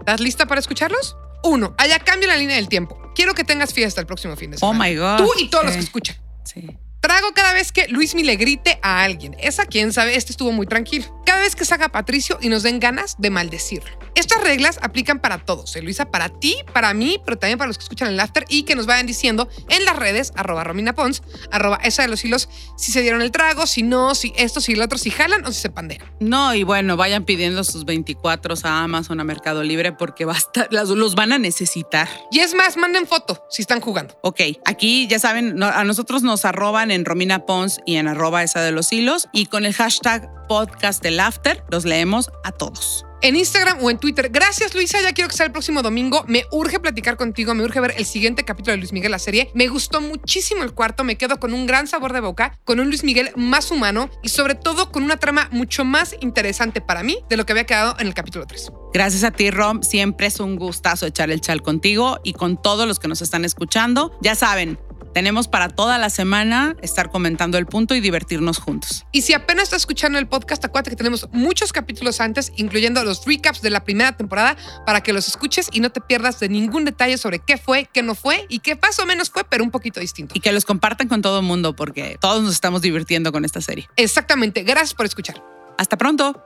¿Estás 0.00 0.20
lista 0.20 0.46
para 0.46 0.60
escucharlos? 0.60 1.16
Uno, 1.44 1.74
allá 1.78 1.98
cambio 2.00 2.28
la 2.28 2.36
línea 2.36 2.56
del 2.56 2.68
tiempo. 2.68 3.00
Quiero 3.14 3.34
que 3.34 3.44
tengas 3.44 3.72
fiesta 3.72 4.00
el 4.00 4.06
próximo 4.06 4.36
fin 4.36 4.50
de 4.50 4.56
Oh 4.56 4.72
semana. 4.72 4.84
my 4.84 4.96
God. 4.96 5.16
Tú 5.18 5.30
y 5.38 5.48
todos 5.50 5.64
los 5.66 5.74
que 5.74 5.80
escuchan. 5.80 6.16
Sí. 6.44 6.66
Trago 7.00 7.32
cada 7.32 7.52
vez 7.52 7.70
que 7.70 7.86
Luis 7.88 8.14
le 8.14 8.34
grite 8.34 8.80
a 8.82 9.04
alguien. 9.04 9.36
Esa, 9.38 9.66
quién 9.66 9.92
sabe, 9.92 10.16
este 10.16 10.32
estuvo 10.32 10.50
muy 10.50 10.66
tranquilo. 10.66 11.06
Cada 11.24 11.40
vez 11.40 11.54
que 11.54 11.64
salga 11.64 11.90
Patricio 11.90 12.38
y 12.40 12.48
nos 12.48 12.64
den 12.64 12.80
ganas 12.80 13.14
de 13.18 13.30
maldecirlo. 13.30 13.90
Estas 14.16 14.42
reglas 14.42 14.80
aplican 14.82 15.20
para 15.20 15.38
todos, 15.38 15.76
¿eh, 15.76 15.82
Luisa, 15.82 16.10
para 16.10 16.28
ti, 16.28 16.56
para 16.72 16.92
mí, 16.94 17.20
pero 17.24 17.38
también 17.38 17.56
para 17.56 17.68
los 17.68 17.78
que 17.78 17.84
escuchan 17.84 18.08
el 18.08 18.18
after 18.18 18.44
y 18.48 18.64
que 18.64 18.74
nos 18.74 18.86
vayan 18.86 19.06
diciendo 19.06 19.48
en 19.68 19.84
las 19.84 19.94
redes, 19.94 20.32
arroba 20.34 20.64
Romina 20.64 20.92
Pons, 20.92 21.22
arroba 21.52 21.78
esa 21.84 22.02
de 22.02 22.08
los 22.08 22.24
hilos, 22.24 22.48
si 22.76 22.90
se 22.90 23.02
dieron 23.02 23.22
el 23.22 23.30
trago, 23.30 23.68
si 23.68 23.84
no, 23.84 24.16
si 24.16 24.32
esto, 24.36 24.60
si 24.60 24.72
el 24.72 24.82
otro, 24.82 24.98
si 24.98 25.10
jalan 25.10 25.44
o 25.44 25.52
si 25.52 25.60
se 25.60 25.70
pandean. 25.70 26.02
No, 26.18 26.52
y 26.52 26.64
bueno, 26.64 26.96
vayan 26.96 27.24
pidiendo 27.24 27.62
sus 27.62 27.84
24 27.84 28.54
a 28.64 28.82
Amazon, 28.82 29.20
a 29.20 29.24
Mercado 29.24 29.62
Libre, 29.62 29.92
porque 29.92 30.26
los 30.70 31.14
van 31.14 31.32
a 31.32 31.38
necesitar. 31.38 32.08
Y 32.32 32.40
es 32.40 32.54
más, 32.54 32.76
manden 32.76 33.06
foto 33.06 33.46
si 33.50 33.62
están 33.62 33.80
jugando. 33.80 34.18
Ok, 34.22 34.40
aquí 34.64 35.06
ya 35.06 35.20
saben, 35.20 35.62
a 35.62 35.84
nosotros 35.84 36.22
nos 36.24 36.44
arroban 36.44 36.87
en 36.90 37.04
Romina 37.04 37.46
Pons 37.46 37.80
y 37.86 37.96
en 37.96 38.08
arroba 38.08 38.42
esa 38.42 38.60
de 38.60 38.72
los 38.72 38.92
hilos 38.92 39.28
y 39.32 39.46
con 39.46 39.64
el 39.64 39.74
hashtag 39.74 40.28
podcast 40.48 41.02
del 41.02 41.20
after 41.20 41.62
los 41.70 41.84
leemos 41.84 42.30
a 42.44 42.52
todos. 42.52 43.04
en 43.20 43.36
Instagram 43.36 43.78
o 43.82 43.90
en 43.90 43.98
Twitter. 43.98 44.28
Gracias, 44.30 44.74
Luisa. 44.74 45.00
Ya 45.00 45.12
quiero 45.12 45.28
que 45.28 45.36
sea 45.36 45.46
el 45.46 45.52
próximo 45.52 45.82
domingo. 45.82 46.24
Me 46.28 46.44
urge 46.50 46.78
platicar 46.78 47.16
contigo, 47.16 47.54
me 47.54 47.64
urge 47.64 47.80
ver 47.80 47.94
el 47.96 48.04
siguiente 48.04 48.44
capítulo 48.44 48.72
de 48.72 48.78
Luis 48.78 48.92
Miguel, 48.92 49.10
la 49.10 49.18
serie. 49.18 49.50
Me 49.54 49.68
gustó 49.68 50.00
muchísimo 50.00 50.62
el 50.62 50.72
cuarto, 50.72 51.04
me 51.04 51.16
quedo 51.16 51.40
con 51.40 51.52
un 51.54 51.66
gran 51.66 51.86
sabor 51.86 52.12
de 52.12 52.20
boca, 52.20 52.58
con 52.64 52.80
un 52.80 52.88
Luis 52.88 53.04
Miguel 53.04 53.30
más 53.36 53.70
humano 53.70 54.08
y 54.22 54.28
sobre 54.28 54.54
todo 54.54 54.92
con 54.92 55.02
una 55.02 55.16
trama 55.16 55.48
mucho 55.50 55.84
más 55.84 56.14
interesante 56.20 56.80
para 56.80 57.02
mí 57.02 57.18
de 57.28 57.36
lo 57.36 57.44
que 57.44 57.52
había 57.52 57.64
quedado 57.64 57.96
en 57.98 58.06
el 58.06 58.14
capítulo 58.14 58.46
3. 58.46 58.72
Gracias 58.94 59.24
a 59.24 59.30
ti, 59.30 59.50
Rom. 59.50 59.82
Siempre 59.82 60.28
es 60.28 60.40
un 60.40 60.56
gustazo 60.56 61.06
echar 61.06 61.30
el 61.30 61.40
chal 61.40 61.62
contigo 61.62 62.20
y 62.22 62.32
con 62.32 62.60
todos 62.60 62.86
los 62.86 62.98
que 62.98 63.08
nos 63.08 63.20
están 63.20 63.44
escuchando. 63.44 64.16
Ya 64.22 64.34
saben, 64.34 64.78
tenemos 65.12 65.48
para 65.48 65.68
toda 65.68 65.98
la 65.98 66.10
semana 66.10 66.76
estar 66.82 67.10
comentando 67.10 67.58
el 67.58 67.66
punto 67.66 67.94
y 67.94 68.00
divertirnos 68.00 68.58
juntos. 68.58 69.06
Y 69.12 69.22
si 69.22 69.34
apenas 69.34 69.64
estás 69.64 69.82
escuchando 69.82 70.18
el 70.18 70.26
podcast, 70.26 70.64
acuérdate 70.64 70.90
que 70.90 70.96
tenemos 70.96 71.28
muchos 71.32 71.72
capítulos 71.72 72.20
antes, 72.20 72.52
incluyendo 72.56 73.02
los 73.04 73.24
recaps 73.24 73.62
de 73.62 73.70
la 73.70 73.84
primera 73.84 74.16
temporada, 74.16 74.56
para 74.86 75.02
que 75.02 75.12
los 75.12 75.28
escuches 75.28 75.68
y 75.72 75.80
no 75.80 75.90
te 75.90 76.00
pierdas 76.00 76.40
de 76.40 76.48
ningún 76.48 76.84
detalle 76.84 77.18
sobre 77.18 77.38
qué 77.38 77.56
fue, 77.56 77.88
qué 77.92 78.02
no 78.02 78.14
fue 78.14 78.46
y 78.48 78.60
qué 78.60 78.76
más 78.76 78.98
o 78.98 79.06
menos 79.06 79.30
fue, 79.30 79.44
pero 79.44 79.64
un 79.64 79.70
poquito 79.70 80.00
distinto. 80.00 80.34
Y 80.36 80.40
que 80.40 80.52
los 80.52 80.64
compartan 80.64 81.08
con 81.08 81.22
todo 81.22 81.40
el 81.40 81.44
mundo 81.44 81.74
porque 81.74 82.18
todos 82.20 82.42
nos 82.42 82.52
estamos 82.52 82.82
divirtiendo 82.82 83.32
con 83.32 83.44
esta 83.44 83.60
serie. 83.60 83.88
Exactamente. 83.96 84.62
Gracias 84.62 84.94
por 84.94 85.06
escuchar. 85.06 85.42
Hasta 85.78 85.96
pronto. 85.96 86.44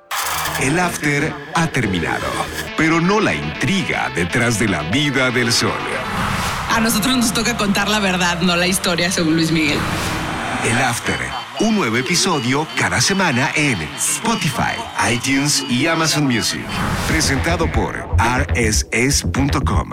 El 0.61 0.79
after 0.79 1.33
ha 1.55 1.67
terminado, 1.69 2.27
pero 2.77 3.01
no 3.01 3.19
la 3.19 3.35
intriga 3.35 4.11
detrás 4.15 4.59
de 4.59 4.69
la 4.69 4.83
vida 4.91 5.31
del 5.31 5.51
sol. 5.53 5.73
A 6.75 6.81
nosotros 6.81 7.15
nos 7.15 7.35
toca 7.35 7.55
contar 7.57 7.89
la 7.91 8.01
verdad, 8.01 8.41
no 8.41 8.57
la 8.57 8.67
historia, 8.67 9.13
según 9.13 9.35
Luis 9.35 9.53
Miguel. 9.53 9.79
El 10.65 10.79
After. 10.79 11.19
Un 11.61 11.77
nuevo 11.77 11.99
episodio 11.99 12.67
cada 12.77 13.01
semana 13.01 13.51
en 13.55 13.83
Spotify, 13.99 14.77
iTunes 15.13 15.65
y 15.69 15.87
Amazon 15.87 16.25
Music. 16.25 16.65
Presentado 17.09 17.71
por 17.71 18.09
rss.com. 18.19 19.91